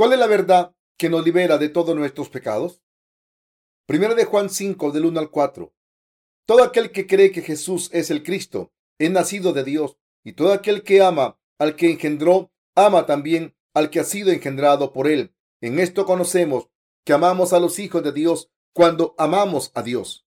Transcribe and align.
¿Cuál 0.00 0.14
es 0.14 0.18
la 0.18 0.28
verdad 0.28 0.74
que 0.96 1.10
nos 1.10 1.22
libera 1.26 1.58
de 1.58 1.68
todos 1.68 1.94
nuestros 1.94 2.30
pecados? 2.30 2.82
Primero 3.84 4.14
de 4.14 4.24
Juan 4.24 4.48
5, 4.48 4.92
del 4.92 5.04
1 5.04 5.20
al 5.20 5.28
4. 5.28 5.74
Todo 6.46 6.62
aquel 6.62 6.90
que 6.90 7.06
cree 7.06 7.32
que 7.32 7.42
Jesús 7.42 7.90
es 7.92 8.10
el 8.10 8.22
Cristo 8.22 8.72
es 8.98 9.10
nacido 9.10 9.52
de 9.52 9.62
Dios, 9.62 9.98
y 10.24 10.32
todo 10.32 10.54
aquel 10.54 10.84
que 10.84 11.02
ama 11.02 11.38
al 11.58 11.76
que 11.76 11.90
engendró, 11.90 12.50
ama 12.74 13.04
también 13.04 13.54
al 13.74 13.90
que 13.90 14.00
ha 14.00 14.04
sido 14.04 14.32
engendrado 14.32 14.94
por 14.94 15.06
él. 15.06 15.34
En 15.60 15.78
esto 15.78 16.06
conocemos 16.06 16.70
que 17.04 17.12
amamos 17.12 17.52
a 17.52 17.60
los 17.60 17.78
hijos 17.78 18.02
de 18.02 18.12
Dios 18.12 18.50
cuando 18.72 19.14
amamos 19.18 19.70
a 19.74 19.82
Dios 19.82 20.26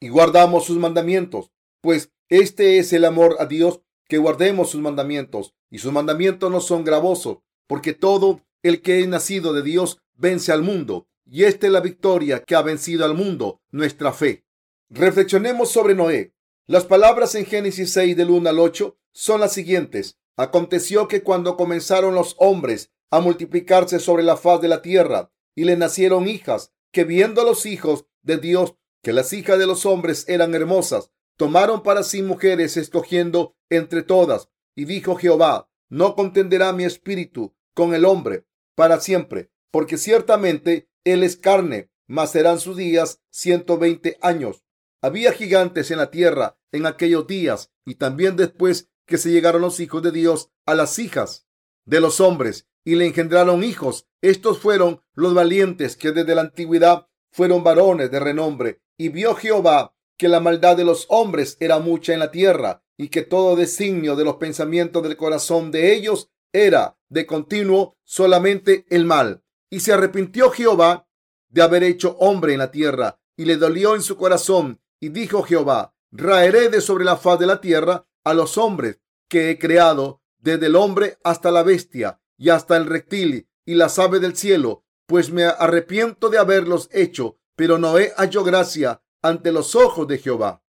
y 0.00 0.08
guardamos 0.08 0.64
sus 0.64 0.78
mandamientos, 0.78 1.52
pues 1.80 2.12
este 2.28 2.80
es 2.80 2.92
el 2.92 3.04
amor 3.04 3.36
a 3.38 3.46
Dios, 3.46 3.82
que 4.08 4.18
guardemos 4.18 4.70
sus 4.70 4.80
mandamientos, 4.80 5.54
y 5.70 5.78
sus 5.78 5.92
mandamientos 5.92 6.50
no 6.50 6.60
son 6.60 6.82
gravosos, 6.82 7.38
porque 7.68 7.92
todo 7.92 8.42
el 8.68 8.82
que 8.82 9.00
es 9.00 9.08
nacido 9.08 9.52
de 9.52 9.62
Dios 9.62 9.98
vence 10.14 10.52
al 10.52 10.62
mundo, 10.62 11.08
y 11.24 11.44
esta 11.44 11.66
es 11.66 11.72
la 11.72 11.80
victoria 11.80 12.42
que 12.42 12.54
ha 12.54 12.62
vencido 12.62 13.04
al 13.04 13.14
mundo, 13.14 13.60
nuestra 13.70 14.12
fe. 14.12 14.44
Reflexionemos 14.88 15.70
sobre 15.70 15.94
Noé. 15.94 16.34
Las 16.66 16.84
palabras 16.84 17.34
en 17.34 17.46
Génesis 17.46 17.92
6 17.92 18.16
del 18.16 18.30
1 18.30 18.48
al 18.48 18.58
8 18.58 18.96
son 19.12 19.40
las 19.40 19.52
siguientes. 19.52 20.18
Aconteció 20.36 21.08
que 21.08 21.22
cuando 21.22 21.56
comenzaron 21.56 22.14
los 22.14 22.36
hombres 22.38 22.92
a 23.10 23.20
multiplicarse 23.20 23.98
sobre 23.98 24.22
la 24.22 24.36
faz 24.36 24.60
de 24.60 24.68
la 24.68 24.82
tierra 24.82 25.30
y 25.54 25.64
le 25.64 25.76
nacieron 25.76 26.28
hijas, 26.28 26.72
que 26.92 27.04
viendo 27.04 27.40
a 27.40 27.44
los 27.44 27.66
hijos 27.66 28.06
de 28.22 28.38
Dios 28.38 28.74
que 29.02 29.12
las 29.12 29.32
hijas 29.32 29.58
de 29.58 29.66
los 29.66 29.86
hombres 29.86 30.24
eran 30.28 30.54
hermosas, 30.54 31.10
tomaron 31.36 31.82
para 31.82 32.02
sí 32.02 32.22
mujeres 32.22 32.76
escogiendo 32.76 33.54
entre 33.70 34.02
todas. 34.02 34.48
Y 34.74 34.84
dijo 34.84 35.16
Jehová, 35.16 35.70
no 35.88 36.14
contenderá 36.16 36.72
mi 36.72 36.84
espíritu 36.84 37.54
con 37.74 37.94
el 37.94 38.04
hombre 38.04 38.44
para 38.76 39.00
siempre, 39.00 39.50
porque 39.72 39.98
ciertamente 39.98 40.88
él 41.04 41.24
es 41.24 41.36
carne, 41.36 41.90
mas 42.06 42.30
serán 42.30 42.60
sus 42.60 42.76
días 42.76 43.20
ciento 43.30 43.78
veinte 43.78 44.18
años. 44.22 44.62
Había 45.02 45.32
gigantes 45.32 45.90
en 45.90 45.98
la 45.98 46.12
tierra 46.12 46.58
en 46.70 46.86
aquellos 46.86 47.26
días 47.26 47.72
y 47.84 47.96
también 47.96 48.36
después 48.36 48.90
que 49.06 49.18
se 49.18 49.30
llegaron 49.30 49.62
los 49.62 49.80
hijos 49.80 50.02
de 50.02 50.12
Dios 50.12 50.50
a 50.66 50.74
las 50.74 50.98
hijas 50.98 51.46
de 51.84 52.00
los 52.00 52.20
hombres 52.20 52.68
y 52.84 52.96
le 52.96 53.06
engendraron 53.06 53.64
hijos. 53.64 54.06
Estos 54.20 54.58
fueron 54.58 55.02
los 55.14 55.34
valientes 55.34 55.96
que 55.96 56.12
desde 56.12 56.34
la 56.34 56.42
antigüedad 56.42 57.08
fueron 57.30 57.64
varones 57.64 58.10
de 58.10 58.20
renombre. 58.20 58.82
Y 58.98 59.08
vio 59.08 59.34
Jehová 59.34 59.94
que 60.16 60.28
la 60.28 60.40
maldad 60.40 60.76
de 60.76 60.84
los 60.84 61.06
hombres 61.08 61.56
era 61.60 61.78
mucha 61.78 62.14
en 62.14 62.20
la 62.20 62.30
tierra 62.30 62.82
y 62.96 63.08
que 63.08 63.22
todo 63.22 63.56
designio 63.56 64.16
de 64.16 64.24
los 64.24 64.36
pensamientos 64.36 65.02
del 65.02 65.16
corazón 65.16 65.70
de 65.70 65.94
ellos 65.94 66.30
era 66.52 66.98
de 67.08 67.26
continuo 67.26 67.96
solamente 68.04 68.86
el 68.90 69.04
mal. 69.04 69.42
Y 69.70 69.80
se 69.80 69.92
arrepintió 69.92 70.50
Jehová 70.50 71.08
de 71.48 71.62
haber 71.62 71.82
hecho 71.82 72.16
hombre 72.18 72.52
en 72.52 72.58
la 72.58 72.70
tierra, 72.70 73.20
y 73.36 73.44
le 73.44 73.56
dolió 73.56 73.94
en 73.94 74.02
su 74.02 74.16
corazón. 74.16 74.80
Y 75.00 75.10
dijo 75.10 75.42
Jehová, 75.42 75.94
raeré 76.10 76.68
de 76.68 76.80
sobre 76.80 77.04
la 77.04 77.16
faz 77.16 77.38
de 77.38 77.46
la 77.46 77.60
tierra 77.60 78.06
a 78.24 78.34
los 78.34 78.58
hombres 78.58 79.00
que 79.28 79.50
he 79.50 79.58
creado, 79.58 80.22
desde 80.38 80.66
el 80.66 80.76
hombre 80.76 81.18
hasta 81.24 81.50
la 81.50 81.62
bestia, 81.62 82.20
y 82.38 82.50
hasta 82.50 82.76
el 82.76 82.86
reptil 82.86 83.48
y 83.64 83.74
las 83.74 83.98
aves 83.98 84.20
del 84.20 84.36
cielo, 84.36 84.84
pues 85.06 85.30
me 85.30 85.44
arrepiento 85.44 86.28
de 86.28 86.38
haberlos 86.38 86.88
hecho. 86.92 87.38
Pero 87.56 87.78
Noé 87.78 88.12
halló 88.16 88.44
gracia 88.44 89.02
ante 89.22 89.50
los 89.50 89.74
ojos 89.74 90.06
de 90.06 90.18
Jehová. 90.18 90.62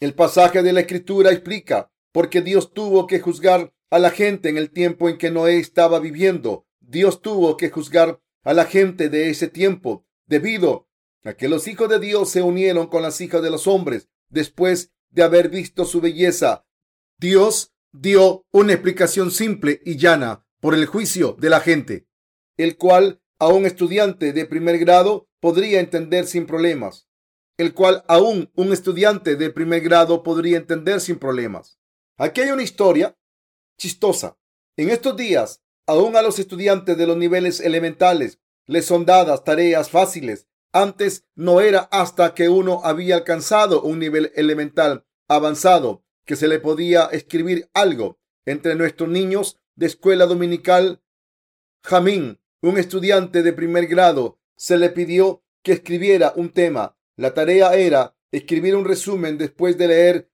El 0.00 0.14
pasaje 0.14 0.62
de 0.62 0.72
la 0.72 0.80
escritura 0.80 1.30
explica 1.30 1.92
porque 2.12 2.42
Dios 2.42 2.74
tuvo 2.74 3.06
que 3.06 3.20
juzgar 3.20 3.72
a 3.92 3.98
la 3.98 4.10
gente 4.10 4.48
en 4.48 4.56
el 4.56 4.70
tiempo 4.70 5.10
en 5.10 5.18
que 5.18 5.30
Noé 5.30 5.58
estaba 5.58 6.00
viviendo. 6.00 6.66
Dios 6.80 7.20
tuvo 7.20 7.58
que 7.58 7.68
juzgar 7.68 8.22
a 8.42 8.54
la 8.54 8.64
gente 8.64 9.10
de 9.10 9.28
ese 9.28 9.48
tiempo 9.48 10.06
debido 10.24 10.88
a 11.24 11.34
que 11.34 11.46
los 11.46 11.68
hijos 11.68 11.90
de 11.90 11.98
Dios 11.98 12.30
se 12.30 12.40
unieron 12.40 12.86
con 12.86 13.02
las 13.02 13.20
hijas 13.20 13.42
de 13.42 13.50
los 13.50 13.66
hombres 13.66 14.08
después 14.30 14.92
de 15.10 15.22
haber 15.22 15.50
visto 15.50 15.84
su 15.84 16.00
belleza. 16.00 16.64
Dios 17.18 17.74
dio 17.92 18.46
una 18.50 18.72
explicación 18.72 19.30
simple 19.30 19.82
y 19.84 19.98
llana 19.98 20.46
por 20.60 20.72
el 20.72 20.86
juicio 20.86 21.36
de 21.38 21.50
la 21.50 21.60
gente, 21.60 22.06
el 22.56 22.78
cual 22.78 23.20
a 23.38 23.48
un 23.48 23.66
estudiante 23.66 24.32
de 24.32 24.46
primer 24.46 24.78
grado 24.78 25.28
podría 25.38 25.80
entender 25.80 26.26
sin 26.26 26.46
problemas, 26.46 27.10
el 27.58 27.74
cual 27.74 28.04
aún 28.08 28.50
un 28.54 28.72
estudiante 28.72 29.36
de 29.36 29.50
primer 29.50 29.82
grado 29.82 30.22
podría 30.22 30.56
entender 30.56 30.98
sin 31.02 31.18
problemas. 31.18 31.78
Aquí 32.16 32.40
hay 32.40 32.52
una 32.52 32.62
historia 32.62 33.18
chistosa. 33.76 34.38
En 34.76 34.90
estos 34.90 35.16
días 35.16 35.62
Aún 35.86 36.16
a 36.16 36.22
los 36.22 36.38
estudiantes 36.38 36.96
de 36.96 37.06
los 37.06 37.16
niveles 37.16 37.60
elementales 37.60 38.38
les 38.66 38.84
son 38.84 39.04
dadas 39.04 39.42
tareas 39.42 39.90
fáciles. 39.90 40.46
Antes 40.72 41.26
no 41.34 41.60
era 41.60 41.80
hasta 41.90 42.34
que 42.34 42.48
uno 42.48 42.80
había 42.84 43.16
alcanzado 43.16 43.82
un 43.82 43.98
nivel 43.98 44.32
elemental 44.36 45.04
avanzado 45.28 46.04
que 46.24 46.36
se 46.36 46.46
le 46.46 46.60
podía 46.60 47.06
escribir 47.06 47.68
algo. 47.74 48.20
Entre 48.46 48.76
nuestros 48.76 49.08
niños 49.08 49.58
de 49.74 49.86
escuela 49.86 50.26
dominical, 50.26 51.02
Jamín, 51.84 52.40
un 52.60 52.78
estudiante 52.78 53.42
de 53.42 53.52
primer 53.52 53.86
grado, 53.86 54.38
se 54.56 54.78
le 54.78 54.90
pidió 54.90 55.42
que 55.62 55.72
escribiera 55.72 56.32
un 56.36 56.50
tema. 56.50 56.96
La 57.16 57.34
tarea 57.34 57.74
era 57.74 58.16
escribir 58.30 58.76
un 58.76 58.84
resumen 58.84 59.36
después 59.36 59.76
de 59.76 59.88
leer 59.88 60.30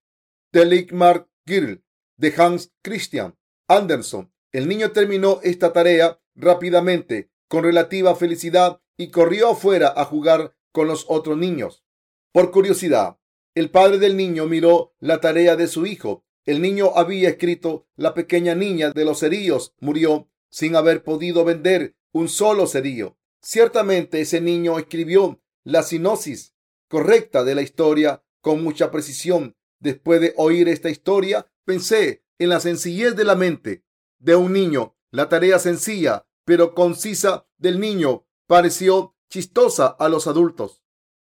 The 0.53 0.66
Ligmar 0.66 1.28
Girl 1.47 1.82
de 2.18 2.34
Hans 2.36 2.72
Christian 2.82 3.34
Andersen 3.66 4.30
el 4.52 4.66
niño 4.66 4.92
terminó 4.92 5.40
esta 5.42 5.72
tarea 5.72 6.20
rápidamente, 6.34 7.30
con 7.48 7.64
relativa 7.64 8.14
felicidad, 8.16 8.80
y 8.96 9.10
corrió 9.10 9.50
afuera 9.50 9.92
a 9.94 10.04
jugar 10.04 10.56
con 10.72 10.88
los 10.88 11.04
otros 11.08 11.36
niños. 11.36 11.84
Por 12.32 12.50
curiosidad, 12.50 13.18
el 13.54 13.70
padre 13.70 13.98
del 13.98 14.16
niño 14.16 14.46
miró 14.46 14.94
la 15.00 15.20
tarea 15.20 15.56
de 15.56 15.66
su 15.66 15.86
hijo. 15.86 16.24
El 16.44 16.62
niño 16.62 16.92
había 16.94 17.28
escrito 17.28 17.86
La 17.96 18.14
pequeña 18.14 18.54
niña 18.54 18.90
de 18.90 19.04
los 19.04 19.20
cerillos 19.20 19.74
murió 19.80 20.28
sin 20.50 20.76
haber 20.76 21.02
podido 21.02 21.44
vender 21.44 21.94
un 22.12 22.28
solo 22.28 22.66
cerillo. 22.66 23.18
Ciertamente 23.42 24.20
ese 24.20 24.40
niño 24.40 24.78
escribió 24.78 25.40
la 25.62 25.82
sinosis 25.82 26.54
correcta 26.88 27.44
de 27.44 27.54
la 27.54 27.62
historia 27.62 28.24
con 28.40 28.62
mucha 28.62 28.90
precisión. 28.90 29.56
Después 29.78 30.20
de 30.20 30.34
oír 30.36 30.68
esta 30.68 30.90
historia, 30.90 31.46
pensé 31.68 32.24
en 32.38 32.48
la 32.48 32.60
sencillez 32.60 33.14
de 33.14 33.24
la 33.24 33.34
mente 33.34 33.84
de 34.18 34.34
un 34.34 34.54
niño. 34.54 34.96
La 35.10 35.28
tarea 35.28 35.58
sencilla 35.58 36.26
pero 36.46 36.74
concisa 36.74 37.46
del 37.58 37.78
niño 37.78 38.26
pareció 38.46 39.14
chistosa 39.28 39.86
a 39.86 40.08
los 40.08 40.26
adultos. 40.26 40.82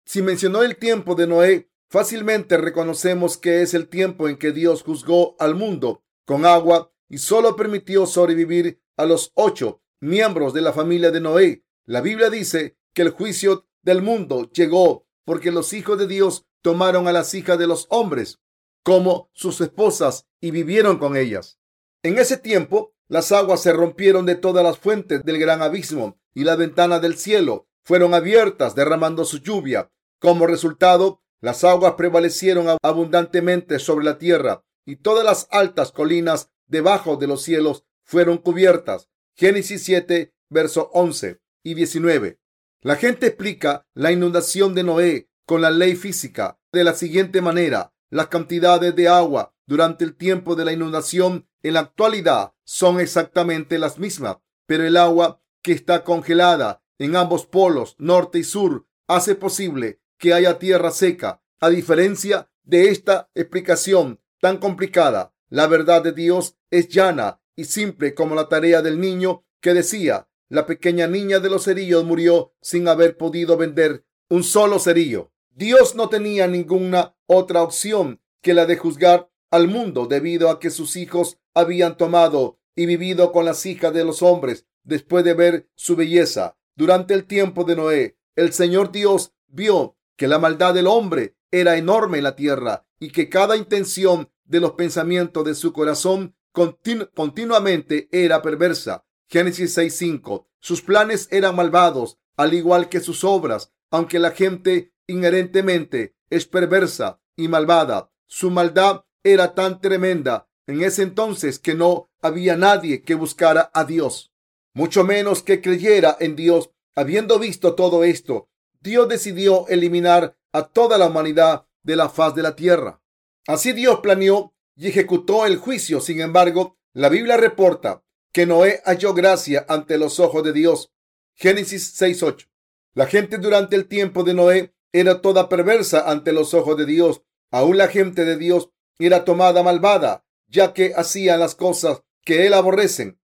Si 0.06 0.22
mencionó 0.22 0.62
el 0.62 0.78
tiempo 0.78 1.14
de 1.14 1.26
Noé, 1.26 1.70
fácilmente 1.90 2.56
reconocemos 2.56 3.36
que 3.36 3.60
es 3.60 3.74
el 3.74 3.88
tiempo 3.88 4.30
en 4.30 4.38
que 4.38 4.52
Dios 4.52 4.82
juzgó 4.82 5.36
al 5.38 5.54
mundo 5.56 6.04
con 6.24 6.46
agua 6.46 6.90
y 7.06 7.18
solo 7.18 7.54
permitió 7.54 8.06
sobrevivir 8.06 8.80
a 8.96 9.04
los 9.04 9.32
ocho 9.34 9.82
miembros 10.00 10.54
de 10.54 10.62
la 10.62 10.72
familia 10.72 11.10
de 11.10 11.20
Noé. 11.20 11.66
La 11.84 12.00
Biblia 12.00 12.30
dice 12.30 12.78
que 12.94 13.02
el 13.02 13.10
juicio 13.10 13.66
del 13.82 14.00
mundo 14.00 14.50
llegó 14.52 15.06
porque 15.26 15.50
los 15.50 15.74
hijos 15.74 15.98
de 15.98 16.06
Dios 16.06 16.46
tomaron 16.62 17.08
a 17.08 17.12
las 17.12 17.34
hijas 17.34 17.58
de 17.58 17.66
los 17.66 17.86
hombres 17.90 18.40
como 18.82 19.30
sus 19.32 19.60
esposas 19.60 20.26
y 20.40 20.50
vivieron 20.50 20.98
con 20.98 21.16
ellas. 21.16 21.58
En 22.02 22.18
ese 22.18 22.36
tiempo, 22.36 22.94
las 23.08 23.32
aguas 23.32 23.62
se 23.62 23.72
rompieron 23.72 24.24
de 24.26 24.36
todas 24.36 24.64
las 24.64 24.78
fuentes 24.78 25.24
del 25.24 25.38
gran 25.38 25.62
abismo 25.62 26.18
y 26.34 26.44
las 26.44 26.56
ventanas 26.56 27.02
del 27.02 27.16
cielo 27.16 27.68
fueron 27.82 28.14
abiertas 28.14 28.74
derramando 28.74 29.24
su 29.24 29.38
lluvia. 29.38 29.90
Como 30.18 30.46
resultado, 30.46 31.22
las 31.40 31.64
aguas 31.64 31.94
prevalecieron 31.94 32.66
abundantemente 32.82 33.78
sobre 33.78 34.04
la 34.04 34.18
tierra 34.18 34.64
y 34.84 34.96
todas 34.96 35.24
las 35.24 35.48
altas 35.50 35.92
colinas 35.92 36.50
debajo 36.66 37.16
de 37.16 37.26
los 37.26 37.42
cielos 37.42 37.84
fueron 38.04 38.38
cubiertas. 38.38 39.08
Génesis 39.36 39.82
7, 39.84 40.32
verso 40.48 40.90
11 40.92 41.40
y 41.62 41.74
19. 41.74 42.38
La 42.82 42.96
gente 42.96 43.26
explica 43.26 43.86
la 43.94 44.12
inundación 44.12 44.74
de 44.74 44.82
Noé 44.84 45.30
con 45.46 45.60
la 45.60 45.70
ley 45.70 45.96
física 45.96 46.58
de 46.72 46.84
la 46.84 46.94
siguiente 46.94 47.40
manera. 47.40 47.92
Las 48.10 48.26
cantidades 48.26 48.94
de 48.96 49.08
agua 49.08 49.54
durante 49.66 50.04
el 50.04 50.16
tiempo 50.16 50.56
de 50.56 50.64
la 50.64 50.72
inundación 50.72 51.48
en 51.62 51.74
la 51.74 51.80
actualidad 51.80 52.52
son 52.64 52.98
exactamente 52.98 53.78
las 53.78 53.98
mismas, 53.98 54.38
pero 54.66 54.84
el 54.84 54.96
agua 54.96 55.40
que 55.62 55.72
está 55.72 56.02
congelada 56.02 56.82
en 56.98 57.14
ambos 57.14 57.46
polos, 57.46 57.94
norte 57.98 58.40
y 58.40 58.44
sur, 58.44 58.86
hace 59.06 59.36
posible 59.36 60.00
que 60.18 60.34
haya 60.34 60.58
tierra 60.58 60.90
seca. 60.90 61.42
A 61.60 61.70
diferencia 61.70 62.50
de 62.64 62.88
esta 62.88 63.30
explicación 63.34 64.20
tan 64.40 64.58
complicada, 64.58 65.32
la 65.48 65.66
verdad 65.66 66.02
de 66.02 66.12
Dios 66.12 66.56
es 66.70 66.88
llana 66.88 67.40
y 67.54 67.64
simple 67.64 68.14
como 68.14 68.34
la 68.34 68.48
tarea 68.48 68.82
del 68.82 69.00
niño 69.00 69.44
que 69.60 69.72
decía, 69.72 70.28
la 70.48 70.66
pequeña 70.66 71.06
niña 71.06 71.38
de 71.38 71.48
los 71.48 71.64
cerillos 71.64 72.04
murió 72.04 72.54
sin 72.60 72.88
haber 72.88 73.16
podido 73.16 73.56
vender 73.56 74.04
un 74.28 74.42
solo 74.42 74.78
cerillo. 74.78 75.32
Dios 75.60 75.94
no 75.94 76.08
tenía 76.08 76.46
ninguna 76.46 77.14
otra 77.26 77.62
opción 77.62 78.18
que 78.40 78.54
la 78.54 78.64
de 78.64 78.78
juzgar 78.78 79.30
al 79.50 79.68
mundo 79.68 80.06
debido 80.06 80.48
a 80.48 80.58
que 80.58 80.70
sus 80.70 80.96
hijos 80.96 81.38
habían 81.52 81.98
tomado 81.98 82.58
y 82.74 82.86
vivido 82.86 83.30
con 83.30 83.44
las 83.44 83.66
hijas 83.66 83.92
de 83.92 84.02
los 84.02 84.22
hombres 84.22 84.64
después 84.84 85.22
de 85.22 85.34
ver 85.34 85.68
su 85.74 85.96
belleza. 85.96 86.56
Durante 86.76 87.12
el 87.12 87.26
tiempo 87.26 87.64
de 87.64 87.76
Noé, 87.76 88.16
el 88.36 88.54
Señor 88.54 88.90
Dios 88.90 89.34
vio 89.48 89.98
que 90.16 90.28
la 90.28 90.38
maldad 90.38 90.72
del 90.72 90.86
hombre 90.86 91.36
era 91.50 91.76
enorme 91.76 92.16
en 92.16 92.24
la 92.24 92.36
tierra 92.36 92.86
y 92.98 93.10
que 93.10 93.28
cada 93.28 93.54
intención 93.58 94.30
de 94.44 94.60
los 94.60 94.72
pensamientos 94.72 95.44
de 95.44 95.54
su 95.54 95.74
corazón 95.74 96.34
continuamente 96.52 98.08
era 98.12 98.40
perversa. 98.40 99.04
Génesis 99.28 99.76
6.5. 99.76 100.46
Sus 100.58 100.80
planes 100.80 101.28
eran 101.30 101.54
malvados, 101.54 102.16
al 102.38 102.54
igual 102.54 102.88
que 102.88 103.00
sus 103.00 103.24
obras, 103.24 103.74
aunque 103.90 104.18
la 104.18 104.30
gente 104.30 104.94
inherentemente 105.10 106.14
es 106.30 106.46
perversa 106.46 107.20
y 107.36 107.48
malvada. 107.48 108.10
Su 108.26 108.50
maldad 108.50 109.04
era 109.22 109.54
tan 109.54 109.80
tremenda 109.80 110.48
en 110.66 110.82
ese 110.82 111.02
entonces 111.02 111.58
que 111.58 111.74
no 111.74 112.10
había 112.22 112.56
nadie 112.56 113.02
que 113.02 113.14
buscara 113.14 113.70
a 113.74 113.84
Dios, 113.84 114.32
mucho 114.72 115.04
menos 115.04 115.42
que 115.42 115.60
creyera 115.60 116.16
en 116.20 116.36
Dios. 116.36 116.70
Habiendo 116.94 117.38
visto 117.38 117.74
todo 117.74 118.04
esto, 118.04 118.48
Dios 118.80 119.08
decidió 119.08 119.66
eliminar 119.68 120.36
a 120.52 120.68
toda 120.68 120.98
la 120.98 121.06
humanidad 121.06 121.66
de 121.82 121.96
la 121.96 122.08
faz 122.08 122.34
de 122.34 122.42
la 122.42 122.56
tierra. 122.56 123.02
Así 123.46 123.72
Dios 123.72 124.00
planeó 124.00 124.54
y 124.76 124.88
ejecutó 124.88 125.46
el 125.46 125.56
juicio. 125.56 126.00
Sin 126.00 126.20
embargo, 126.20 126.78
la 126.92 127.08
Biblia 127.08 127.36
reporta 127.36 128.02
que 128.32 128.46
Noé 128.46 128.80
halló 128.84 129.14
gracia 129.14 129.66
ante 129.68 129.98
los 129.98 130.20
ojos 130.20 130.42
de 130.44 130.52
Dios. 130.52 130.92
Génesis 131.34 132.00
6.8. 132.00 132.48
La 132.94 133.06
gente 133.06 133.38
durante 133.38 133.76
el 133.76 133.86
tiempo 133.86 134.24
de 134.24 134.34
Noé 134.34 134.74
era 134.92 135.20
toda 135.20 135.48
perversa 135.48 136.10
ante 136.10 136.32
los 136.32 136.54
ojos 136.54 136.76
de 136.76 136.86
Dios. 136.86 137.22
Aún 137.50 137.76
la 137.76 137.88
gente 137.88 138.24
de 138.24 138.36
Dios 138.36 138.70
era 138.98 139.24
tomada 139.24 139.62
malvada, 139.62 140.24
ya 140.48 140.72
que 140.72 140.92
hacían 140.94 141.40
las 141.40 141.54
cosas 141.54 142.02
que 142.24 142.46
él 142.46 142.54
aborrecen, 142.54 143.20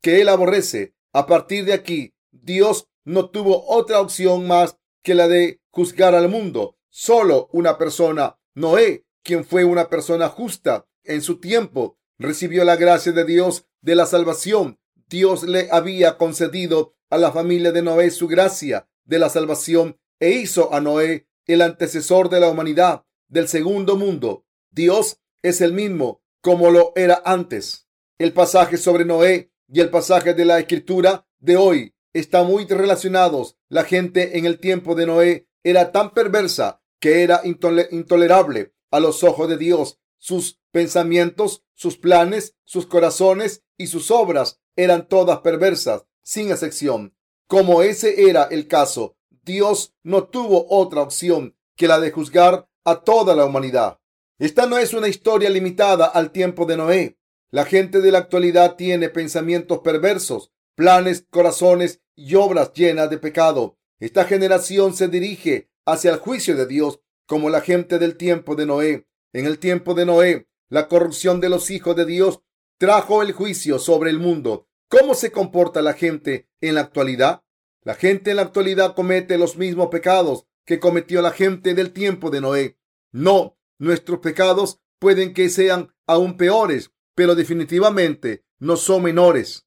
que 0.00 0.20
él 0.20 0.28
aborrece. 0.28 0.94
A 1.12 1.26
partir 1.26 1.64
de 1.64 1.72
aquí, 1.72 2.14
Dios 2.32 2.88
no 3.04 3.30
tuvo 3.30 3.64
otra 3.68 4.00
opción 4.00 4.46
más 4.46 4.78
que 5.02 5.14
la 5.14 5.28
de 5.28 5.60
juzgar 5.70 6.14
al 6.14 6.28
mundo. 6.28 6.76
Solo 6.88 7.48
una 7.52 7.76
persona, 7.78 8.38
Noé, 8.54 9.04
quien 9.22 9.44
fue 9.44 9.64
una 9.64 9.88
persona 9.88 10.28
justa 10.28 10.86
en 11.04 11.22
su 11.22 11.38
tiempo, 11.38 11.98
recibió 12.18 12.64
la 12.64 12.76
gracia 12.76 13.12
de 13.12 13.24
Dios 13.24 13.66
de 13.80 13.94
la 13.94 14.06
salvación. 14.06 14.78
Dios 15.08 15.42
le 15.42 15.68
había 15.70 16.16
concedido 16.16 16.94
a 17.10 17.18
la 17.18 17.32
familia 17.32 17.72
de 17.72 17.82
Noé 17.82 18.10
su 18.10 18.26
gracia 18.26 18.88
de 19.04 19.18
la 19.18 19.28
salvación 19.28 19.98
e 20.20 20.30
hizo 20.30 20.72
a 20.72 20.80
Noé 20.80 21.28
el 21.46 21.62
antecesor 21.62 22.28
de 22.28 22.40
la 22.40 22.48
humanidad 22.48 23.04
del 23.28 23.48
segundo 23.48 23.96
mundo. 23.96 24.46
Dios 24.70 25.20
es 25.42 25.60
el 25.60 25.72
mismo 25.72 26.22
como 26.40 26.70
lo 26.70 26.92
era 26.94 27.22
antes. 27.24 27.88
El 28.18 28.32
pasaje 28.32 28.76
sobre 28.76 29.04
Noé 29.04 29.50
y 29.66 29.80
el 29.80 29.90
pasaje 29.90 30.34
de 30.34 30.44
la 30.44 30.58
escritura 30.58 31.26
de 31.38 31.56
hoy 31.56 31.94
están 32.12 32.46
muy 32.46 32.66
relacionados. 32.66 33.56
La 33.68 33.84
gente 33.84 34.38
en 34.38 34.46
el 34.46 34.60
tiempo 34.60 34.94
de 34.94 35.06
Noé 35.06 35.48
era 35.62 35.90
tan 35.90 36.12
perversa 36.12 36.82
que 37.00 37.22
era 37.22 37.42
intolerable 37.44 38.74
a 38.90 39.00
los 39.00 39.24
ojos 39.24 39.48
de 39.48 39.56
Dios. 39.56 39.98
Sus 40.18 40.60
pensamientos, 40.70 41.64
sus 41.74 41.96
planes, 41.96 42.56
sus 42.64 42.86
corazones 42.86 43.62
y 43.76 43.88
sus 43.88 44.10
obras 44.10 44.60
eran 44.76 45.08
todas 45.08 45.38
perversas, 45.40 46.04
sin 46.22 46.50
excepción. 46.50 47.16
Como 47.46 47.82
ese 47.82 48.28
era 48.28 48.44
el 48.44 48.68
caso, 48.68 49.16
Dios 49.44 49.94
no 50.02 50.24
tuvo 50.24 50.66
otra 50.70 51.02
opción 51.02 51.56
que 51.76 51.88
la 51.88 52.00
de 52.00 52.10
juzgar 52.10 52.68
a 52.84 53.02
toda 53.02 53.34
la 53.34 53.44
humanidad. 53.44 54.00
Esta 54.38 54.66
no 54.66 54.78
es 54.78 54.94
una 54.94 55.08
historia 55.08 55.50
limitada 55.50 56.06
al 56.06 56.32
tiempo 56.32 56.66
de 56.66 56.76
Noé. 56.76 57.18
La 57.50 57.64
gente 57.64 58.00
de 58.00 58.10
la 58.10 58.18
actualidad 58.18 58.74
tiene 58.76 59.08
pensamientos 59.08 59.78
perversos, 59.78 60.50
planes, 60.74 61.26
corazones 61.30 62.00
y 62.16 62.34
obras 62.34 62.72
llenas 62.72 63.10
de 63.10 63.18
pecado. 63.18 63.78
Esta 64.00 64.24
generación 64.24 64.94
se 64.94 65.08
dirige 65.08 65.70
hacia 65.86 66.10
el 66.10 66.18
juicio 66.18 66.56
de 66.56 66.66
Dios 66.66 67.00
como 67.26 67.50
la 67.50 67.60
gente 67.60 67.98
del 67.98 68.16
tiempo 68.16 68.56
de 68.56 68.66
Noé. 68.66 69.06
En 69.32 69.46
el 69.46 69.58
tiempo 69.58 69.94
de 69.94 70.06
Noé, 70.06 70.48
la 70.68 70.88
corrupción 70.88 71.40
de 71.40 71.48
los 71.48 71.70
hijos 71.70 71.94
de 71.94 72.04
Dios 72.04 72.40
trajo 72.78 73.22
el 73.22 73.32
juicio 73.32 73.78
sobre 73.78 74.10
el 74.10 74.18
mundo. 74.18 74.68
¿Cómo 74.88 75.14
se 75.14 75.30
comporta 75.30 75.80
la 75.80 75.94
gente 75.94 76.48
en 76.60 76.74
la 76.74 76.82
actualidad? 76.82 77.43
La 77.84 77.94
gente 77.94 78.30
en 78.30 78.36
la 78.36 78.42
actualidad 78.42 78.94
comete 78.94 79.36
los 79.36 79.58
mismos 79.58 79.88
pecados 79.88 80.46
que 80.64 80.80
cometió 80.80 81.20
la 81.20 81.32
gente 81.32 81.74
del 81.74 81.92
tiempo 81.92 82.30
de 82.30 82.40
Noé. 82.40 82.78
No, 83.12 83.58
nuestros 83.78 84.20
pecados 84.20 84.80
pueden 84.98 85.34
que 85.34 85.50
sean 85.50 85.94
aún 86.06 86.38
peores, 86.38 86.92
pero 87.14 87.34
definitivamente 87.34 88.42
no 88.58 88.76
son 88.76 89.02
menores. 89.02 89.66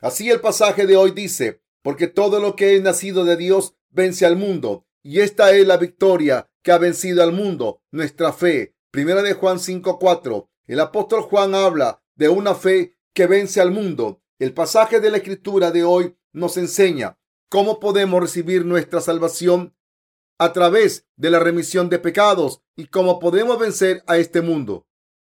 Así 0.00 0.30
el 0.30 0.40
pasaje 0.40 0.86
de 0.86 0.96
hoy 0.96 1.10
dice, 1.10 1.62
porque 1.82 2.06
todo 2.06 2.40
lo 2.40 2.56
que 2.56 2.74
es 2.74 2.82
nacido 2.82 3.26
de 3.26 3.36
Dios 3.36 3.74
vence 3.90 4.24
al 4.24 4.36
mundo, 4.36 4.86
y 5.02 5.20
esta 5.20 5.54
es 5.54 5.66
la 5.66 5.76
victoria 5.76 6.50
que 6.62 6.72
ha 6.72 6.78
vencido 6.78 7.22
al 7.22 7.32
mundo, 7.32 7.82
nuestra 7.90 8.32
fe. 8.32 8.76
Primera 8.90 9.22
de 9.22 9.34
Juan 9.34 9.58
5:4. 9.58 10.48
El 10.66 10.80
apóstol 10.80 11.20
Juan 11.22 11.54
habla 11.54 12.02
de 12.14 12.30
una 12.30 12.54
fe 12.54 12.96
que 13.12 13.26
vence 13.26 13.60
al 13.60 13.72
mundo. 13.72 14.22
El 14.38 14.54
pasaje 14.54 15.00
de 15.00 15.10
la 15.10 15.18
escritura 15.18 15.70
de 15.70 15.84
hoy 15.84 16.16
nos 16.32 16.56
enseña 16.56 17.17
cómo 17.48 17.80
podemos 17.80 18.20
recibir 18.20 18.64
nuestra 18.64 19.00
salvación 19.00 19.74
a 20.38 20.52
través 20.52 21.06
de 21.16 21.30
la 21.30 21.40
remisión 21.40 21.88
de 21.88 21.98
pecados 21.98 22.62
y 22.76 22.86
cómo 22.86 23.18
podemos 23.18 23.58
vencer 23.58 24.04
a 24.06 24.18
este 24.18 24.40
mundo. 24.40 24.86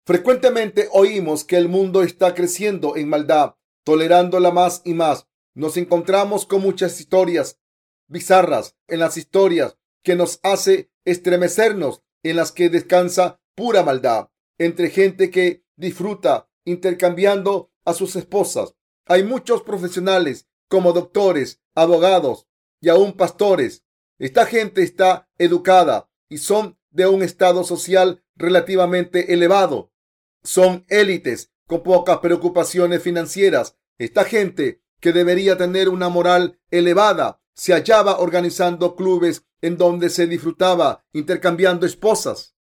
Frecuentemente 0.06 0.90
oímos 0.92 1.44
que 1.44 1.58
el 1.58 1.70
mundo 1.70 2.02
está 2.02 2.34
creciendo 2.34 2.96
en 2.96 3.10
maldad, 3.10 3.56
tolerándola 3.84 4.52
más 4.52 4.82
y 4.86 4.94
más. 4.94 5.28
Nos 5.54 5.78
encontramos 5.78 6.46
con 6.46 6.62
muchas 6.62 7.00
historias 7.00 7.60
bizarras 8.08 8.76
en 8.88 9.00
las 9.00 9.18
historias 9.18 9.78
que 10.04 10.16
nos 10.16 10.40
hace 10.44 10.90
estremecernos, 11.06 12.04
en 12.24 12.38
las 12.38 12.52
que 12.52 12.70
descansa 12.70 13.42
pura 13.56 13.84
maldad, 13.84 14.30
entre 14.58 14.90
gente 14.90 15.30
que 15.30 15.64
disfruta 15.76 16.50
intercambiando 16.66 17.72
a 17.86 17.94
sus 17.94 18.16
esposas. 18.16 18.76
Hay 19.06 19.24
muchos 19.24 19.62
profesionales 19.64 20.47
como 20.68 20.94
doctores, 20.94 21.62
abogados 21.76 22.48
y 22.82 22.90
aún 22.90 23.14
pastores. 23.14 23.84
Esta 24.20 24.46
gente 24.46 24.84
está 24.84 25.30
educada 25.38 26.10
y 26.30 26.40
son 26.40 26.78
de 26.90 27.08
un 27.08 27.22
estado 27.22 27.64
social 27.64 28.24
relativamente 28.36 29.34
elevado. 29.34 29.92
Son 30.44 30.86
élites 30.90 31.52
con 31.68 31.84
pocas 31.84 32.20
preocupaciones 32.20 33.04
financieras. 33.04 33.78
Esta 33.98 34.24
gente 34.24 34.82
que 35.00 35.14
debería 35.14 35.58
tener 35.58 35.90
una 35.90 36.10
moral 36.10 36.60
elevada 36.72 37.42
se 37.54 37.74
hallaba 37.74 38.20
organizando 38.20 38.96
clubes 38.96 39.46
en 39.62 39.78
donde 39.78 40.10
se 40.10 40.28
disfrutaba 40.28 41.06
intercambiando 41.14 41.86
esposas. 41.86 42.56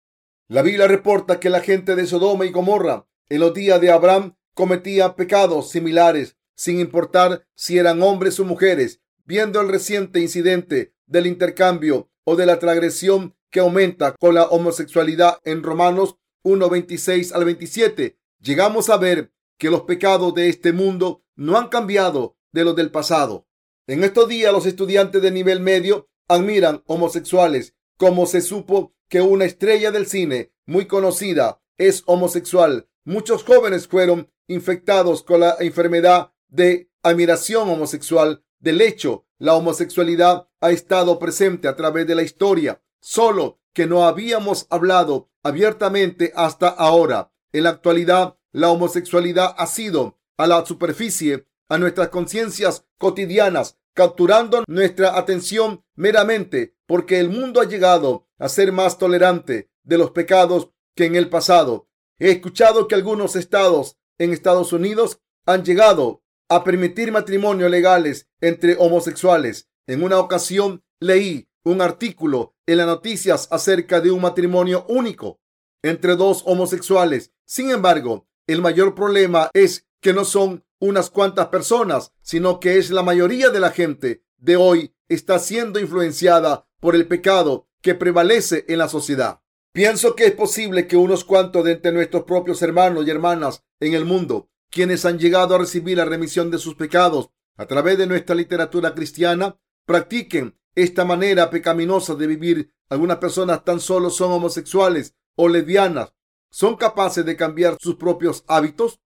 La 0.48 0.62
Biblia 0.62 0.86
reporta 0.86 1.40
que 1.40 1.50
la 1.50 1.60
gente 1.60 1.96
de 1.96 2.06
Sodoma 2.06 2.46
y 2.46 2.50
Gomorra 2.50 3.06
en 3.28 3.40
los 3.40 3.52
días 3.52 3.80
de 3.80 3.90
Abraham 3.90 4.36
cometía 4.54 5.16
pecados 5.16 5.70
similares 5.70 6.36
sin 6.56 6.80
importar 6.80 7.46
si 7.54 7.78
eran 7.78 8.02
hombres 8.02 8.40
o 8.40 8.44
mujeres. 8.44 9.00
Viendo 9.24 9.60
el 9.60 9.68
reciente 9.68 10.20
incidente 10.20 10.94
del 11.06 11.26
intercambio 11.26 12.10
o 12.24 12.34
de 12.34 12.46
la 12.46 12.58
transgresión 12.58 13.36
que 13.50 13.60
aumenta 13.60 14.16
con 14.18 14.34
la 14.34 14.44
homosexualidad 14.46 15.38
en 15.44 15.62
Romanos 15.62 16.16
1, 16.42 16.68
26 16.68 17.32
al 17.32 17.44
27, 17.44 18.18
llegamos 18.40 18.88
a 18.88 18.96
ver 18.96 19.32
que 19.58 19.70
los 19.70 19.82
pecados 19.82 20.34
de 20.34 20.48
este 20.48 20.72
mundo 20.72 21.24
no 21.34 21.56
han 21.56 21.68
cambiado 21.68 22.36
de 22.52 22.64
los 22.64 22.76
del 22.76 22.90
pasado. 22.90 23.46
En 23.86 24.02
estos 24.02 24.28
días 24.28 24.52
los 24.52 24.66
estudiantes 24.66 25.22
de 25.22 25.30
nivel 25.30 25.60
medio 25.60 26.08
admiran 26.28 26.82
homosexuales, 26.86 27.74
como 27.96 28.26
se 28.26 28.40
supo 28.40 28.94
que 29.08 29.20
una 29.20 29.44
estrella 29.44 29.90
del 29.90 30.06
cine 30.06 30.52
muy 30.66 30.86
conocida 30.86 31.62
es 31.78 32.02
homosexual. 32.06 32.88
Muchos 33.04 33.44
jóvenes 33.44 33.86
fueron 33.86 34.30
infectados 34.48 35.22
con 35.22 35.40
la 35.40 35.56
enfermedad 35.60 36.32
de 36.48 36.90
admiración 37.02 37.68
homosexual. 37.68 38.44
Del 38.58 38.80
hecho, 38.80 39.26
la 39.38 39.54
homosexualidad 39.54 40.48
ha 40.60 40.70
estado 40.70 41.18
presente 41.18 41.68
a 41.68 41.76
través 41.76 42.06
de 42.06 42.14
la 42.14 42.22
historia, 42.22 42.82
solo 43.00 43.60
que 43.72 43.86
no 43.86 44.04
habíamos 44.04 44.66
hablado 44.70 45.30
abiertamente 45.42 46.32
hasta 46.34 46.68
ahora. 46.68 47.32
En 47.52 47.64
la 47.64 47.70
actualidad, 47.70 48.36
la 48.52 48.70
homosexualidad 48.70 49.54
ha 49.58 49.66
sido 49.66 50.18
a 50.36 50.46
la 50.46 50.64
superficie, 50.64 51.46
a 51.68 51.78
nuestras 51.78 52.08
conciencias 52.08 52.84
cotidianas, 52.98 53.78
capturando 53.92 54.64
nuestra 54.66 55.16
atención 55.16 55.84
meramente 55.94 56.76
porque 56.86 57.18
el 57.18 57.28
mundo 57.28 57.60
ha 57.60 57.64
llegado 57.64 58.28
a 58.38 58.48
ser 58.48 58.72
más 58.72 58.98
tolerante 58.98 59.70
de 59.82 59.98
los 59.98 60.10
pecados 60.10 60.70
que 60.94 61.04
en 61.04 61.16
el 61.16 61.28
pasado. 61.28 61.88
He 62.18 62.30
escuchado 62.30 62.88
que 62.88 62.94
algunos 62.94 63.36
estados 63.36 63.98
en 64.18 64.32
Estados 64.32 64.72
Unidos 64.72 65.20
han 65.44 65.64
llegado 65.64 66.22
a 66.48 66.64
permitir 66.64 67.12
matrimonios 67.12 67.70
legales 67.70 68.28
entre 68.40 68.76
homosexuales. 68.78 69.68
En 69.86 70.02
una 70.02 70.18
ocasión 70.18 70.84
leí 71.00 71.48
un 71.64 71.80
artículo 71.80 72.54
en 72.66 72.78
las 72.78 72.86
noticias 72.86 73.48
acerca 73.50 74.00
de 74.00 74.10
un 74.10 74.22
matrimonio 74.22 74.84
único 74.88 75.40
entre 75.82 76.16
dos 76.16 76.42
homosexuales. 76.46 77.32
Sin 77.44 77.70
embargo, 77.70 78.28
el 78.46 78.62
mayor 78.62 78.94
problema 78.94 79.50
es 79.52 79.86
que 80.00 80.12
no 80.12 80.24
son 80.24 80.64
unas 80.78 81.10
cuantas 81.10 81.48
personas, 81.48 82.12
sino 82.22 82.60
que 82.60 82.78
es 82.78 82.90
la 82.90 83.02
mayoría 83.02 83.50
de 83.50 83.60
la 83.60 83.70
gente 83.70 84.22
de 84.36 84.56
hoy 84.56 84.94
está 85.08 85.38
siendo 85.38 85.80
influenciada 85.80 86.68
por 86.80 86.94
el 86.94 87.06
pecado 87.06 87.68
que 87.80 87.94
prevalece 87.94 88.64
en 88.68 88.78
la 88.78 88.88
sociedad. 88.88 89.40
Pienso 89.72 90.14
que 90.14 90.26
es 90.26 90.32
posible 90.32 90.86
que 90.86 90.96
unos 90.96 91.24
cuantos 91.24 91.64
de 91.64 91.72
entre 91.72 91.92
nuestros 91.92 92.24
propios 92.24 92.62
hermanos 92.62 93.06
y 93.06 93.10
hermanas 93.10 93.64
en 93.80 93.94
el 93.94 94.04
mundo, 94.04 94.48
quienes 94.76 95.06
han 95.06 95.18
llegado 95.18 95.54
a 95.54 95.58
recibir 95.58 95.96
la 95.96 96.04
remisión 96.04 96.50
de 96.50 96.58
sus 96.58 96.74
pecados 96.74 97.30
a 97.56 97.64
través 97.64 97.96
de 97.96 98.06
nuestra 98.06 98.34
literatura 98.34 98.94
cristiana, 98.94 99.58
practiquen 99.86 100.60
esta 100.74 101.02
manera 101.06 101.48
pecaminosa 101.48 102.14
de 102.14 102.26
vivir. 102.26 102.74
Algunas 102.90 103.16
personas 103.16 103.64
tan 103.64 103.80
solo 103.80 104.10
son 104.10 104.32
homosexuales 104.32 105.14
o 105.34 105.48
lesbianas. 105.48 106.12
¿Son 106.50 106.76
capaces 106.76 107.24
de 107.24 107.36
cambiar 107.36 107.78
sus 107.80 107.94
propios 107.94 108.44
hábitos? 108.48 109.00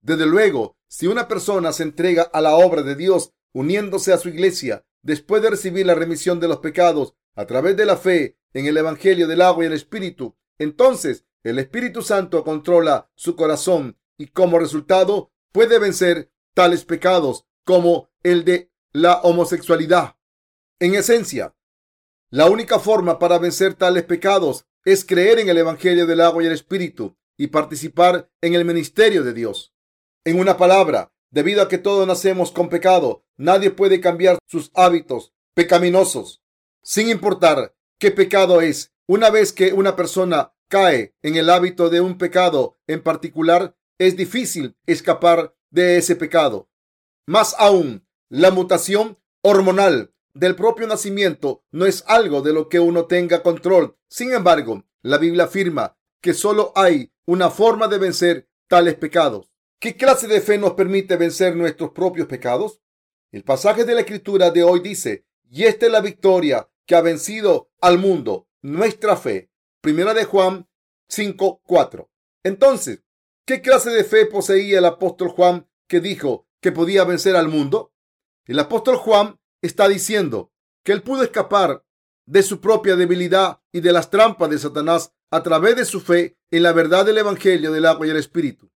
Desde 0.00 0.26
luego, 0.26 0.76
si 0.88 1.06
una 1.06 1.28
persona 1.28 1.72
se 1.72 1.84
entrega 1.84 2.22
a 2.24 2.40
la 2.40 2.56
obra 2.56 2.82
de 2.82 2.96
Dios 2.96 3.32
uniéndose 3.52 4.12
a 4.12 4.18
su 4.18 4.28
iglesia 4.28 4.84
después 5.02 5.40
de 5.40 5.50
recibir 5.50 5.86
la 5.86 5.94
remisión 5.94 6.40
de 6.40 6.48
los 6.48 6.58
pecados 6.58 7.14
a 7.36 7.46
través 7.46 7.76
de 7.76 7.86
la 7.86 7.96
fe 7.96 8.38
en 8.54 8.66
el 8.66 8.76
Evangelio 8.76 9.28
del 9.28 9.42
agua 9.42 9.62
y 9.62 9.68
el 9.68 9.72
Espíritu, 9.74 10.36
entonces 10.58 11.26
el 11.44 11.60
Espíritu 11.60 12.02
Santo 12.02 12.42
controla 12.42 13.08
su 13.14 13.36
corazón 13.36 13.98
y 14.18 14.28
como 14.28 14.58
resultado 14.58 15.32
puede 15.52 15.78
vencer 15.78 16.30
tales 16.54 16.84
pecados 16.84 17.46
como 17.64 18.10
el 18.22 18.44
de 18.44 18.70
la 18.92 19.20
homosexualidad. 19.22 20.16
En 20.78 20.94
esencia, 20.94 21.54
la 22.30 22.48
única 22.48 22.78
forma 22.78 23.18
para 23.18 23.38
vencer 23.38 23.74
tales 23.74 24.04
pecados 24.04 24.66
es 24.84 25.04
creer 25.04 25.38
en 25.38 25.48
el 25.48 25.58
Evangelio 25.58 26.06
del 26.06 26.20
agua 26.20 26.42
y 26.42 26.46
el 26.46 26.52
Espíritu 26.52 27.16
y 27.36 27.48
participar 27.48 28.30
en 28.40 28.54
el 28.54 28.64
ministerio 28.64 29.22
de 29.22 29.32
Dios. 29.32 29.74
En 30.24 30.38
una 30.38 30.56
palabra, 30.56 31.12
debido 31.30 31.62
a 31.62 31.68
que 31.68 31.78
todos 31.78 32.06
nacemos 32.06 32.50
con 32.50 32.68
pecado, 32.68 33.24
nadie 33.36 33.70
puede 33.70 34.00
cambiar 34.00 34.38
sus 34.46 34.70
hábitos 34.74 35.32
pecaminosos, 35.54 36.42
sin 36.82 37.08
importar 37.08 37.74
qué 37.98 38.10
pecado 38.10 38.60
es. 38.60 38.92
Una 39.06 39.30
vez 39.30 39.52
que 39.52 39.72
una 39.72 39.96
persona 39.96 40.54
cae 40.68 41.14
en 41.22 41.36
el 41.36 41.50
hábito 41.50 41.90
de 41.90 42.00
un 42.00 42.18
pecado 42.18 42.78
en 42.86 43.02
particular, 43.02 43.76
es 44.06 44.16
difícil 44.16 44.76
escapar 44.86 45.54
de 45.70 45.96
ese 45.96 46.16
pecado. 46.16 46.68
Más 47.26 47.54
aún, 47.58 48.06
la 48.28 48.50
mutación 48.50 49.18
hormonal 49.42 50.12
del 50.34 50.56
propio 50.56 50.86
nacimiento 50.86 51.64
no 51.70 51.86
es 51.86 52.04
algo 52.06 52.42
de 52.42 52.52
lo 52.52 52.68
que 52.68 52.80
uno 52.80 53.06
tenga 53.06 53.42
control. 53.42 53.96
Sin 54.08 54.32
embargo, 54.32 54.84
la 55.02 55.18
Biblia 55.18 55.44
afirma 55.44 55.96
que 56.20 56.34
solo 56.34 56.72
hay 56.74 57.12
una 57.26 57.50
forma 57.50 57.88
de 57.88 57.98
vencer 57.98 58.48
tales 58.68 58.94
pecados. 58.94 59.52
¿Qué 59.78 59.96
clase 59.96 60.26
de 60.26 60.40
fe 60.40 60.58
nos 60.58 60.72
permite 60.72 61.16
vencer 61.16 61.56
nuestros 61.56 61.90
propios 61.90 62.26
pecados? 62.26 62.80
El 63.30 63.44
pasaje 63.44 63.84
de 63.84 63.94
la 63.94 64.00
escritura 64.00 64.50
de 64.50 64.62
hoy 64.62 64.80
dice, 64.80 65.26
y 65.50 65.64
esta 65.64 65.86
es 65.86 65.92
la 65.92 66.00
victoria 66.00 66.68
que 66.86 66.94
ha 66.94 67.00
vencido 67.00 67.70
al 67.80 67.98
mundo, 67.98 68.48
nuestra 68.62 69.16
fe. 69.16 69.50
Primera 69.80 70.14
de 70.14 70.24
Juan 70.24 70.68
5:4. 71.08 72.08
Entonces, 72.44 73.02
¿qué 73.46 73.60
clase 73.60 73.90
de 73.90 74.04
fe 74.04 74.26
poseía 74.26 74.78
el 74.78 74.84
apóstol 74.84 75.28
Juan 75.28 75.68
que 75.88 76.00
dijo 76.00 76.46
que 76.60 76.72
podía 76.72 77.04
vencer 77.04 77.36
al 77.36 77.48
mundo? 77.48 77.92
El 78.46 78.58
apóstol 78.58 78.96
Juan 78.96 79.40
está 79.60 79.88
diciendo 79.88 80.52
que 80.84 80.92
él 80.92 81.02
pudo 81.02 81.22
escapar 81.22 81.84
de 82.26 82.42
su 82.42 82.60
propia 82.60 82.96
debilidad 82.96 83.60
y 83.72 83.80
de 83.80 83.92
las 83.92 84.10
trampas 84.10 84.50
de 84.50 84.58
Satanás 84.58 85.12
a 85.30 85.42
través 85.42 85.76
de 85.76 85.84
su 85.84 86.00
fe 86.00 86.36
en 86.50 86.62
la 86.62 86.72
verdad 86.72 87.06
del 87.06 87.18
Evangelio 87.18 87.72
del 87.72 87.86
agua 87.86 88.06
y 88.06 88.10
el 88.10 88.16
Espíritu. 88.16 88.70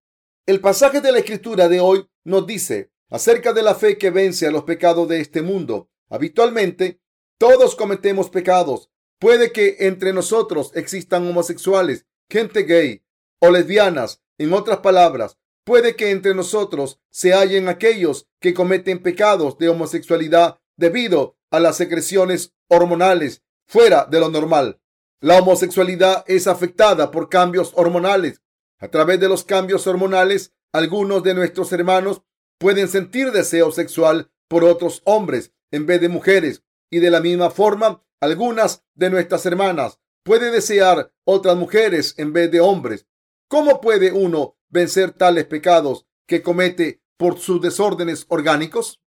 El 0.45 0.59
pasaje 0.61 1.01
de 1.01 1.11
la 1.11 1.19
Escritura 1.19 1.67
de 1.67 1.79
hoy 1.79 2.07
nos 2.23 2.47
dice 2.47 2.91
acerca 3.09 3.53
de 3.53 3.63
la 3.63 3.75
fe 3.75 3.97
que 3.97 4.09
vence 4.09 4.47
a 4.47 4.51
los 4.51 4.63
pecados 4.63 5.07
de 5.07 5.19
este 5.19 5.41
mundo. 5.41 5.89
Habitualmente, 6.09 7.01
todos 7.37 7.75
cometemos 7.75 8.29
pecados. 8.29 8.89
Puede 9.19 9.51
que 9.51 9.77
entre 9.79 10.13
nosotros 10.13 10.71
existan 10.75 11.27
homosexuales, 11.27 12.05
gente 12.29 12.63
gay 12.63 13.03
o 13.39 13.51
lesbianas. 13.51 14.21
En 14.37 14.53
otras 14.53 14.77
palabras, 14.77 15.37
Puede 15.67 15.97
que 15.97 16.11
entre 16.11 16.33
nosotros 16.33 17.01
se 17.11 17.33
hallen 17.33 17.67
aquellos 17.67 18.29
que 18.39 18.53
cometen 18.53 19.03
pecados 19.03 19.57
de 19.57 19.67
homosexualidad 19.67 20.61
debido 20.77 21.35
a 21.51 21.59
las 21.59 21.75
secreciones 21.75 22.53
hormonales 22.69 23.43
fuera 23.67 24.05
de 24.05 24.21
lo 24.21 24.29
normal. 24.29 24.79
La 25.19 25.39
homosexualidad 25.39 26.23
es 26.25 26.47
afectada 26.47 27.11
por 27.11 27.27
cambios 27.27 27.73
hormonales. 27.75 28.41
A 28.79 28.87
través 28.87 29.19
de 29.19 29.27
los 29.27 29.43
cambios 29.43 29.87
hormonales, 29.87 30.53
algunos 30.71 31.21
de 31.21 31.33
nuestros 31.33 31.73
hermanos 31.73 32.21
pueden 32.59 32.87
sentir 32.87 33.33
deseo 33.33 33.69
sexual 33.73 34.31
por 34.47 34.63
otros 34.63 35.01
hombres 35.03 35.51
en 35.71 35.85
vez 35.85 35.99
de 35.99 36.07
mujeres. 36.07 36.63
Y 36.89 36.99
de 36.99 37.11
la 37.11 37.19
misma 37.19 37.49
forma, 37.49 38.01
algunas 38.21 38.85
de 38.95 39.09
nuestras 39.09 39.45
hermanas 39.45 39.99
pueden 40.23 40.53
desear 40.53 41.11
otras 41.25 41.57
mujeres 41.57 42.13
en 42.15 42.31
vez 42.31 42.49
de 42.51 42.61
hombres. 42.61 43.05
¿Cómo 43.49 43.79
puede 43.79 44.11
uno 44.11 44.57
vencer 44.67 45.11
tales 45.11 45.45
pecados 45.45 46.05
que 46.27 46.41
comete 46.41 47.01
por 47.15 47.39
sus 47.39 47.61
desórdenes 47.61 48.25
orgánicos? 48.27 49.01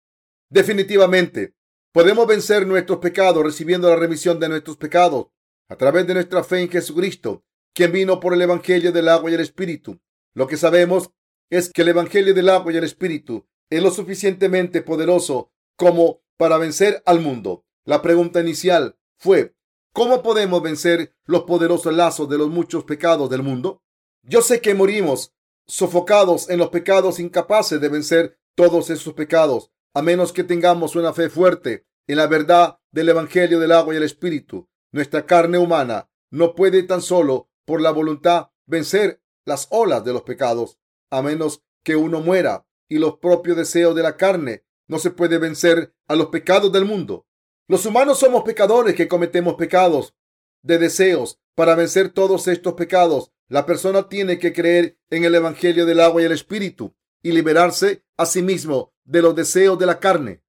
Definitivamente, 0.49 1.55
podemos 1.91 2.25
vencer 2.25 2.65
nuestros 2.65 2.99
pecados 2.99 3.43
recibiendo 3.43 3.89
la 3.89 3.97
remisión 3.97 4.39
de 4.39 4.47
nuestros 4.47 4.77
pecados 4.77 5.27
a 5.67 5.75
través 5.75 6.07
de 6.07 6.13
nuestra 6.13 6.43
fe 6.45 6.61
en 6.61 6.69
Jesucristo, 6.69 7.43
quien 7.73 7.91
vino 7.91 8.21
por 8.21 8.33
el 8.33 8.41
Evangelio 8.41 8.93
del 8.93 9.09
agua 9.09 9.29
y 9.29 9.33
el 9.33 9.41
Espíritu. 9.41 9.99
Lo 10.33 10.47
que 10.47 10.55
sabemos 10.55 11.11
es 11.49 11.69
que 11.73 11.81
el 11.81 11.89
Evangelio 11.89 12.33
del 12.33 12.47
agua 12.47 12.71
y 12.71 12.77
el 12.77 12.85
Espíritu 12.85 13.45
es 13.69 13.83
lo 13.83 13.91
suficientemente 13.91 14.81
poderoso 14.81 15.51
como 15.75 16.21
para 16.37 16.57
vencer 16.57 17.03
al 17.05 17.19
mundo. 17.19 17.65
La 17.83 18.01
pregunta 18.01 18.39
inicial 18.39 18.97
fue, 19.17 19.53
¿cómo 19.93 20.23
podemos 20.23 20.61
vencer 20.63 21.13
los 21.25 21.43
poderosos 21.43 21.93
lazos 21.93 22.29
de 22.29 22.37
los 22.37 22.49
muchos 22.49 22.85
pecados 22.85 23.29
del 23.29 23.43
mundo? 23.43 23.83
Yo 24.23 24.41
sé 24.41 24.61
que 24.61 24.73
morimos 24.73 25.33
sofocados 25.67 26.49
en 26.49 26.59
los 26.59 26.69
pecados, 26.69 27.19
incapaces 27.19 27.79
de 27.79 27.89
vencer 27.89 28.39
todos 28.55 28.89
esos 28.89 29.13
pecados, 29.13 29.71
a 29.93 30.01
menos 30.01 30.33
que 30.33 30.43
tengamos 30.43 30.95
una 30.95 31.13
fe 31.13 31.29
fuerte 31.29 31.85
en 32.07 32.17
la 32.17 32.27
verdad 32.27 32.79
del 32.91 33.09
Evangelio 33.09 33.59
del 33.59 33.71
agua 33.71 33.93
y 33.93 33.97
el 33.97 34.03
Espíritu. 34.03 34.67
Nuestra 34.91 35.25
carne 35.25 35.57
humana 35.57 36.09
no 36.31 36.55
puede 36.55 36.83
tan 36.83 37.01
solo 37.01 37.49
por 37.65 37.81
la 37.81 37.91
voluntad 37.91 38.49
vencer 38.65 39.21
las 39.45 39.67
olas 39.69 40.03
de 40.03 40.13
los 40.13 40.23
pecados, 40.23 40.79
a 41.11 41.21
menos 41.21 41.63
que 41.83 41.95
uno 41.95 42.19
muera 42.19 42.65
y 42.87 42.97
los 42.97 43.17
propios 43.19 43.55
deseos 43.55 43.95
de 43.95 44.03
la 44.03 44.17
carne 44.17 44.63
no 44.87 44.99
se 44.99 45.11
puede 45.11 45.37
vencer 45.37 45.93
a 46.07 46.15
los 46.15 46.27
pecados 46.27 46.71
del 46.71 46.85
mundo. 46.85 47.27
Los 47.67 47.85
humanos 47.85 48.19
somos 48.19 48.43
pecadores 48.43 48.95
que 48.95 49.07
cometemos 49.07 49.53
pecados 49.55 50.15
de 50.63 50.79
deseos. 50.79 51.39
Para 51.55 51.75
vencer 51.75 52.09
todos 52.09 52.47
estos 52.47 52.73
pecados 52.73 53.31
la 53.49 53.65
persona 53.65 54.07
tiene 54.07 54.37
que 54.37 54.53
creer 54.53 54.99
en 55.09 55.25
el 55.25 55.33
Evangelio 55.33 55.87
del 55.87 55.99
agua 55.99 56.21
y 56.21 56.25
el 56.25 56.31
Espíritu 56.31 56.95
y 57.23 57.31
liberarse 57.31 58.03
a 58.15 58.27
sí 58.27 58.43
mismo 58.43 58.93
de 59.03 59.23
los 59.23 59.35
deseos 59.35 59.77
de 59.79 59.87
la 59.87 59.99
carne. 59.99 60.43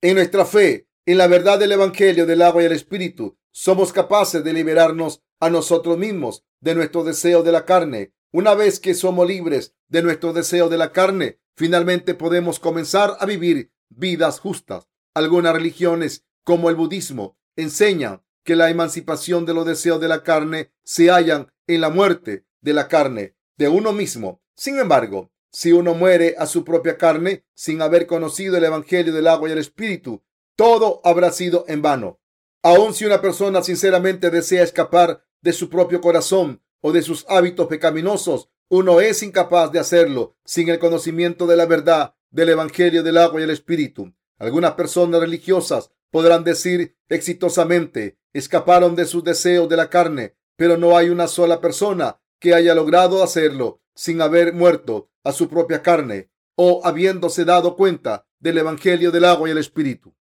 En 0.00 0.14
nuestra 0.14 0.46
fe, 0.46 0.88
en 1.04 1.18
la 1.18 1.26
verdad 1.26 1.58
del 1.58 1.72
Evangelio 1.72 2.24
del 2.24 2.40
agua 2.40 2.62
y 2.62 2.66
el 2.66 2.72
Espíritu, 2.72 3.38
somos 3.52 3.92
capaces 3.92 4.42
de 4.42 4.54
liberarnos 4.54 5.22
a 5.38 5.50
nosotros 5.50 5.98
mismos 5.98 6.44
de 6.60 6.74
nuestros 6.74 7.04
deseos 7.04 7.44
de 7.44 7.52
la 7.52 7.66
carne. 7.66 8.14
Una 8.32 8.54
vez 8.54 8.80
que 8.80 8.94
somos 8.94 9.28
libres 9.28 9.74
de 9.88 10.02
nuestros 10.02 10.34
deseos 10.34 10.70
de 10.70 10.78
la 10.78 10.92
carne, 10.92 11.38
finalmente 11.56 12.14
podemos 12.14 12.58
comenzar 12.58 13.18
a 13.20 13.26
vivir 13.26 13.70
vidas 13.90 14.40
justas. 14.40 14.88
Algunas 15.14 15.52
religiones, 15.52 16.24
como 16.42 16.70
el 16.70 16.76
budismo, 16.76 17.38
enseñan 17.54 18.22
que 18.44 18.56
la 18.56 18.70
emancipación 18.70 19.44
de 19.44 19.52
los 19.52 19.66
deseos 19.66 20.00
de 20.00 20.08
la 20.08 20.22
carne 20.22 20.72
se 20.84 21.10
hallan 21.10 21.52
en 21.66 21.80
la 21.80 21.90
muerte 21.90 22.45
de 22.66 22.74
la 22.74 22.88
carne 22.88 23.36
de 23.56 23.68
uno 23.68 23.92
mismo. 23.92 24.42
Sin 24.56 24.80
embargo, 24.80 25.30
si 25.52 25.72
uno 25.72 25.94
muere 25.94 26.34
a 26.36 26.46
su 26.46 26.64
propia 26.64 26.98
carne 26.98 27.44
sin 27.54 27.80
haber 27.80 28.08
conocido 28.08 28.56
el 28.56 28.64
Evangelio 28.64 29.12
del 29.12 29.28
agua 29.28 29.48
y 29.48 29.52
el 29.52 29.58
Espíritu, 29.58 30.24
todo 30.56 31.00
habrá 31.04 31.30
sido 31.30 31.64
en 31.68 31.80
vano. 31.80 32.20
Aun 32.64 32.92
si 32.92 33.04
una 33.04 33.20
persona 33.20 33.62
sinceramente 33.62 34.30
desea 34.30 34.64
escapar 34.64 35.22
de 35.42 35.52
su 35.52 35.70
propio 35.70 36.00
corazón 36.00 36.60
o 36.80 36.90
de 36.90 37.02
sus 37.02 37.24
hábitos 37.28 37.68
pecaminosos, 37.68 38.50
uno 38.68 39.00
es 39.00 39.22
incapaz 39.22 39.70
de 39.70 39.78
hacerlo 39.78 40.36
sin 40.44 40.68
el 40.68 40.80
conocimiento 40.80 41.46
de 41.46 41.56
la 41.56 41.66
verdad 41.66 42.16
del 42.30 42.48
Evangelio 42.48 43.04
del 43.04 43.18
agua 43.18 43.40
y 43.40 43.44
el 43.44 43.50
Espíritu. 43.50 44.12
Algunas 44.40 44.72
personas 44.72 45.20
religiosas 45.20 45.92
podrán 46.10 46.42
decir 46.42 46.96
exitosamente, 47.08 48.18
escaparon 48.32 48.96
de 48.96 49.04
sus 49.04 49.22
deseos 49.22 49.68
de 49.68 49.76
la 49.76 49.88
carne, 49.88 50.34
pero 50.56 50.76
no 50.76 50.96
hay 50.96 51.10
una 51.10 51.28
sola 51.28 51.60
persona 51.60 52.18
que 52.38 52.54
haya 52.54 52.74
logrado 52.74 53.22
hacerlo 53.22 53.80
sin 53.94 54.20
haber 54.20 54.52
muerto 54.52 55.10
a 55.24 55.32
su 55.32 55.48
propia 55.48 55.82
carne 55.82 56.30
o 56.54 56.80
habiéndose 56.84 57.44
dado 57.44 57.76
cuenta 57.76 58.26
del 58.38 58.58
Evangelio 58.58 59.10
del 59.10 59.24
agua 59.24 59.48
y 59.48 59.52
el 59.52 59.58
Espíritu. 59.58 60.14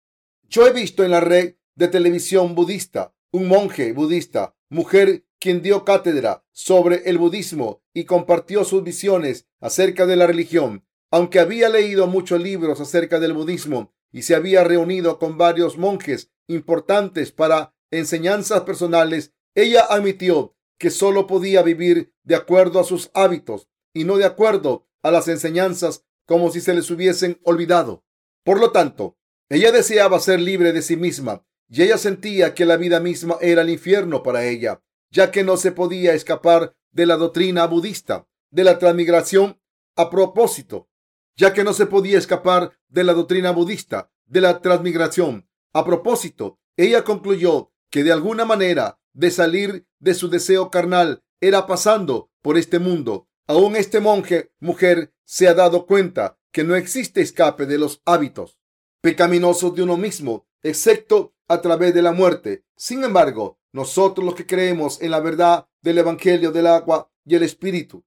Yo 0.49 0.67
he 0.67 0.73
visto 0.73 1.05
en 1.05 1.11
la 1.11 1.21
red 1.21 1.57
de 1.75 1.89
televisión 1.89 2.55
budista 2.55 3.15
un 3.33 3.49
monje 3.49 3.93
budista, 3.93 4.55
mujer 4.69 5.25
quien 5.41 5.61
dio 5.61 5.85
cátedra 5.85 6.45
sobre 6.53 7.03
el 7.07 7.19
budismo 7.19 7.83
y 7.93 8.05
compartió 8.05 8.65
sus 8.65 8.85
visiones 8.85 9.49
acerca 9.61 10.07
de 10.07 10.15
la 10.15 10.29
religión. 10.29 10.87
Aunque 11.11 11.41
había 11.41 11.69
leído 11.69 12.07
muchos 12.07 12.41
libros 12.41 12.81
acerca 12.81 13.19
del 13.19 13.33
budismo 13.33 13.93
y 14.13 14.23
se 14.23 14.37
había 14.37 14.63
reunido 14.63 15.19
con 15.19 15.37
varios 15.37 15.77
monjes 15.77 16.31
importantes 16.47 17.33
para 17.33 17.75
enseñanzas 17.91 18.61
personales, 18.63 19.33
ella 19.57 19.85
admitió 19.91 20.54
que 20.79 20.91
solo 20.91 21.27
podía 21.27 21.63
vivir 21.63 22.13
de 22.23 22.35
acuerdo 22.35 22.81
a 22.81 22.85
sus 22.85 23.11
hábitos 23.15 23.69
y 23.93 24.05
no 24.05 24.17
de 24.17 24.25
acuerdo 24.25 24.87
a 25.03 25.11
las 25.11 25.29
enseñanzas 25.29 26.05
como 26.27 26.51
si 26.51 26.61
se 26.61 26.75
les 26.75 26.91
hubiesen 26.91 27.41
olvidado. 27.45 28.05
Por 28.45 28.61
lo 28.61 28.73
tanto, 28.73 29.17
ella 29.49 29.73
deseaba 29.73 30.21
ser 30.21 30.41
libre 30.41 30.73
de 30.73 30.83
sí 30.83 30.97
misma 30.97 31.47
y 31.69 31.83
ella 31.83 31.99
sentía 31.99 32.55
que 32.55 32.65
la 32.65 32.77
vida 32.77 33.01
misma 33.01 33.37
era 33.41 33.63
el 33.63 33.71
infierno 33.71 34.23
para 34.23 34.45
ella, 34.45 34.83
ya 35.11 35.31
que 35.31 35.45
no 35.45 35.57
se 35.57 35.73
podía 35.73 36.15
escapar 36.15 36.75
de 36.93 37.07
la 37.07 37.17
doctrina 37.17 37.67
budista, 37.67 38.27
de 38.51 38.65
la 38.65 38.79
transmigración 38.79 39.61
a 39.97 40.11
propósito, 40.11 40.89
ya 41.37 41.53
que 41.53 41.65
no 41.65 41.73
se 41.73 41.87
podía 41.87 42.19
escapar 42.19 42.73
de 42.89 43.05
la 43.05 43.15
doctrina 43.15 43.51
budista, 43.51 44.11
de 44.27 44.41
la 44.41 44.61
transmigración. 44.61 45.49
A 45.73 45.85
propósito, 45.85 46.59
ella 46.77 47.05
concluyó 47.05 47.73
que 47.91 48.05
de 48.05 48.13
alguna 48.13 48.45
manera 48.45 49.01
de 49.15 49.31
salir 49.31 49.87
de 49.99 50.13
su 50.13 50.29
deseo 50.29 50.71
carnal 50.71 51.25
era 51.41 51.67
pasando 51.67 52.31
por 52.43 52.59
este 52.59 52.79
mundo. 52.79 53.29
Aún 53.47 53.77
este 53.77 54.01
monje, 54.01 54.53
mujer, 54.61 55.15
se 55.25 55.49
ha 55.49 55.55
dado 55.55 55.87
cuenta 55.87 56.39
que 56.53 56.65
no 56.65 56.77
existe 56.77 57.23
escape 57.23 57.67
de 57.67 57.79
los 57.79 58.03
hábitos 58.05 58.59
pecaminosos 59.05 59.75
de 59.75 59.83
uno 59.83 59.99
mismo, 59.99 60.47
excepto 60.63 61.35
a 61.47 61.61
través 61.61 61.93
de 61.93 62.01
la 62.01 62.13
muerte. 62.13 62.65
Sin 62.75 63.05
embargo, 63.05 63.59
nosotros 63.71 64.25
los 64.25 64.35
que 64.35 64.47
creemos 64.47 64.99
en 65.03 65.11
la 65.11 65.21
verdad 65.21 65.69
del 65.83 65.99
Evangelio 65.99 66.53
del 66.53 66.67
agua 66.67 67.13
y 67.23 67.35
el 67.35 67.43
Espíritu, 67.43 68.03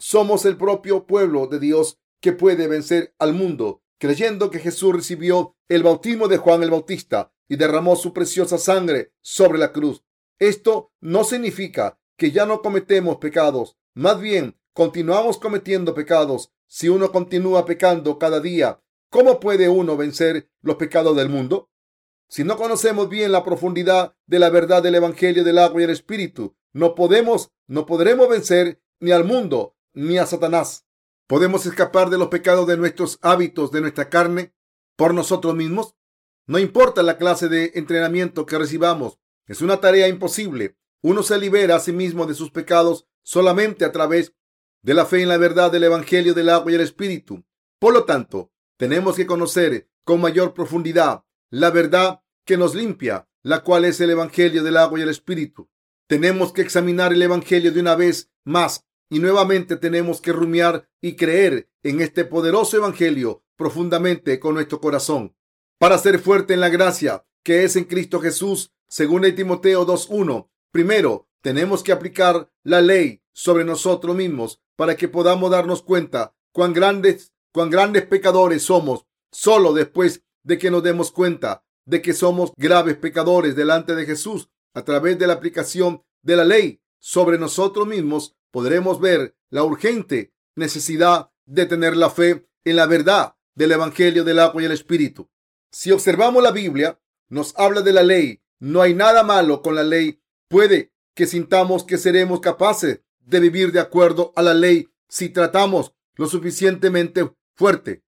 somos 0.00 0.44
el 0.44 0.56
propio 0.56 1.06
pueblo 1.06 1.46
de 1.46 1.60
Dios 1.60 2.00
que 2.20 2.32
puede 2.32 2.66
vencer 2.66 3.14
al 3.20 3.34
mundo, 3.34 3.84
creyendo 4.00 4.50
que 4.50 4.58
Jesús 4.58 4.92
recibió 4.92 5.54
el 5.68 5.84
bautismo 5.84 6.26
de 6.26 6.38
Juan 6.38 6.64
el 6.64 6.72
Bautista 6.72 7.32
y 7.48 7.54
derramó 7.54 7.94
su 7.94 8.12
preciosa 8.12 8.58
sangre 8.58 9.12
sobre 9.20 9.60
la 9.60 9.70
cruz. 9.70 10.02
Esto 10.38 10.92
no 11.00 11.24
significa 11.24 11.98
que 12.16 12.30
ya 12.30 12.46
no 12.46 12.62
cometemos 12.62 13.16
pecados, 13.16 13.76
más 13.94 14.20
bien 14.20 14.58
continuamos 14.72 15.38
cometiendo 15.38 15.94
pecados. 15.94 16.52
Si 16.66 16.88
uno 16.88 17.12
continúa 17.12 17.66
pecando 17.66 18.18
cada 18.18 18.40
día, 18.40 18.82
¿cómo 19.10 19.40
puede 19.40 19.68
uno 19.68 19.96
vencer 19.96 20.50
los 20.62 20.76
pecados 20.76 21.16
del 21.16 21.28
mundo? 21.28 21.70
Si 22.28 22.44
no 22.44 22.56
conocemos 22.56 23.10
bien 23.10 23.30
la 23.30 23.44
profundidad 23.44 24.16
de 24.26 24.38
la 24.38 24.48
verdad 24.48 24.82
del 24.82 24.94
Evangelio 24.94 25.44
del 25.44 25.58
agua 25.58 25.82
y 25.82 25.84
el 25.84 25.90
Espíritu, 25.90 26.56
no 26.72 26.94
podemos, 26.94 27.52
no 27.66 27.84
podremos 27.84 28.28
vencer 28.28 28.80
ni 29.00 29.12
al 29.12 29.24
mundo 29.24 29.76
ni 29.92 30.16
a 30.16 30.24
Satanás. 30.24 30.86
¿Podemos 31.26 31.66
escapar 31.66 32.08
de 32.08 32.16
los 32.16 32.28
pecados 32.28 32.66
de 32.66 32.78
nuestros 32.78 33.18
hábitos, 33.20 33.70
de 33.70 33.82
nuestra 33.82 34.08
carne, 34.08 34.54
por 34.96 35.12
nosotros 35.12 35.54
mismos? 35.54 35.94
No 36.46 36.58
importa 36.58 37.02
la 37.02 37.18
clase 37.18 37.48
de 37.48 37.72
entrenamiento 37.74 38.46
que 38.46 38.58
recibamos, 38.58 39.18
es 39.46 39.60
una 39.60 39.80
tarea 39.80 40.08
imposible. 40.08 40.76
Uno 41.02 41.22
se 41.22 41.38
libera 41.38 41.76
a 41.76 41.80
sí 41.80 41.92
mismo 41.92 42.26
de 42.26 42.34
sus 42.34 42.50
pecados 42.50 43.06
solamente 43.22 43.84
a 43.84 43.92
través 43.92 44.34
de 44.82 44.94
la 44.94 45.06
fe 45.06 45.22
en 45.22 45.28
la 45.28 45.36
verdad 45.36 45.70
del 45.70 45.84
Evangelio 45.84 46.34
del 46.34 46.48
agua 46.48 46.72
y 46.72 46.74
el 46.74 46.80
Espíritu. 46.80 47.44
Por 47.78 47.92
lo 47.92 48.04
tanto, 48.04 48.52
tenemos 48.76 49.16
que 49.16 49.26
conocer 49.26 49.88
con 50.04 50.20
mayor 50.20 50.54
profundidad 50.54 51.24
la 51.50 51.70
verdad 51.70 52.22
que 52.44 52.56
nos 52.56 52.74
limpia, 52.74 53.28
la 53.42 53.62
cual 53.62 53.84
es 53.84 54.00
el 54.00 54.10
Evangelio 54.10 54.62
del 54.62 54.76
agua 54.76 54.98
y 54.98 55.02
el 55.02 55.08
Espíritu. 55.08 55.68
Tenemos 56.08 56.52
que 56.52 56.62
examinar 56.62 57.12
el 57.12 57.22
Evangelio 57.22 57.72
de 57.72 57.80
una 57.80 57.94
vez 57.94 58.30
más 58.44 58.84
y 59.08 59.18
nuevamente 59.18 59.76
tenemos 59.76 60.20
que 60.20 60.32
rumiar 60.32 60.88
y 61.00 61.16
creer 61.16 61.68
en 61.82 62.00
este 62.00 62.24
poderoso 62.24 62.76
Evangelio 62.76 63.44
profundamente 63.56 64.40
con 64.40 64.54
nuestro 64.54 64.80
corazón. 64.80 65.36
Para 65.78 65.98
ser 65.98 66.18
fuerte 66.18 66.54
en 66.54 66.60
la 66.60 66.68
gracia 66.68 67.24
que 67.44 67.64
es 67.64 67.76
en 67.76 67.84
Cristo 67.84 68.20
Jesús, 68.20 68.72
según 68.92 69.24
el 69.24 69.34
Timoteo 69.34 69.86
2.1, 69.86 70.50
primero 70.70 71.26
tenemos 71.40 71.82
que 71.82 71.92
aplicar 71.92 72.50
la 72.62 72.82
ley 72.82 73.22
sobre 73.32 73.64
nosotros 73.64 74.14
mismos 74.14 74.60
para 74.76 74.96
que 74.96 75.08
podamos 75.08 75.50
darnos 75.50 75.80
cuenta 75.80 76.36
cuán 76.52 76.74
grandes, 76.74 77.32
cuán 77.54 77.70
grandes 77.70 78.04
pecadores 78.04 78.64
somos. 78.64 79.06
Solo 79.30 79.72
después 79.72 80.26
de 80.42 80.58
que 80.58 80.70
nos 80.70 80.82
demos 80.82 81.10
cuenta 81.10 81.64
de 81.86 82.02
que 82.02 82.12
somos 82.12 82.52
graves 82.58 82.98
pecadores 82.98 83.56
delante 83.56 83.94
de 83.94 84.04
Jesús 84.04 84.50
a 84.74 84.84
través 84.84 85.18
de 85.18 85.26
la 85.26 85.32
aplicación 85.32 86.02
de 86.20 86.36
la 86.36 86.44
ley 86.44 86.82
sobre 86.98 87.38
nosotros 87.38 87.86
mismos, 87.86 88.36
podremos 88.50 89.00
ver 89.00 89.34
la 89.48 89.64
urgente 89.64 90.34
necesidad 90.54 91.30
de 91.46 91.64
tener 91.64 91.96
la 91.96 92.10
fe 92.10 92.46
en 92.66 92.76
la 92.76 92.84
verdad 92.84 93.36
del 93.54 93.72
Evangelio 93.72 94.22
del 94.22 94.38
agua 94.38 94.60
y 94.60 94.66
el 94.66 94.72
Espíritu. 94.72 95.30
Si 95.70 95.90
observamos 95.92 96.42
la 96.42 96.50
Biblia, 96.50 97.00
nos 97.30 97.58
habla 97.58 97.80
de 97.80 97.94
la 97.94 98.02
ley. 98.02 98.41
No 98.62 98.80
hay 98.80 98.94
nada 98.94 99.24
malo 99.24 99.60
con 99.60 99.74
la 99.74 99.82
ley. 99.82 100.22
Puede 100.46 100.92
que 101.16 101.26
sintamos 101.26 101.82
que 101.82 101.98
seremos 101.98 102.38
capaces 102.38 103.00
de 103.18 103.40
vivir 103.40 103.72
de 103.72 103.80
acuerdo 103.80 104.32
a 104.36 104.42
la 104.42 104.54
ley 104.54 104.88
si 105.08 105.30
tratamos 105.30 105.96
lo 106.14 106.28
suficientemente 106.28 107.28
fuerte. 107.56 108.04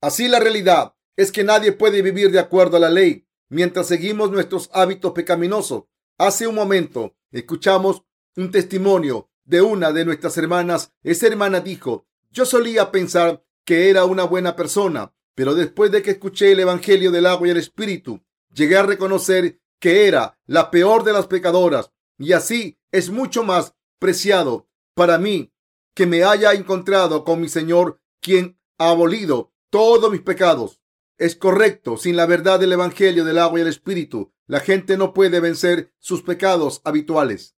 Así 0.00 0.26
la 0.26 0.40
realidad 0.40 0.96
es 1.14 1.30
que 1.30 1.44
nadie 1.44 1.70
puede 1.70 2.02
vivir 2.02 2.32
de 2.32 2.40
acuerdo 2.40 2.76
a 2.76 2.80
la 2.80 2.90
ley 2.90 3.28
mientras 3.48 3.86
seguimos 3.86 4.32
nuestros 4.32 4.68
hábitos 4.72 5.12
pecaminosos. 5.12 5.84
Hace 6.18 6.48
un 6.48 6.56
momento 6.56 7.14
escuchamos 7.30 8.02
un 8.34 8.50
testimonio 8.50 9.30
de 9.44 9.62
una 9.62 9.92
de 9.92 10.04
nuestras 10.04 10.36
hermanas. 10.38 10.92
Esa 11.04 11.28
hermana 11.28 11.60
dijo, 11.60 12.08
yo 12.32 12.44
solía 12.44 12.90
pensar 12.90 13.44
que 13.64 13.90
era 13.90 14.06
una 14.06 14.24
buena 14.24 14.56
persona, 14.56 15.14
pero 15.36 15.54
después 15.54 15.92
de 15.92 16.02
que 16.02 16.10
escuché 16.10 16.50
el 16.50 16.58
Evangelio 16.58 17.12
del 17.12 17.26
agua 17.26 17.46
y 17.46 17.52
el 17.52 17.58
Espíritu, 17.58 18.20
llegué 18.52 18.76
a 18.76 18.82
reconocer 18.82 19.60
que 19.84 20.06
era 20.06 20.38
la 20.46 20.70
peor 20.70 21.04
de 21.04 21.12
las 21.12 21.26
pecadoras 21.26 21.92
y 22.16 22.32
así 22.32 22.78
es 22.90 23.10
mucho 23.10 23.42
más 23.42 23.74
preciado 23.98 24.66
para 24.94 25.18
mí 25.18 25.52
que 25.94 26.06
me 26.06 26.24
haya 26.24 26.54
encontrado 26.54 27.22
con 27.22 27.38
mi 27.38 27.50
Señor, 27.50 28.00
quien 28.22 28.58
ha 28.78 28.88
abolido 28.88 29.52
todos 29.68 30.10
mis 30.10 30.22
pecados. 30.22 30.80
Es 31.18 31.36
correcto, 31.36 31.98
sin 31.98 32.16
la 32.16 32.24
verdad 32.24 32.58
del 32.58 32.72
Evangelio 32.72 33.26
del 33.26 33.36
agua 33.36 33.58
y 33.58 33.62
el 33.62 33.68
Espíritu, 33.68 34.32
la 34.46 34.60
gente 34.60 34.96
no 34.96 35.12
puede 35.12 35.38
vencer 35.40 35.92
sus 35.98 36.22
pecados 36.22 36.80
habituales. 36.84 37.54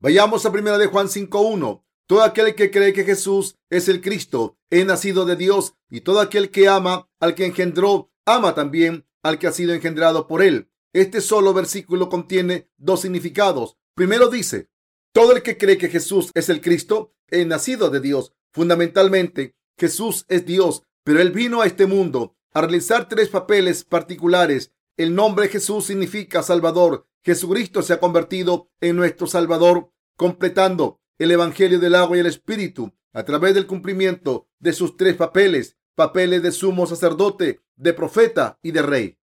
Vayamos 0.00 0.44
a 0.44 0.52
primera 0.52 0.76
de 0.76 0.88
Juan 0.88 1.06
5.1. 1.06 1.82
Todo 2.06 2.24
aquel 2.24 2.56
que 2.56 2.70
cree 2.70 2.92
que 2.92 3.04
Jesús 3.04 3.56
es 3.70 3.88
el 3.88 4.02
Cristo 4.02 4.58
es 4.68 4.84
nacido 4.84 5.24
de 5.24 5.36
Dios 5.36 5.76
y 5.88 6.02
todo 6.02 6.20
aquel 6.20 6.50
que 6.50 6.68
ama 6.68 7.08
al 7.20 7.34
que 7.34 7.46
engendró, 7.46 8.12
ama 8.26 8.54
también 8.54 9.06
al 9.22 9.38
que 9.38 9.46
ha 9.46 9.52
sido 9.52 9.72
engendrado 9.72 10.26
por 10.26 10.42
él. 10.42 10.70
Este 10.92 11.20
solo 11.20 11.52
versículo 11.52 12.08
contiene 12.08 12.70
dos 12.76 13.02
significados. 13.02 13.76
Primero 13.94 14.28
dice, 14.28 14.70
todo 15.12 15.34
el 15.34 15.42
que 15.42 15.58
cree 15.58 15.78
que 15.78 15.88
Jesús 15.88 16.30
es 16.34 16.48
el 16.48 16.60
Cristo 16.60 17.14
es 17.28 17.46
nacido 17.46 17.90
de 17.90 18.00
Dios. 18.00 18.32
Fundamentalmente, 18.52 19.56
Jesús 19.76 20.24
es 20.28 20.46
Dios, 20.46 20.82
pero 21.04 21.20
él 21.20 21.32
vino 21.32 21.60
a 21.60 21.66
este 21.66 21.86
mundo 21.86 22.36
a 22.52 22.62
realizar 22.62 23.08
tres 23.08 23.28
papeles 23.28 23.84
particulares. 23.84 24.72
El 24.96 25.14
nombre 25.14 25.48
Jesús 25.48 25.86
significa 25.86 26.42
Salvador. 26.42 27.06
Jesucristo 27.22 27.82
se 27.82 27.92
ha 27.92 28.00
convertido 28.00 28.70
en 28.80 28.96
nuestro 28.96 29.26
Salvador, 29.26 29.92
completando 30.16 31.00
el 31.18 31.30
Evangelio 31.30 31.78
del 31.78 31.94
agua 31.94 32.16
y 32.16 32.20
el 32.20 32.26
Espíritu 32.26 32.92
a 33.12 33.24
través 33.24 33.54
del 33.54 33.66
cumplimiento 33.66 34.48
de 34.58 34.72
sus 34.72 34.96
tres 34.96 35.16
papeles, 35.16 35.76
papeles 35.94 36.42
de 36.42 36.52
sumo 36.52 36.86
sacerdote, 36.86 37.60
de 37.76 37.92
profeta 37.92 38.58
y 38.62 38.70
de 38.70 38.82
rey. 38.82 39.18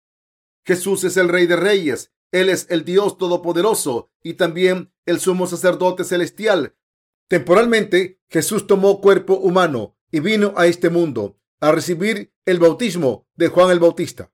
Jesús 0.66 1.04
es 1.04 1.16
el 1.18 1.30
Rey 1.30 1.46
de 1.46 1.56
Reyes, 1.56 2.12
Él 2.32 2.50
es 2.50 2.66
el 2.70 2.84
Dios 2.84 3.18
Todopoderoso 3.18 4.10
y 4.24 4.34
también 4.34 4.92
el 5.06 5.20
sumo 5.20 5.46
sacerdote 5.46 6.04
celestial. 6.04 6.76
Temporalmente, 7.28 8.20
Jesús 8.30 8.66
tomó 8.66 9.00
cuerpo 9.00 9.36
humano 9.36 9.96
y 10.12 10.20
vino 10.20 10.54
a 10.58 10.66
este 10.66 10.90
mundo 10.90 11.38
a 11.60 11.72
recibir 11.72 12.34
el 12.46 12.60
bautismo 12.60 13.28
de 13.36 13.48
Juan 13.48 13.70
el 13.70 13.80
Bautista. 13.80 14.32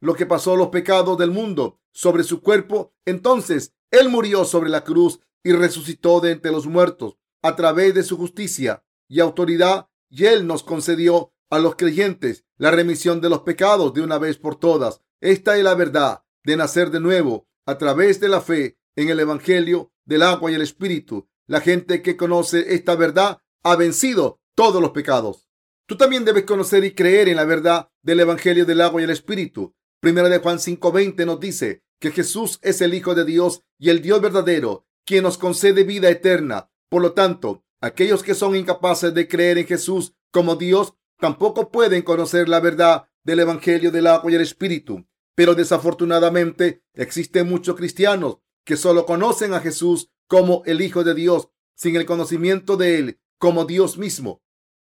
Lo 0.00 0.14
que 0.14 0.26
pasó 0.26 0.56
los 0.56 0.68
pecados 0.68 1.18
del 1.18 1.30
mundo 1.30 1.80
sobre 1.92 2.22
su 2.22 2.42
cuerpo, 2.42 2.94
entonces 3.04 3.74
Él 3.90 4.08
murió 4.08 4.44
sobre 4.44 4.70
la 4.70 4.84
cruz 4.84 5.20
y 5.42 5.52
resucitó 5.52 6.20
de 6.20 6.32
entre 6.32 6.52
los 6.52 6.66
muertos 6.66 7.16
a 7.42 7.56
través 7.56 7.94
de 7.94 8.02
su 8.02 8.16
justicia 8.16 8.84
y 9.08 9.20
autoridad, 9.20 9.88
y 10.08 10.26
Él 10.26 10.46
nos 10.46 10.62
concedió 10.62 11.32
a 11.50 11.58
los 11.58 11.76
creyentes 11.76 12.44
la 12.56 12.70
remisión 12.70 13.20
de 13.20 13.30
los 13.30 13.40
pecados 13.40 13.94
de 13.94 14.02
una 14.02 14.18
vez 14.18 14.38
por 14.38 14.56
todas. 14.56 15.02
Esta 15.20 15.56
es 15.56 15.64
la 15.64 15.74
verdad 15.74 16.22
de 16.44 16.56
nacer 16.56 16.90
de 16.90 17.00
nuevo 17.00 17.48
a 17.66 17.78
través 17.78 18.20
de 18.20 18.28
la 18.28 18.40
fe 18.40 18.78
en 18.96 19.08
el 19.08 19.20
Evangelio 19.20 19.92
del 20.04 20.22
agua 20.22 20.50
y 20.50 20.54
el 20.54 20.62
Espíritu. 20.62 21.28
La 21.46 21.60
gente 21.60 22.02
que 22.02 22.16
conoce 22.16 22.74
esta 22.74 22.96
verdad 22.96 23.38
ha 23.62 23.76
vencido 23.76 24.40
todos 24.54 24.80
los 24.80 24.90
pecados. 24.90 25.48
Tú 25.86 25.96
también 25.96 26.24
debes 26.24 26.44
conocer 26.44 26.84
y 26.84 26.94
creer 26.94 27.28
en 27.28 27.36
la 27.36 27.44
verdad 27.44 27.90
del 28.02 28.20
Evangelio 28.20 28.66
del 28.66 28.80
agua 28.80 29.00
y 29.00 29.04
el 29.04 29.10
Espíritu. 29.10 29.74
Primera 30.00 30.28
de 30.28 30.38
Juan 30.38 30.58
5:20 30.58 31.24
nos 31.24 31.40
dice 31.40 31.82
que 31.98 32.10
Jesús 32.10 32.58
es 32.62 32.80
el 32.80 32.94
Hijo 32.94 33.14
de 33.14 33.24
Dios 33.24 33.62
y 33.78 33.90
el 33.90 34.02
Dios 34.02 34.20
verdadero 34.20 34.86
quien 35.06 35.22
nos 35.22 35.38
concede 35.38 35.84
vida 35.84 36.10
eterna. 36.10 36.68
Por 36.90 37.00
lo 37.00 37.12
tanto, 37.12 37.64
aquellos 37.80 38.22
que 38.22 38.34
son 38.34 38.56
incapaces 38.56 39.14
de 39.14 39.28
creer 39.28 39.56
en 39.56 39.66
Jesús 39.66 40.14
como 40.32 40.56
Dios 40.56 40.94
tampoco 41.18 41.70
pueden 41.70 42.02
conocer 42.02 42.48
la 42.48 42.60
verdad 42.60 43.08
del 43.26 43.40
Evangelio 43.40 43.90
del 43.90 44.06
agua 44.06 44.30
y 44.30 44.36
el 44.36 44.40
Espíritu. 44.40 45.04
Pero 45.34 45.54
desafortunadamente 45.54 46.84
existen 46.94 47.48
muchos 47.48 47.74
cristianos 47.74 48.38
que 48.64 48.76
solo 48.76 49.04
conocen 49.04 49.52
a 49.52 49.60
Jesús 49.60 50.10
como 50.28 50.62
el 50.64 50.80
Hijo 50.80 51.04
de 51.04 51.14
Dios 51.14 51.48
sin 51.74 51.96
el 51.96 52.06
conocimiento 52.06 52.76
de 52.76 52.98
Él 52.98 53.20
como 53.38 53.64
Dios 53.64 53.98
mismo. 53.98 54.42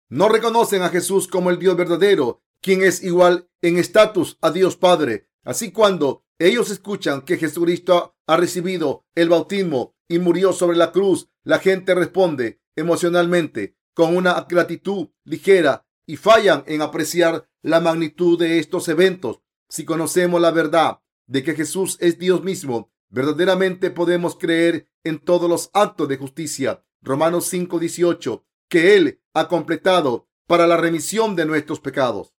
No 0.08 0.28
reconocen 0.28 0.82
a 0.82 0.88
Jesús 0.88 1.28
como 1.28 1.50
el 1.50 1.58
Dios 1.58 1.76
verdadero, 1.76 2.42
quien 2.60 2.82
es 2.82 3.02
igual 3.02 3.48
en 3.60 3.78
estatus 3.78 4.38
a 4.40 4.50
Dios 4.50 4.76
Padre. 4.76 5.28
Así 5.44 5.70
cuando 5.70 6.24
ellos 6.38 6.70
escuchan 6.70 7.22
que 7.22 7.36
Jesucristo 7.36 8.16
ha 8.26 8.36
recibido 8.36 9.04
el 9.14 9.28
bautismo 9.28 9.94
y 10.08 10.18
murió 10.18 10.52
sobre 10.52 10.76
la 10.76 10.90
cruz, 10.90 11.28
la 11.44 11.58
gente 11.58 11.94
responde 11.94 12.60
emocionalmente 12.76 13.76
con 13.94 14.16
una 14.16 14.46
gratitud 14.48 15.08
ligera 15.24 15.86
y 16.06 16.16
fallan 16.16 16.64
en 16.66 16.82
apreciar 16.82 17.48
la 17.62 17.80
magnitud 17.80 18.38
de 18.38 18.58
estos 18.58 18.88
eventos. 18.88 19.40
Si 19.68 19.84
conocemos 19.84 20.40
la 20.40 20.50
verdad 20.50 21.00
de 21.26 21.42
que 21.42 21.54
Jesús 21.54 21.96
es 22.00 22.18
Dios 22.18 22.42
mismo, 22.42 22.92
verdaderamente 23.08 23.90
podemos 23.90 24.36
creer 24.36 24.88
en 25.04 25.18
todos 25.18 25.48
los 25.48 25.70
actos 25.72 26.08
de 26.08 26.16
justicia. 26.16 26.84
Romanos 27.00 27.46
5:18, 27.52 28.44
que 28.68 28.96
Él 28.96 29.22
ha 29.32 29.48
completado 29.48 30.28
para 30.46 30.66
la 30.66 30.76
remisión 30.76 31.36
de 31.36 31.46
nuestros 31.46 31.80
pecados. 31.80 32.34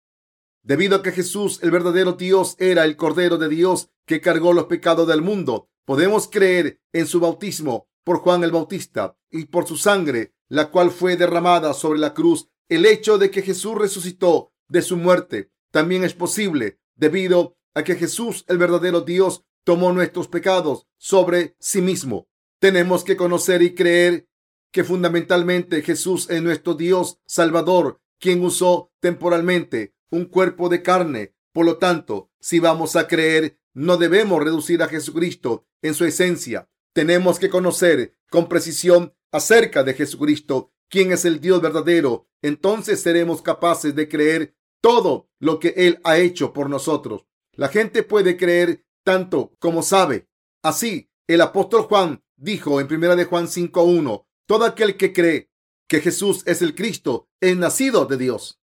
Debido 0.62 0.98
a 0.98 1.04
que 1.04 1.12
Jesús, 1.12 1.60
el 1.62 1.72
verdadero 1.72 2.14
Dios, 2.14 2.56
era 2.60 2.86
el 2.86 2.96
Cordero 2.96 3.38
de 3.38 3.50
Dios 3.50 3.90
que 4.06 4.22
cargó 4.22 4.54
los 4.54 4.66
pecados 4.66 5.08
del 5.08 5.22
mundo, 5.22 5.70
podemos 5.86 6.30
creer 6.30 6.82
en 6.94 7.08
su 7.08 7.20
bautismo 7.20 7.90
por 8.04 8.20
Juan 8.20 8.44
el 8.44 8.52
Bautista 8.52 9.18
y 9.30 9.46
por 9.46 9.68
su 9.68 9.78
sangre, 9.78 10.34
la 10.48 10.70
cual 10.70 10.92
fue 10.92 11.18
derramada 11.18 11.74
sobre 11.74 12.00
la 12.00 12.14
cruz. 12.14 12.48
El 12.70 12.86
hecho 12.86 13.18
de 13.18 13.30
que 13.30 13.42
Jesús 13.42 13.76
resucitó 13.76 14.53
de 14.68 14.82
su 14.82 14.98
muerte 14.98 15.52
también 15.72 16.04
es 16.04 16.14
posible 16.14 16.80
debido 16.96 17.58
a 17.74 17.84
que 17.84 17.96
Jesús, 17.96 18.46
el 18.48 18.60
verdadero 18.60 19.02
Dios, 19.02 19.44
tomó 19.64 19.92
nuestros 19.92 20.28
pecados 20.28 20.88
sobre 20.98 21.56
sí 21.60 21.82
mismo. 21.82 22.28
Tenemos 22.60 23.04
que 23.04 23.18
conocer 23.18 23.62
y 23.62 23.74
creer 23.74 24.28
que 24.72 24.84
fundamentalmente 24.84 25.82
Jesús 25.82 26.30
es 26.30 26.42
nuestro 26.42 26.76
Dios 26.76 27.20
Salvador, 27.26 28.02
quien 28.20 28.44
usó 28.44 28.92
temporalmente 29.00 29.96
un 30.12 30.26
cuerpo 30.26 30.70
de 30.70 30.82
carne. 30.82 31.36
Por 31.52 31.66
lo 31.66 31.78
tanto, 31.78 32.32
si 32.40 32.60
vamos 32.60 32.96
a 32.96 33.08
creer, 33.08 33.58
no 33.74 33.98
debemos 33.98 34.44
reducir 34.44 34.84
a 34.84 34.88
Jesucristo 34.88 35.66
en 35.82 35.94
su 35.96 36.06
esencia. 36.06 36.70
Tenemos 36.94 37.40
que 37.40 37.50
conocer 37.50 38.16
con 38.30 38.48
precisión 38.48 39.14
acerca 39.32 39.84
de 39.84 39.96
Jesucristo, 39.96 40.72
quien 40.94 41.12
es 41.12 41.26
el 41.26 41.42
Dios 41.42 41.60
verdadero. 41.60 42.28
Entonces 42.44 43.02
seremos 43.02 43.42
capaces 43.42 43.96
de 43.96 44.08
creer 44.08 44.56
todo 44.80 45.28
lo 45.40 45.58
que 45.58 45.74
Él 45.76 46.00
ha 46.04 46.20
hecho 46.20 46.54
por 46.54 46.70
nosotros. 46.70 47.26
La 47.54 47.70
gente 47.70 48.04
puede 48.04 48.38
creer 48.38 48.86
tanto 49.04 49.56
como 49.58 49.82
sabe. 49.82 50.30
Así, 50.62 51.10
el 51.26 51.42
apóstol 51.42 51.82
Juan 51.82 52.24
dijo 52.36 52.80
en 52.80 52.94
1 52.94 53.16
de 53.16 53.26
Juan 53.26 53.48
5.1, 53.48 54.28
todo 54.46 54.66
aquel 54.66 54.96
que 54.96 55.14
cree 55.14 55.50
que 55.88 56.00
Jesús 56.00 56.44
es 56.46 56.62
el 56.62 56.76
Cristo 56.76 57.28
es 57.42 57.58
nacido 57.58 58.06
de 58.06 58.18
Dios. 58.18 58.62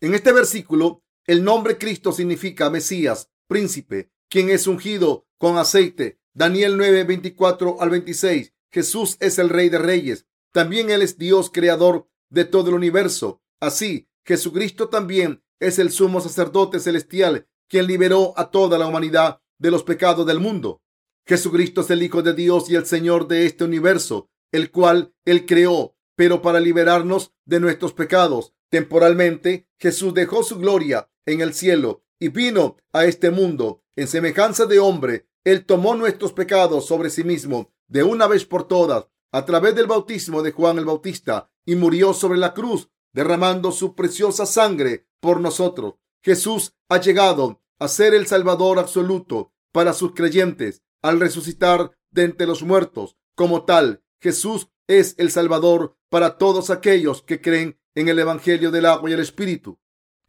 En 0.00 0.14
este 0.14 0.32
versículo, 0.32 1.04
el 1.28 1.44
nombre 1.44 1.78
Cristo 1.78 2.10
significa 2.10 2.70
Mesías, 2.70 3.30
príncipe, 3.46 4.10
quien 4.28 4.50
es 4.50 4.66
ungido 4.66 5.28
con 5.38 5.58
aceite. 5.58 6.18
Daniel 6.34 6.76
9, 6.76 7.04
24 7.04 7.80
al 7.80 7.90
26. 7.90 8.52
Jesús 8.72 9.16
es 9.20 9.38
el 9.38 9.48
Rey 9.48 9.68
de 9.68 9.78
Reyes. 9.78 10.26
También 10.58 10.90
Él 10.90 11.02
es 11.02 11.18
Dios 11.18 11.50
creador 11.54 12.08
de 12.30 12.44
todo 12.44 12.70
el 12.70 12.74
universo. 12.74 13.40
Así, 13.60 14.08
Jesucristo 14.26 14.88
también 14.88 15.44
es 15.60 15.78
el 15.78 15.92
sumo 15.92 16.20
sacerdote 16.20 16.80
celestial, 16.80 17.46
quien 17.68 17.86
liberó 17.86 18.34
a 18.36 18.50
toda 18.50 18.76
la 18.76 18.88
humanidad 18.88 19.40
de 19.58 19.70
los 19.70 19.84
pecados 19.84 20.26
del 20.26 20.40
mundo. 20.40 20.82
Jesucristo 21.28 21.82
es 21.82 21.90
el 21.90 22.02
Hijo 22.02 22.22
de 22.22 22.34
Dios 22.34 22.68
y 22.68 22.74
el 22.74 22.86
Señor 22.86 23.28
de 23.28 23.46
este 23.46 23.62
universo, 23.62 24.30
el 24.50 24.72
cual 24.72 25.14
Él 25.24 25.46
creó, 25.46 25.94
pero 26.16 26.42
para 26.42 26.58
liberarnos 26.58 27.32
de 27.44 27.60
nuestros 27.60 27.92
pecados. 27.92 28.52
Temporalmente, 28.68 29.68
Jesús 29.78 30.12
dejó 30.12 30.42
su 30.42 30.58
gloria 30.58 31.08
en 31.24 31.40
el 31.40 31.54
cielo 31.54 32.02
y 32.18 32.30
vino 32.30 32.78
a 32.92 33.04
este 33.04 33.30
mundo 33.30 33.84
en 33.94 34.08
semejanza 34.08 34.66
de 34.66 34.80
hombre. 34.80 35.28
Él 35.44 35.64
tomó 35.64 35.94
nuestros 35.94 36.32
pecados 36.32 36.84
sobre 36.84 37.10
sí 37.10 37.22
mismo 37.22 37.70
de 37.86 38.02
una 38.02 38.26
vez 38.26 38.44
por 38.44 38.66
todas 38.66 39.06
a 39.32 39.44
través 39.44 39.74
del 39.74 39.86
bautismo 39.86 40.42
de 40.42 40.52
Juan 40.52 40.78
el 40.78 40.84
Bautista 40.84 41.50
y 41.64 41.76
murió 41.76 42.14
sobre 42.14 42.38
la 42.38 42.54
cruz 42.54 42.88
derramando 43.12 43.72
su 43.72 43.94
preciosa 43.94 44.46
sangre 44.46 45.06
por 45.20 45.40
nosotros. 45.40 45.94
Jesús 46.22 46.74
ha 46.88 47.00
llegado 47.00 47.62
a 47.78 47.88
ser 47.88 48.14
el 48.14 48.26
Salvador 48.26 48.78
absoluto 48.78 49.52
para 49.72 49.92
sus 49.92 50.14
creyentes 50.14 50.82
al 51.02 51.20
resucitar 51.20 51.92
de 52.10 52.24
entre 52.24 52.46
los 52.46 52.62
muertos. 52.62 53.16
Como 53.34 53.64
tal, 53.64 54.02
Jesús 54.20 54.68
es 54.86 55.14
el 55.18 55.30
Salvador 55.30 55.96
para 56.08 56.38
todos 56.38 56.70
aquellos 56.70 57.22
que 57.22 57.40
creen 57.40 57.78
en 57.94 58.08
el 58.08 58.18
Evangelio 58.18 58.70
del 58.70 58.86
agua 58.86 59.10
y 59.10 59.12
el 59.12 59.20
Espíritu. 59.20 59.78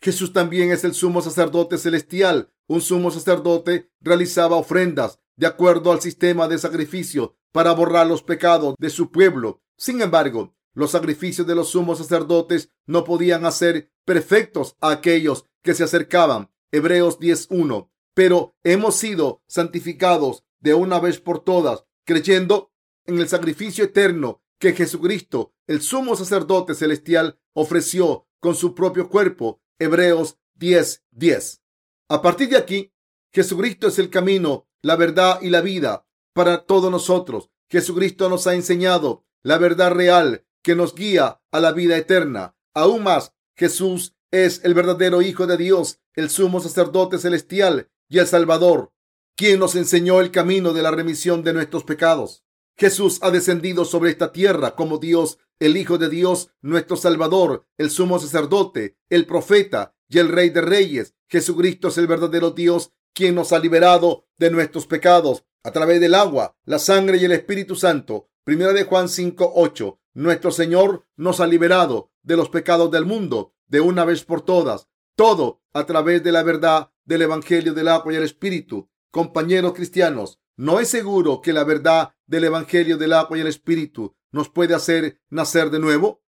Jesús 0.02 0.34
también 0.34 0.72
es 0.72 0.84
el 0.84 0.94
sumo 0.94 1.22
sacerdote 1.22 1.78
celestial. 1.78 2.54
Un 2.68 2.82
sumo 2.82 3.12
sacerdote 3.12 3.92
realizaba 4.00 4.56
ofrendas 4.56 5.20
de 5.36 5.48
acuerdo 5.48 5.92
al 5.92 6.02
sistema 6.02 6.48
de 6.48 6.58
sacrificio 6.58 7.38
para 7.52 7.72
borrar 7.72 8.08
los 8.08 8.24
pecados 8.24 8.76
de 8.80 8.90
su 8.90 9.12
pueblo. 9.12 9.62
Sin 9.78 10.02
embargo, 10.02 10.56
los 10.74 10.92
sacrificios 10.92 11.48
de 11.48 11.56
los 11.56 11.70
sumos 11.70 11.98
sacerdotes 11.98 12.72
no 12.86 13.04
podían 13.04 13.46
hacer 13.46 13.92
perfectos 14.06 14.76
a 14.82 14.92
aquellos 14.92 15.46
que 15.62 15.74
se 15.74 15.84
acercaban. 15.84 16.52
Hebreos 16.72 17.20
10.1. 17.20 17.90
Pero 18.14 18.56
hemos 18.64 18.96
sido 18.96 19.44
santificados 19.48 20.44
de 20.60 20.74
una 20.74 21.00
vez 21.00 21.20
por 21.20 21.44
todas, 21.44 21.86
creyendo 22.06 22.72
en 23.06 23.20
el 23.20 23.28
sacrificio 23.28 23.86
eterno 23.86 24.42
que 24.60 24.74
Jesucristo, 24.74 25.54
el 25.68 25.82
sumo 25.82 26.16
sacerdote 26.16 26.76
celestial, 26.76 27.40
ofreció 27.54 28.28
con 28.40 28.56
su 28.56 28.76
propio 28.76 29.10
cuerpo. 29.10 29.62
Hebreos 29.80 30.38
10:10. 30.60 31.02
10. 31.12 31.62
A 32.10 32.22
partir 32.22 32.50
de 32.50 32.58
aquí, 32.58 32.94
Jesucristo 33.32 33.88
es 33.88 34.00
el 34.00 34.10
camino, 34.10 34.68
la 34.82 34.96
verdad 34.96 35.40
y 35.42 35.50
la 35.50 35.62
vida 35.62 36.09
para 36.34 36.66
todos 36.66 36.92
nosotros. 36.92 37.50
Jesucristo 37.70 38.30
nos 38.30 38.48
ha 38.48 38.56
enseñado 38.56 39.26
la 39.44 39.58
verdad 39.58 39.92
real 39.92 40.46
que 40.62 40.76
nos 40.76 40.96
guía 40.96 41.42
a 41.52 41.60
la 41.60 41.72
vida 41.72 41.98
eterna. 41.98 42.56
Aún 42.74 43.04
más, 43.04 43.34
Jesús 43.56 44.16
es 44.32 44.62
el 44.64 44.74
verdadero 44.74 45.22
Hijo 45.22 45.48
de 45.48 45.58
Dios, 45.58 46.00
el 46.14 46.30
sumo 46.30 46.60
sacerdote 46.60 47.18
celestial 47.18 47.90
y 48.08 48.20
el 48.20 48.28
Salvador, 48.28 48.92
quien 49.36 49.60
nos 49.60 49.76
enseñó 49.76 50.22
el 50.22 50.32
camino 50.32 50.74
de 50.74 50.82
la 50.82 50.92
remisión 50.92 51.44
de 51.44 51.54
nuestros 51.54 51.84
pecados. 51.84 52.44
Jesús 52.78 53.20
ha 53.22 53.32
descendido 53.32 53.86
sobre 53.86 54.12
esta 54.12 54.32
tierra 54.32 54.76
como 54.76 54.98
Dios, 54.98 55.38
el 55.60 55.76
Hijo 55.78 55.98
de 55.98 56.10
Dios, 56.10 56.52
nuestro 56.62 56.96
Salvador, 56.96 57.66
el 57.78 57.92
sumo 57.92 58.20
sacerdote, 58.20 58.98
el 59.10 59.26
profeta 59.26 59.94
y 60.08 60.20
el 60.20 60.30
Rey 60.30 60.50
de 60.50 60.62
Reyes. 60.62 61.14
Jesucristo 61.28 61.90
es 61.90 61.98
el 61.98 62.08
verdadero 62.08 62.52
Dios, 62.52 62.92
quien 63.14 63.36
nos 63.36 63.52
ha 63.52 63.60
liberado 63.60 64.26
de 64.38 64.50
nuestros 64.50 64.88
pecados 64.88 65.44
a 65.64 65.72
través 65.72 66.00
del 66.00 66.16
agua, 66.16 66.56
la 66.66 66.80
sangre 66.80 67.18
y 67.18 67.26
el 67.26 67.32
Espíritu 67.32 67.76
Santo. 67.76 68.30
Primera 68.44 68.74
de 68.74 68.84
Juan 68.84 69.10
5, 69.10 69.54
8. 69.56 70.00
Nuestro 70.14 70.52
Señor 70.52 71.06
nos 71.16 71.40
ha 71.40 71.48
liberado 71.48 72.12
de 72.24 72.38
los 72.38 72.50
pecados 72.50 72.92
del 72.92 73.06
mundo 73.06 73.54
de 73.68 73.82
una 73.82 74.06
vez 74.06 74.24
por 74.24 74.42
todas. 74.42 74.88
Todo 75.16 75.62
a 75.74 75.86
través 75.86 76.24
de 76.24 76.32
la 76.32 76.44
verdad 76.44 76.92
del 77.06 77.24
Evangelio 77.24 77.74
del 77.74 77.90
agua 77.90 78.14
y 78.14 78.16
el 78.16 78.24
Espíritu. 78.24 78.90
Compañeros 79.12 79.74
cristianos, 79.74 80.40
¿no 80.56 80.80
es 80.80 80.90
seguro 80.90 81.42
que 81.42 81.54
la 81.54 81.64
verdad 81.64 82.14
del 82.26 82.46
Evangelio 82.46 82.98
del 82.98 83.14
agua 83.14 83.38
y 83.38 83.42
el 83.42 83.48
Espíritu 83.48 84.16
nos 84.32 84.50
puede 84.50 84.76
hacer 84.76 85.20
nacer 85.30 85.70
de 85.72 85.80
nuevo? 85.80 86.24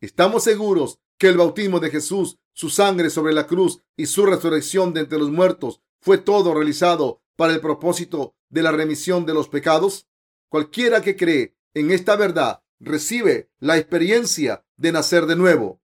¿Estamos 0.00 0.44
seguros 0.44 1.00
que 1.18 1.28
el 1.28 1.36
bautismo 1.36 1.80
de 1.80 1.90
Jesús, 1.90 2.38
su 2.52 2.70
sangre 2.70 3.10
sobre 3.10 3.34
la 3.34 3.46
cruz 3.46 3.82
y 3.96 4.06
su 4.06 4.24
resurrección 4.24 4.94
de 4.94 5.00
entre 5.00 5.18
los 5.18 5.30
muertos 5.30 5.82
fue 6.00 6.18
todo 6.18 6.54
realizado 6.54 7.20
para 7.40 7.54
el 7.54 7.62
propósito 7.62 8.36
de 8.50 8.62
la 8.62 8.70
remisión 8.70 9.24
de 9.24 9.32
los 9.32 9.48
pecados? 9.48 10.06
Cualquiera 10.50 11.00
que 11.00 11.16
cree 11.16 11.56
en 11.72 11.90
esta 11.90 12.14
verdad 12.14 12.62
recibe 12.78 13.50
la 13.60 13.78
experiencia 13.78 14.66
de 14.76 14.92
nacer 14.92 15.24
de 15.24 15.36
nuevo, 15.36 15.80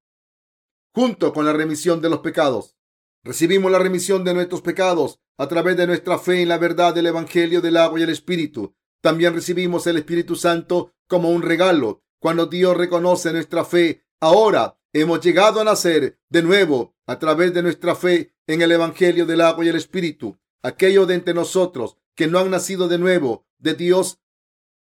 junto 0.94 1.32
con 1.32 1.46
la 1.46 1.54
remisión 1.54 2.02
de 2.02 2.10
los 2.10 2.18
pecados. 2.18 2.76
Recibimos 3.24 3.72
la 3.72 3.78
remisión 3.78 4.22
de 4.22 4.34
nuestros 4.34 4.60
pecados 4.60 5.18
a 5.38 5.48
través 5.48 5.78
de 5.78 5.86
nuestra 5.86 6.18
fe 6.18 6.42
en 6.42 6.50
la 6.50 6.58
verdad 6.58 6.94
del 6.94 7.06
Evangelio 7.06 7.62
del 7.62 7.78
agua 7.78 8.00
y 8.00 8.02
el 8.02 8.10
Espíritu. 8.10 8.76
También 9.00 9.32
recibimos 9.32 9.86
el 9.86 9.96
Espíritu 9.96 10.36
Santo 10.36 10.92
como 11.08 11.30
un 11.30 11.40
regalo. 11.40 12.02
Cuando 12.20 12.44
Dios 12.44 12.76
reconoce 12.76 13.32
nuestra 13.32 13.64
fe, 13.64 14.04
ahora 14.20 14.78
hemos 14.92 15.22
llegado 15.22 15.62
a 15.62 15.64
nacer 15.64 16.20
de 16.28 16.42
nuevo 16.42 16.94
a 17.06 17.18
través 17.18 17.54
de 17.54 17.62
nuestra 17.62 17.94
fe 17.94 18.34
en 18.46 18.60
el 18.60 18.72
Evangelio 18.72 19.24
del 19.24 19.40
agua 19.40 19.64
y 19.64 19.68
el 19.68 19.76
Espíritu. 19.76 20.38
Aquellos 20.62 21.06
de 21.08 21.14
entre 21.14 21.34
nosotros 21.34 21.96
que 22.14 22.26
no 22.26 22.38
han 22.38 22.50
nacido 22.50 22.88
de 22.88 22.98
nuevo 22.98 23.46
de 23.58 23.74
Dios, 23.74 24.20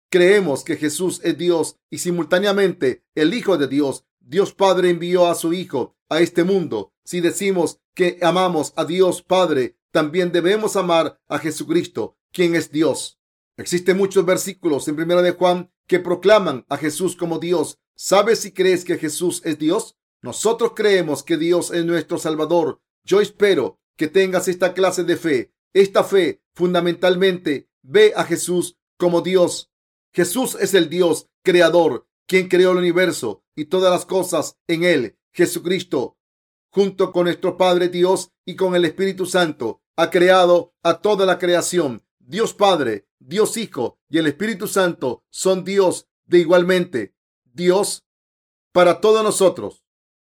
creemos 0.10 0.64
que 0.64 0.78
Jesús 0.78 1.20
es 1.24 1.38
Dios 1.38 1.78
y 1.90 1.98
simultáneamente 1.98 3.04
el 3.16 3.34
Hijo 3.34 3.58
de 3.58 3.68
Dios. 3.68 4.06
Dios 4.20 4.54
Padre 4.54 4.90
envió 4.90 5.28
a 5.28 5.36
su 5.36 5.54
Hijo 5.54 5.96
a 6.10 6.22
este 6.22 6.44
mundo. 6.44 6.94
Si 7.04 7.20
decimos 7.20 7.80
que 7.94 8.20
amamos 8.22 8.74
a 8.76 8.86
Dios 8.86 9.22
Padre, 9.22 9.78
también 9.92 10.32
debemos 10.32 10.76
amar 10.76 11.20
a 11.28 11.40
Jesucristo, 11.40 12.18
quien 12.32 12.56
es 12.56 12.72
Dios. 12.72 13.20
Existen 13.58 13.98
muchos 13.98 14.26
versículos 14.26 14.88
en 14.88 14.96
Primera 14.96 15.22
de 15.22 15.32
Juan 15.32 15.72
que 15.86 16.00
proclaman 16.00 16.66
a 16.70 16.78
Jesús 16.78 17.16
como 17.16 17.40
Dios. 17.40 17.80
¿Sabes 17.96 18.40
si 18.40 18.52
crees 18.52 18.84
que 18.86 18.98
Jesús 18.98 19.42
es 19.46 19.60
Dios? 19.60 19.96
Nosotros 20.22 20.72
creemos 20.76 21.22
que 21.22 21.38
Dios 21.38 21.72
es 21.72 21.86
nuestro 21.86 22.18
Salvador. 22.18 22.82
Yo 23.04 23.22
espero 23.22 23.80
que 23.96 24.08
tengas 24.08 24.48
esta 24.48 24.74
clase 24.74 25.04
de 25.04 25.18
fe. 25.18 25.54
Esta 25.74 26.04
fe 26.04 26.44
fundamentalmente 26.54 27.68
ve 27.82 28.14
a 28.16 28.24
Jesús 28.24 28.78
como 28.98 29.22
Dios. 29.22 29.72
Jesús 30.12 30.56
es 30.60 30.74
el 30.76 30.90
Dios 30.90 31.30
creador, 31.42 32.08
quien 32.28 32.48
creó 32.48 32.72
el 32.72 32.78
universo 32.78 33.44
y 33.56 33.66
todas 33.66 33.92
las 33.92 34.06
cosas 34.06 34.58
en 34.68 34.84
él. 34.84 35.18
Jesucristo, 35.32 36.18
junto 36.70 37.12
con 37.12 37.26
nuestro 37.26 37.58
Padre 37.58 37.90
Dios 37.90 38.32
y 38.46 38.56
con 38.56 38.76
el 38.76 38.86
Espíritu 38.86 39.26
Santo, 39.26 39.82
ha 39.96 40.10
creado 40.10 40.74
a 40.84 41.02
toda 41.02 41.26
la 41.26 41.40
creación. 41.40 42.04
Dios 42.20 42.54
Padre, 42.54 43.08
Dios 43.20 43.58
Hijo 43.58 44.00
y 44.10 44.20
el 44.20 44.28
Espíritu 44.28 44.68
Santo 44.68 45.24
son 45.30 45.64
Dios 45.64 46.08
de 46.26 46.40
igualmente. 46.40 47.16
Dios 47.44 48.06
para 48.72 49.02
todos 49.02 49.24
nosotros. 49.24 49.83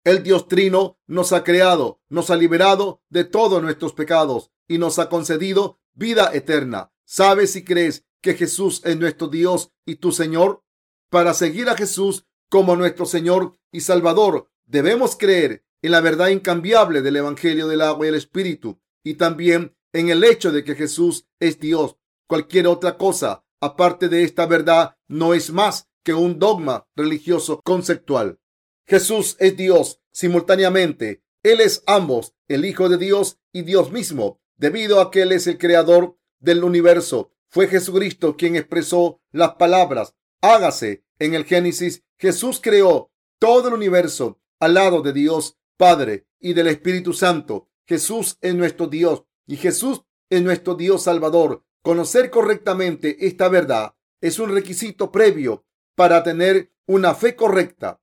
El 0.06 0.22
Dios 0.22 0.46
Trino 0.46 1.00
nos 1.08 1.32
ha 1.32 1.42
creado, 1.42 2.00
nos 2.08 2.30
ha 2.30 2.36
liberado 2.36 3.02
de 3.08 3.24
todos 3.24 3.60
nuestros 3.60 3.92
pecados 3.92 4.52
y 4.68 4.78
nos 4.78 5.00
ha 5.00 5.08
concedido 5.08 5.80
vida 5.94 6.30
eterna. 6.32 6.92
¿Sabes 7.04 7.56
y 7.56 7.64
crees 7.64 8.04
que 8.20 8.34
Jesús 8.34 8.82
es 8.84 8.96
nuestro 8.96 9.26
Dios 9.26 9.72
y 9.84 9.96
tu 9.96 10.12
Señor? 10.12 10.62
Para 11.10 11.34
seguir 11.34 11.68
a 11.68 11.74
Jesús 11.74 12.24
como 12.48 12.76
nuestro 12.76 13.04
Señor 13.04 13.58
y 13.72 13.80
Salvador, 13.80 14.48
debemos 14.64 15.16
creer 15.16 15.64
en 15.82 15.90
la 15.90 16.00
verdad 16.00 16.28
incambiable 16.28 17.02
del 17.02 17.16
Evangelio 17.16 17.66
del 17.66 17.80
agua 17.80 18.06
y 18.06 18.10
el 18.10 18.14
Espíritu 18.14 18.80
y 19.02 19.14
también 19.14 19.76
en 19.92 20.10
el 20.10 20.22
hecho 20.22 20.52
de 20.52 20.62
que 20.62 20.76
Jesús 20.76 21.26
es 21.40 21.58
Dios. 21.58 21.96
Cualquier 22.28 22.68
otra 22.68 22.96
cosa 22.96 23.44
aparte 23.60 24.08
de 24.08 24.22
esta 24.22 24.46
verdad 24.46 24.96
no 25.08 25.34
es 25.34 25.50
más 25.50 25.88
que 26.04 26.14
un 26.14 26.38
dogma 26.38 26.86
religioso 26.94 27.60
conceptual. 27.64 28.38
Jesús 28.86 29.36
es 29.40 29.56
Dios 29.56 30.00
simultáneamente. 30.12 31.22
Él 31.42 31.60
es 31.60 31.82
ambos, 31.86 32.34
el 32.48 32.64
Hijo 32.64 32.88
de 32.88 32.98
Dios 32.98 33.38
y 33.52 33.62
Dios 33.62 33.90
mismo, 33.90 34.40
debido 34.56 35.00
a 35.00 35.10
que 35.10 35.22
Él 35.22 35.32
es 35.32 35.46
el 35.46 35.58
creador 35.58 36.16
del 36.38 36.64
universo. 36.64 37.32
Fue 37.48 37.68
Jesucristo 37.68 38.36
quien 38.36 38.56
expresó 38.56 39.20
las 39.32 39.54
palabras, 39.54 40.14
hágase 40.40 41.04
en 41.18 41.34
el 41.34 41.44
Génesis. 41.44 42.04
Jesús 42.18 42.60
creó 42.62 43.10
todo 43.38 43.68
el 43.68 43.74
universo 43.74 44.40
al 44.60 44.74
lado 44.74 45.02
de 45.02 45.12
Dios 45.12 45.58
Padre 45.76 46.26
y 46.40 46.54
del 46.54 46.68
Espíritu 46.68 47.12
Santo. 47.12 47.68
Jesús 47.86 48.38
es 48.40 48.54
nuestro 48.54 48.86
Dios 48.86 49.24
y 49.46 49.56
Jesús 49.56 50.02
es 50.30 50.42
nuestro 50.42 50.74
Dios 50.74 51.02
Salvador. 51.02 51.64
Conocer 51.82 52.30
correctamente 52.30 53.26
esta 53.26 53.48
verdad 53.48 53.94
es 54.20 54.38
un 54.38 54.50
requisito 54.52 55.12
previo 55.12 55.64
para 55.94 56.22
tener 56.22 56.72
una 56.86 57.14
fe 57.14 57.36
correcta. 57.36 58.00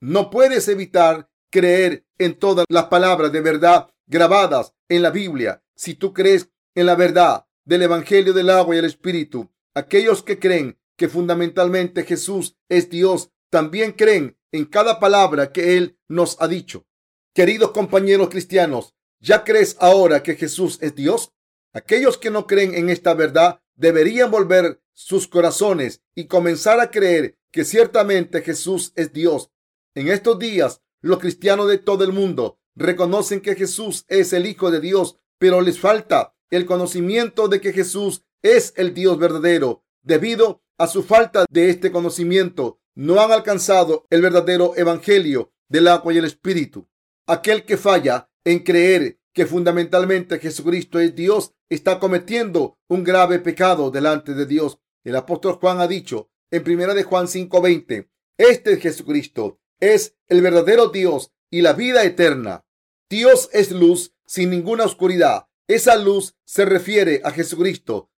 No 0.00 0.30
puedes 0.30 0.68
evitar 0.68 1.30
creer 1.50 2.04
en 2.18 2.38
todas 2.38 2.66
las 2.68 2.86
palabras 2.86 3.32
de 3.32 3.40
verdad 3.40 3.88
grabadas 4.06 4.74
en 4.88 5.02
la 5.02 5.10
Biblia. 5.10 5.62
Si 5.74 5.94
tú 5.94 6.12
crees 6.12 6.50
en 6.74 6.86
la 6.86 6.96
verdad 6.96 7.46
del 7.64 7.82
Evangelio 7.82 8.32
del 8.34 8.50
agua 8.50 8.74
y 8.74 8.78
el 8.78 8.84
Espíritu, 8.84 9.50
aquellos 9.74 10.22
que 10.22 10.38
creen 10.38 10.78
que 10.96 11.08
fundamentalmente 11.08 12.04
Jesús 12.04 12.56
es 12.68 12.90
Dios, 12.90 13.30
también 13.50 13.92
creen 13.92 14.36
en 14.52 14.66
cada 14.66 15.00
palabra 15.00 15.52
que 15.52 15.76
Él 15.76 15.98
nos 16.08 16.36
ha 16.40 16.48
dicho. 16.48 16.86
Queridos 17.34 17.70
compañeros 17.70 18.28
cristianos, 18.28 18.94
¿ya 19.20 19.44
crees 19.44 19.76
ahora 19.80 20.22
que 20.22 20.36
Jesús 20.36 20.78
es 20.82 20.94
Dios? 20.94 21.32
Aquellos 21.72 22.18
que 22.18 22.30
no 22.30 22.46
creen 22.46 22.74
en 22.74 22.90
esta 22.90 23.14
verdad 23.14 23.60
deberían 23.74 24.30
volver 24.30 24.80
sus 24.92 25.26
corazones 25.28 26.02
y 26.14 26.26
comenzar 26.26 26.80
a 26.80 26.90
creer 26.90 27.38
que 27.50 27.64
ciertamente 27.64 28.42
Jesús 28.42 28.92
es 28.96 29.12
Dios 29.12 29.50
en 29.96 30.08
estos 30.08 30.38
días, 30.38 30.82
los 31.00 31.18
cristianos 31.18 31.68
de 31.68 31.78
todo 31.78 32.04
el 32.04 32.12
mundo 32.12 32.58
reconocen 32.76 33.40
que 33.40 33.56
Jesús 33.56 34.04
es 34.08 34.34
el 34.34 34.44
Hijo 34.44 34.70
de 34.70 34.80
Dios, 34.80 35.18
pero 35.38 35.62
les 35.62 35.80
falta 35.80 36.36
el 36.50 36.66
conocimiento 36.66 37.48
de 37.48 37.62
que 37.62 37.72
Jesús 37.72 38.22
es 38.42 38.74
el 38.76 38.92
Dios 38.92 39.18
verdadero. 39.18 39.84
Debido 40.02 40.62
a 40.76 40.86
su 40.86 41.02
falta 41.02 41.46
de 41.48 41.70
este 41.70 41.90
conocimiento, 41.90 42.78
no 42.94 43.22
han 43.22 43.32
alcanzado 43.32 44.04
el 44.10 44.20
verdadero 44.20 44.74
evangelio 44.76 45.54
del 45.66 45.88
agua 45.88 46.12
y 46.12 46.18
el 46.18 46.26
espíritu. 46.26 46.86
Aquel 47.26 47.64
que 47.64 47.78
falla 47.78 48.30
en 48.44 48.58
creer 48.58 49.18
que 49.32 49.46
fundamentalmente 49.46 50.38
Jesucristo 50.38 51.00
es 51.00 51.14
Dios 51.14 51.54
está 51.70 51.98
cometiendo 51.98 52.78
un 52.88 53.02
grave 53.02 53.38
pecado 53.38 53.90
delante 53.90 54.34
de 54.34 54.44
Dios. 54.44 54.78
El 55.04 55.16
apóstol 55.16 55.54
Juan 55.54 55.80
ha 55.80 55.88
dicho 55.88 56.28
en 56.50 56.62
primera 56.62 56.92
de 56.92 57.02
Juan 57.02 57.28
5:20, 57.28 58.10
este 58.38 58.74
es 58.74 58.80
Jesucristo, 58.80 59.58
es 59.80 60.16
el 60.28 60.42
verdadero 60.42 60.88
Dios 60.88 61.32
y 61.50 61.62
la 61.62 61.72
vida 61.72 62.04
eterna. 62.04 62.64
Dios 63.08 63.48
es 63.52 63.70
luz 63.70 64.14
sin 64.26 64.50
ninguna 64.50 64.84
oscuridad. 64.84 65.48
Esa 65.68 65.96
luz 65.96 66.36
se 66.44 66.64
refiere 66.64 67.20
a 67.24 67.30
Jesucristo. 67.30 68.10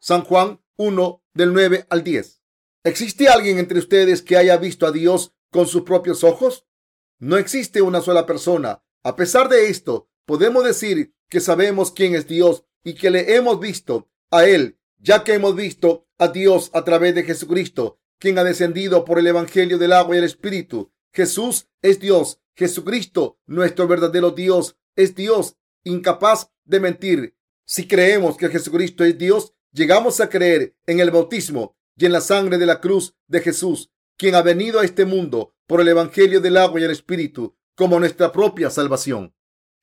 San 0.00 0.22
Juan 0.24 0.62
1 0.76 1.22
del 1.34 1.52
9 1.52 1.86
al 1.90 2.04
10. 2.04 2.42
¿Existe 2.84 3.28
alguien 3.28 3.58
entre 3.58 3.78
ustedes 3.78 4.22
que 4.22 4.36
haya 4.36 4.56
visto 4.56 4.86
a 4.86 4.92
Dios 4.92 5.34
con 5.50 5.66
sus 5.66 5.82
propios 5.82 6.24
ojos? 6.24 6.66
No 7.18 7.36
existe 7.36 7.82
una 7.82 8.00
sola 8.00 8.26
persona. 8.26 8.84
A 9.02 9.16
pesar 9.16 9.48
de 9.48 9.68
esto, 9.68 10.08
podemos 10.24 10.64
decir 10.64 11.14
que 11.28 11.40
sabemos 11.40 11.90
quién 11.90 12.14
es 12.14 12.26
Dios 12.26 12.64
y 12.84 12.94
que 12.94 13.10
le 13.10 13.34
hemos 13.34 13.60
visto 13.60 14.08
a 14.30 14.46
Él, 14.46 14.78
ya 14.98 15.24
que 15.24 15.34
hemos 15.34 15.54
visto 15.56 16.06
a 16.18 16.28
Dios 16.28 16.70
a 16.74 16.84
través 16.84 17.14
de 17.14 17.24
Jesucristo, 17.24 17.98
quien 18.18 18.38
ha 18.38 18.44
descendido 18.44 19.04
por 19.04 19.18
el 19.18 19.26
Evangelio 19.26 19.78
del 19.78 19.92
agua 19.92 20.16
y 20.16 20.18
el 20.18 20.24
Espíritu. 20.24 20.92
Jesús 21.12 21.68
es 21.82 22.00
Dios. 22.00 22.40
Jesucristo, 22.56 23.38
nuestro 23.46 23.86
verdadero 23.86 24.32
Dios, 24.32 24.76
es 24.96 25.14
Dios, 25.14 25.56
incapaz 25.84 26.50
de 26.64 26.80
mentir. 26.80 27.36
Si 27.64 27.86
creemos 27.86 28.36
que 28.36 28.48
Jesucristo 28.48 29.04
es 29.04 29.16
Dios, 29.16 29.54
llegamos 29.72 30.20
a 30.20 30.28
creer 30.28 30.74
en 30.86 31.00
el 31.00 31.10
bautismo 31.10 31.76
y 31.96 32.06
en 32.06 32.12
la 32.12 32.20
sangre 32.20 32.58
de 32.58 32.66
la 32.66 32.80
cruz 32.80 33.14
de 33.28 33.40
Jesús, 33.40 33.90
quien 34.16 34.34
ha 34.34 34.42
venido 34.42 34.80
a 34.80 34.84
este 34.84 35.04
mundo 35.04 35.54
por 35.66 35.80
el 35.80 35.88
Evangelio 35.88 36.40
del 36.40 36.56
agua 36.56 36.80
y 36.80 36.84
el 36.84 36.90
Espíritu 36.90 37.56
como 37.76 38.00
nuestra 38.00 38.32
propia 38.32 38.70
salvación. 38.70 39.34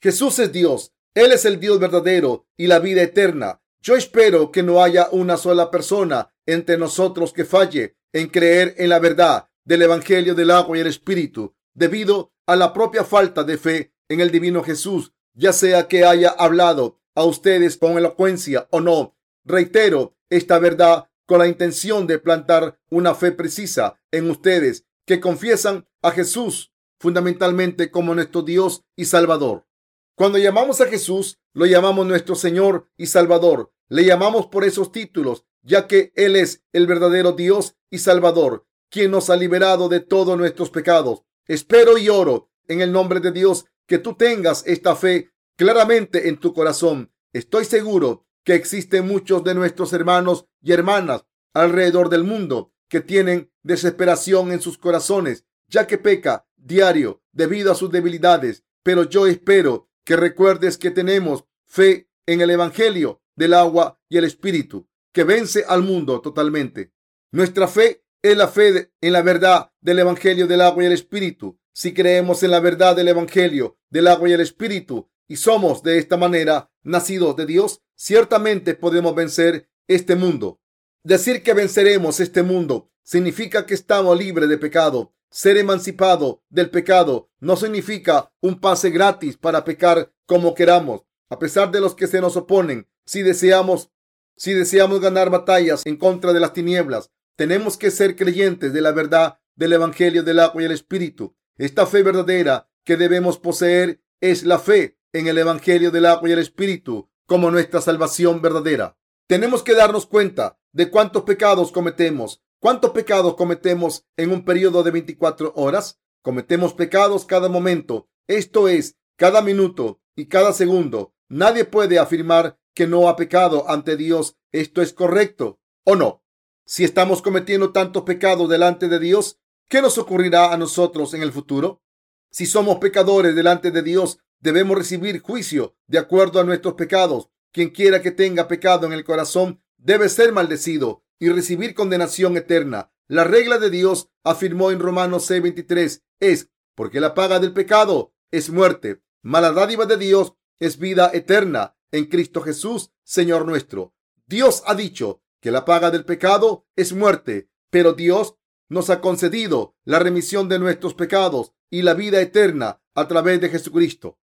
Jesús 0.01 0.37
es 0.39 0.51
Dios. 0.51 0.91
Él 1.13 1.31
es 1.31 1.45
el 1.45 1.61
Dios 1.61 1.79
verdadero 1.79 2.45
y 2.57 2.67
la 2.67 2.79
vida 2.79 3.01
eterna. 3.01 3.61
Yo 3.79 3.95
espero 3.95 4.51
que 4.51 4.63
no 4.63 4.83
haya 4.83 5.07
una 5.11 5.37
sola 5.37 5.71
persona 5.71 6.35
entre 6.45 6.77
nosotros 6.77 7.31
que 7.31 7.45
falle 7.45 7.95
en 8.15 8.29
creer 8.29 8.75
en 8.77 8.87
la 8.87 8.99
verdad 8.99 9.49
del 9.65 9.81
Evangelio 9.81 10.35
del 10.35 10.49
agua 10.49 10.77
y 10.77 10.79
el 10.79 10.87
Espíritu, 10.87 11.53
debido 11.73 12.31
a 12.45 12.55
la 12.55 12.71
propia 12.71 13.03
falta 13.03 13.43
de 13.43 13.57
fe 13.57 13.93
en 14.07 14.21
el 14.21 14.31
divino 14.31 14.63
Jesús, 14.63 15.11
ya 15.33 15.51
sea 15.51 15.89
que 15.89 16.05
haya 16.05 16.29
hablado 16.29 17.01
a 17.13 17.25
ustedes 17.25 17.75
con 17.75 17.97
elocuencia 17.97 18.69
o 18.71 18.79
no. 18.79 19.17
Reitero 19.43 20.15
esta 20.29 20.59
verdad 20.59 21.09
con 21.25 21.39
la 21.39 21.47
intención 21.47 22.07
de 22.07 22.17
plantar 22.17 22.79
una 22.89 23.15
fe 23.15 23.33
precisa 23.33 23.99
en 24.11 24.29
ustedes 24.29 24.85
que 25.05 25.19
confiesan 25.19 25.85
a 26.01 26.11
Jesús 26.11 26.71
fundamentalmente 27.01 27.91
como 27.91 28.15
nuestro 28.15 28.43
Dios 28.43 28.85
y 28.95 29.05
Salvador. 29.05 29.67
Cuando 30.15 30.37
llamamos 30.37 30.79
a 30.79 30.85
Jesús, 30.85 31.37
lo 31.53 31.65
llamamos 31.65 32.05
nuestro 32.05 32.35
Señor 32.35 32.87
y 32.95 33.07
Salvador. 33.07 33.73
Le 33.89 34.05
llamamos 34.05 34.47
por 34.47 34.63
esos 34.63 34.93
títulos 34.93 35.43
ya 35.65 35.87
que 35.87 36.13
Él 36.15 36.35
es 36.35 36.63
el 36.71 36.87
verdadero 36.87 37.33
Dios 37.33 37.75
y 37.89 37.97
Salvador, 37.97 38.65
quien 38.89 39.11
nos 39.11 39.29
ha 39.29 39.35
liberado 39.35 39.89
de 39.89 39.99
todos 39.99 40.37
nuestros 40.37 40.69
pecados. 40.69 41.23
Espero 41.47 41.97
y 41.97 42.07
oro 42.07 42.49
en 42.67 42.81
el 42.81 42.91
nombre 42.91 43.19
de 43.19 43.31
Dios 43.31 43.65
que 43.87 43.97
tú 43.97 44.13
tengas 44.13 44.63
esta 44.67 44.95
fe 44.95 45.31
claramente 45.57 46.29
en 46.29 46.39
tu 46.39 46.53
corazón. 46.53 47.11
Estoy 47.33 47.65
seguro 47.65 48.25
que 48.43 48.53
existen 48.53 49.07
muchos 49.07 49.43
de 49.43 49.55
nuestros 49.55 49.91
hermanos 49.91 50.45
y 50.61 50.71
hermanas 50.71 51.25
alrededor 51.53 52.09
del 52.09 52.23
mundo 52.23 52.71
que 52.87 53.01
tienen 53.01 53.51
desesperación 53.63 54.51
en 54.51 54.61
sus 54.61 54.77
corazones, 54.77 55.45
ya 55.67 55.87
que 55.87 55.97
peca 55.97 56.47
diario 56.55 57.23
debido 57.31 57.71
a 57.71 57.75
sus 57.75 57.91
debilidades. 57.91 58.63
Pero 58.83 59.03
yo 59.03 59.25
espero 59.25 59.89
que 60.03 60.15
recuerdes 60.15 60.77
que 60.77 60.91
tenemos 60.91 61.45
fe 61.65 62.07
en 62.27 62.41
el 62.41 62.51
Evangelio 62.51 63.23
del 63.35 63.55
agua 63.55 63.99
y 64.07 64.17
el 64.17 64.25
Espíritu 64.25 64.87
que 65.15 65.23
vence 65.23 65.63
al 65.65 65.81
mundo 65.81 66.19
totalmente. 66.19 66.91
Nuestra 67.31 67.69
fe 67.69 68.03
es 68.21 68.35
la 68.35 68.49
fe 68.49 68.91
en 68.99 69.13
la 69.13 69.21
verdad 69.21 69.71
del 69.79 69.99
Evangelio 69.99 70.45
del 70.45 70.59
agua 70.59 70.83
y 70.83 70.87
el 70.87 70.91
Espíritu. 70.91 71.57
Si 71.71 71.93
creemos 71.93 72.43
en 72.43 72.51
la 72.51 72.59
verdad 72.59 72.97
del 72.97 73.07
Evangelio 73.07 73.77
del 73.89 74.07
agua 74.07 74.27
y 74.27 74.33
el 74.33 74.41
Espíritu 74.41 75.09
y 75.25 75.37
somos 75.37 75.83
de 75.83 75.99
esta 75.99 76.17
manera 76.17 76.69
nacidos 76.83 77.37
de 77.37 77.45
Dios, 77.45 77.81
ciertamente 77.95 78.73
podemos 78.73 79.15
vencer 79.15 79.69
este 79.87 80.17
mundo. 80.17 80.59
Decir 81.01 81.43
que 81.43 81.53
venceremos 81.53 82.19
este 82.19 82.43
mundo 82.43 82.91
significa 83.01 83.65
que 83.65 83.73
estamos 83.73 84.19
libres 84.19 84.49
de 84.49 84.57
pecado. 84.57 85.15
Ser 85.29 85.55
emancipado 85.55 86.43
del 86.49 86.69
pecado 86.69 87.29
no 87.39 87.55
significa 87.55 88.33
un 88.41 88.59
pase 88.59 88.89
gratis 88.89 89.37
para 89.37 89.63
pecar 89.63 90.11
como 90.25 90.53
queramos, 90.53 91.05
a 91.29 91.39
pesar 91.39 91.71
de 91.71 91.79
los 91.79 91.95
que 91.95 92.07
se 92.07 92.19
nos 92.19 92.35
oponen. 92.35 92.89
Si 93.05 93.21
deseamos, 93.21 93.91
si 94.37 94.53
deseamos 94.53 94.99
ganar 94.99 95.29
batallas 95.29 95.85
en 95.85 95.97
contra 95.97 96.33
de 96.33 96.39
las 96.39 96.53
tinieblas, 96.53 97.11
tenemos 97.35 97.77
que 97.77 97.91
ser 97.91 98.15
creyentes 98.15 98.73
de 98.73 98.81
la 98.81 98.91
verdad 98.91 99.39
del 99.55 99.73
Evangelio 99.73 100.23
del 100.23 100.39
agua 100.39 100.61
y 100.61 100.65
el 100.65 100.71
Espíritu. 100.71 101.35
Esta 101.57 101.85
fe 101.85 102.03
verdadera 102.03 102.69
que 102.83 102.97
debemos 102.97 103.37
poseer 103.37 104.01
es 104.21 104.43
la 104.43 104.59
fe 104.59 104.97
en 105.13 105.27
el 105.27 105.37
Evangelio 105.37 105.91
del 105.91 106.05
agua 106.05 106.29
y 106.29 106.33
el 106.33 106.39
Espíritu 106.39 107.09
como 107.25 107.51
nuestra 107.51 107.81
salvación 107.81 108.41
verdadera. 108.41 108.97
Tenemos 109.27 109.63
que 109.63 109.73
darnos 109.73 110.05
cuenta 110.05 110.59
de 110.71 110.89
cuántos 110.89 111.23
pecados 111.23 111.71
cometemos. 111.71 112.41
¿Cuántos 112.59 112.91
pecados 112.91 113.35
cometemos 113.35 114.05
en 114.17 114.31
un 114.31 114.43
periodo 114.43 114.83
de 114.83 114.91
24 114.91 115.53
horas? 115.55 115.99
Cometemos 116.21 116.73
pecados 116.73 117.25
cada 117.25 117.47
momento, 117.47 118.09
esto 118.27 118.67
es, 118.67 118.97
cada 119.17 119.41
minuto 119.41 120.01
y 120.15 120.25
cada 120.25 120.51
segundo. 120.53 121.13
Nadie 121.29 121.65
puede 121.65 121.99
afirmar 121.99 122.57
que 122.75 122.85
no 122.85 123.09
ha 123.09 123.15
pecado 123.15 123.67
ante 123.67 123.97
Dios. 123.97 124.37
¿Esto 124.51 124.83
es 124.83 124.93
correcto 124.93 125.59
o 125.83 125.95
no? 125.95 126.23
Si 126.65 126.83
estamos 126.83 127.21
cometiendo 127.21 127.71
tantos 127.71 128.03
pecados 128.03 128.49
delante 128.49 128.87
de 128.87 128.99
Dios, 128.99 129.39
¿qué 129.69 129.81
nos 129.81 129.97
ocurrirá 129.97 130.53
a 130.53 130.57
nosotros 130.57 131.13
en 131.13 131.23
el 131.23 131.31
futuro? 131.31 131.81
Si 132.29 132.45
somos 132.45 132.77
pecadores 132.77 133.35
delante 133.35 133.71
de 133.71 133.81
Dios, 133.81 134.19
debemos 134.39 134.77
recibir 134.77 135.21
juicio 135.21 135.75
de 135.87 135.99
acuerdo 135.99 136.39
a 136.39 136.43
nuestros 136.43 136.73
pecados. 136.73 137.29
Quien 137.51 137.69
quiera 137.69 138.01
que 138.01 138.11
tenga 138.11 138.47
pecado 138.47 138.85
en 138.85 138.93
el 138.93 139.05
corazón 139.05 139.63
debe 139.77 140.09
ser 140.09 140.33
maldecido 140.33 141.03
y 141.17 141.29
recibir 141.29 141.73
condenación 141.73 142.35
eterna. 142.35 142.91
La 143.07 143.23
regla 143.23 143.57
de 143.57 143.69
Dios 143.69 144.09
afirmó 144.23 144.71
en 144.71 144.79
Romanos 144.79 145.29
6:23 145.29 146.03
es 146.19 146.49
porque 146.75 146.99
la 146.99 147.13
paga 147.13 147.39
del 147.39 147.53
pecado 147.53 148.13
es 148.31 148.49
muerte, 148.49 149.01
mala 149.21 149.53
dádiva 149.53 149.85
de 149.85 149.95
Dios 149.95 150.33
es 150.59 150.77
vida 150.77 151.11
eterna 151.13 151.74
en 151.91 152.05
Cristo 152.05 152.41
Jesús, 152.41 152.91
Señor 153.03 153.45
nuestro. 153.45 153.93
Dios 154.27 154.63
ha 154.65 154.75
dicho 154.75 155.21
que 155.39 155.51
la 155.51 155.65
paga 155.65 155.91
del 155.91 156.05
pecado 156.05 156.65
es 156.75 156.93
muerte, 156.93 157.49
pero 157.69 157.93
Dios 157.93 158.35
nos 158.67 158.89
ha 158.89 159.01
concedido 159.01 159.75
la 159.83 159.99
remisión 159.99 160.49
de 160.49 160.59
nuestros 160.59 160.93
pecados 160.93 161.53
y 161.69 161.83
la 161.83 161.93
vida 161.93 162.19
eterna 162.21 162.81
a 162.93 163.07
través 163.07 163.39
de 163.41 163.49
Jesucristo. 163.49 164.19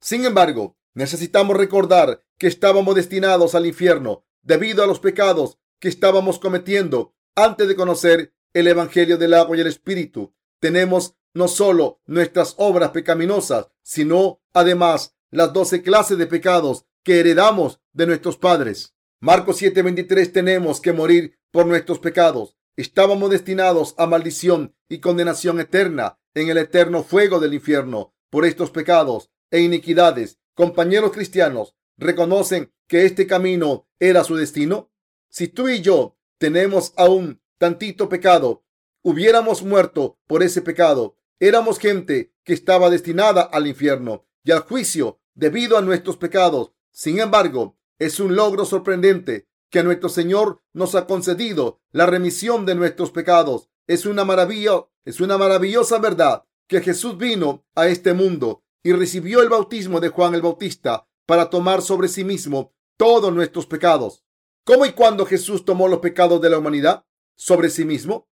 Sin 0.00 0.24
embargo, 0.24 0.76
necesitamos 0.94 1.56
recordar 1.56 2.24
que 2.38 2.46
estábamos 2.46 2.94
destinados 2.94 3.54
al 3.54 3.66
infierno 3.66 4.24
debido 4.42 4.82
a 4.82 4.86
los 4.86 5.00
pecados 5.00 5.58
que 5.78 5.88
estábamos 5.88 6.38
cometiendo 6.38 7.14
antes 7.34 7.68
de 7.68 7.76
conocer 7.76 8.34
el 8.52 8.66
Evangelio 8.66 9.18
del 9.18 9.34
agua 9.34 9.56
y 9.56 9.60
el 9.60 9.66
Espíritu. 9.66 10.34
Tenemos 10.60 11.16
no 11.34 11.48
solo 11.48 12.00
nuestras 12.06 12.54
obras 12.58 12.90
pecaminosas, 12.90 13.68
sino 13.82 14.40
además 14.52 15.16
las 15.30 15.52
doce 15.52 15.82
clases 15.82 16.16
de 16.16 16.26
pecados 16.26 16.86
que 17.04 17.20
heredamos 17.20 17.80
de 17.92 18.06
nuestros 18.06 18.36
padres. 18.36 18.94
Marcos 19.20 19.58
7:23 19.58 20.32
tenemos 20.32 20.80
que 20.80 20.92
morir 20.92 21.38
por 21.52 21.66
nuestros 21.66 21.98
pecados. 22.00 22.56
Estábamos 22.76 23.30
destinados 23.30 23.94
a 23.98 24.06
maldición 24.06 24.74
y 24.88 24.98
condenación 24.98 25.60
eterna 25.60 26.18
en 26.34 26.48
el 26.48 26.58
eterno 26.58 27.04
fuego 27.04 27.38
del 27.38 27.54
infierno 27.54 28.14
por 28.30 28.44
estos 28.44 28.70
pecados 28.70 29.30
e 29.50 29.60
iniquidades. 29.60 30.40
Compañeros 30.54 31.12
cristianos, 31.12 31.76
¿reconocen 31.96 32.72
que 32.88 33.04
este 33.04 33.26
camino 33.26 33.86
era 34.00 34.24
su 34.24 34.34
destino? 34.34 34.90
Si 35.28 35.48
tú 35.48 35.68
y 35.68 35.80
yo 35.80 36.18
tenemos 36.38 36.92
aún 36.96 37.40
tantito 37.58 38.08
pecado, 38.08 38.64
hubiéramos 39.02 39.62
muerto 39.62 40.18
por 40.26 40.42
ese 40.42 40.62
pecado. 40.62 41.16
Éramos 41.38 41.78
gente 41.78 42.34
que 42.44 42.52
estaba 42.52 42.90
destinada 42.90 43.42
al 43.42 43.66
infierno 43.66 44.26
y 44.42 44.50
al 44.50 44.60
juicio 44.60 45.20
debido 45.34 45.78
a 45.78 45.82
nuestros 45.82 46.16
pecados. 46.16 46.72
Sin 46.94 47.18
embargo, 47.18 47.76
es 47.98 48.20
un 48.20 48.36
logro 48.36 48.64
sorprendente 48.64 49.48
que 49.68 49.82
nuestro 49.82 50.08
Señor 50.08 50.62
nos 50.72 50.94
ha 50.94 51.08
concedido 51.08 51.80
la 51.90 52.06
remisión 52.06 52.66
de 52.66 52.76
nuestros 52.76 53.10
pecados. 53.10 53.68
Es 53.88 54.06
una 54.06 54.24
maravilla, 54.24 54.86
es 55.04 55.20
una 55.20 55.36
maravillosa 55.36 55.98
verdad 55.98 56.44
que 56.68 56.80
Jesús 56.80 57.18
vino 57.18 57.66
a 57.74 57.88
este 57.88 58.14
mundo 58.14 58.62
y 58.84 58.92
recibió 58.92 59.42
el 59.42 59.48
bautismo 59.48 59.98
de 59.98 60.10
Juan 60.10 60.36
el 60.36 60.42
Bautista 60.42 61.08
para 61.26 61.50
tomar 61.50 61.82
sobre 61.82 62.06
sí 62.06 62.22
mismo 62.22 62.72
todos 62.96 63.34
nuestros 63.34 63.66
pecados. 63.66 64.24
¿Cómo 64.64 64.86
y 64.86 64.92
cuándo 64.92 65.26
Jesús 65.26 65.64
tomó 65.64 65.88
los 65.88 65.98
pecados 65.98 66.40
de 66.40 66.50
la 66.50 66.58
humanidad 66.58 67.04
sobre 67.34 67.70
sí 67.70 67.84
mismo? 67.84 68.28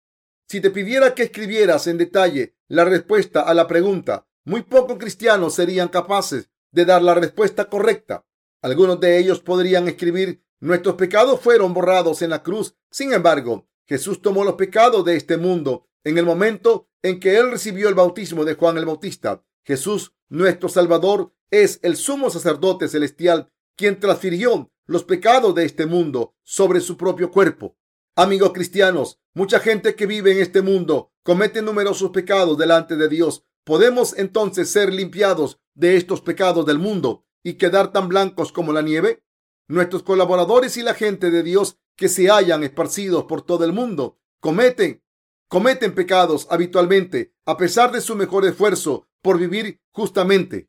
Si 0.49 0.62
te 0.62 0.71
pidiera 0.71 1.14
que 1.14 1.25
escribieras 1.25 1.88
en 1.88 1.99
detalle 1.99 2.57
la 2.69 2.87
respuesta 2.87 3.42
a 3.42 3.53
la 3.53 3.66
pregunta, 3.66 4.27
muy 4.45 4.62
pocos 4.62 4.97
cristianos 4.97 5.55
serían 5.55 5.88
capaces 5.88 6.49
de 6.71 6.87
dar 6.87 7.03
la 7.03 7.14
respuesta 7.14 7.66
correcta. 7.66 8.26
Algunos 8.62 9.01
de 9.01 9.19
ellos 9.19 9.40
podrían 9.40 9.88
escribir 9.88 10.42
nuestros 10.61 10.95
pecados 10.95 11.40
fueron 11.40 11.75
borrados 11.75 12.23
en 12.23 12.31
la 12.31 12.42
cruz. 12.42 12.75
Sin 12.90 13.12
embargo, 13.12 13.69
Jesús 13.87 14.23
tomó 14.23 14.45
los 14.45 14.55
pecados 14.55 15.05
de 15.05 15.16
este 15.16 15.37
mundo 15.37 15.88
en 16.05 16.19
el 16.19 16.25
momento 16.25 16.88
en 17.03 17.21
que 17.21 17.37
él 17.37 17.51
recibió 17.51 17.88
el 17.88 17.95
bautismo 17.95 18.45
de 18.45 18.55
Juan 18.55 18.79
el 18.79 18.87
Bautista. 18.87 19.45
Jesús, 19.64 20.14
nuestro 20.29 20.69
Salvador, 20.69 21.33
es 21.51 21.79
el 21.83 21.97
sumo 21.97 22.31
sacerdote 22.31 22.88
celestial 22.88 23.51
quien 23.77 24.01
transfirió 24.01 24.73
los 24.87 25.05
pecados 25.05 25.55
de 25.55 25.64
este 25.64 25.87
mundo 25.87 26.35
sobre 26.42 26.81
su 26.81 26.97
propio 26.97 27.31
cuerpo. 27.31 27.77
Amigos 28.14 28.53
cristianos, 28.55 29.21
mucha 29.35 29.61
gente 29.61 29.95
que 29.95 30.07
vive 30.07 30.33
en 30.33 30.38
este 30.38 30.62
mundo 30.62 31.12
comete 31.23 31.61
numerosos 31.61 32.11
pecados 32.11 32.57
delante 32.57 32.97
de 32.97 33.09
Dios. 33.09 33.45
¿Podemos 33.64 34.16
entonces 34.16 34.71
ser 34.71 34.95
limpiados 34.95 35.61
de 35.75 35.97
estos 35.97 36.23
pecados 36.23 36.64
del 36.64 36.79
mundo 36.79 37.26
y 37.47 37.55
quedar 37.55 37.93
tan 37.93 38.09
blancos 38.09 38.51
como 38.51 38.73
la 38.73 38.83
nieve? 38.83 39.23
Nuestros 39.69 40.03
colaboradores 40.03 40.77
y 40.79 40.83
la 40.83 40.95
gente 40.95 41.31
de 41.31 41.45
Dios 41.45 41.79
que 41.95 42.09
se 42.09 42.29
hayan 42.29 42.65
esparcidos 42.65 43.27
por 43.27 43.43
todo 43.43 43.65
el 43.65 43.73
mundo 43.73 44.19
cometen 44.41 45.05
cometen 45.47 45.95
pecados 45.95 46.49
habitualmente 46.51 47.37
a 47.45 47.57
pesar 47.57 47.93
de 47.93 48.01
su 48.01 48.17
mejor 48.17 48.47
esfuerzo 48.47 49.07
por 49.23 49.39
vivir 49.39 49.81
justamente. 49.93 50.69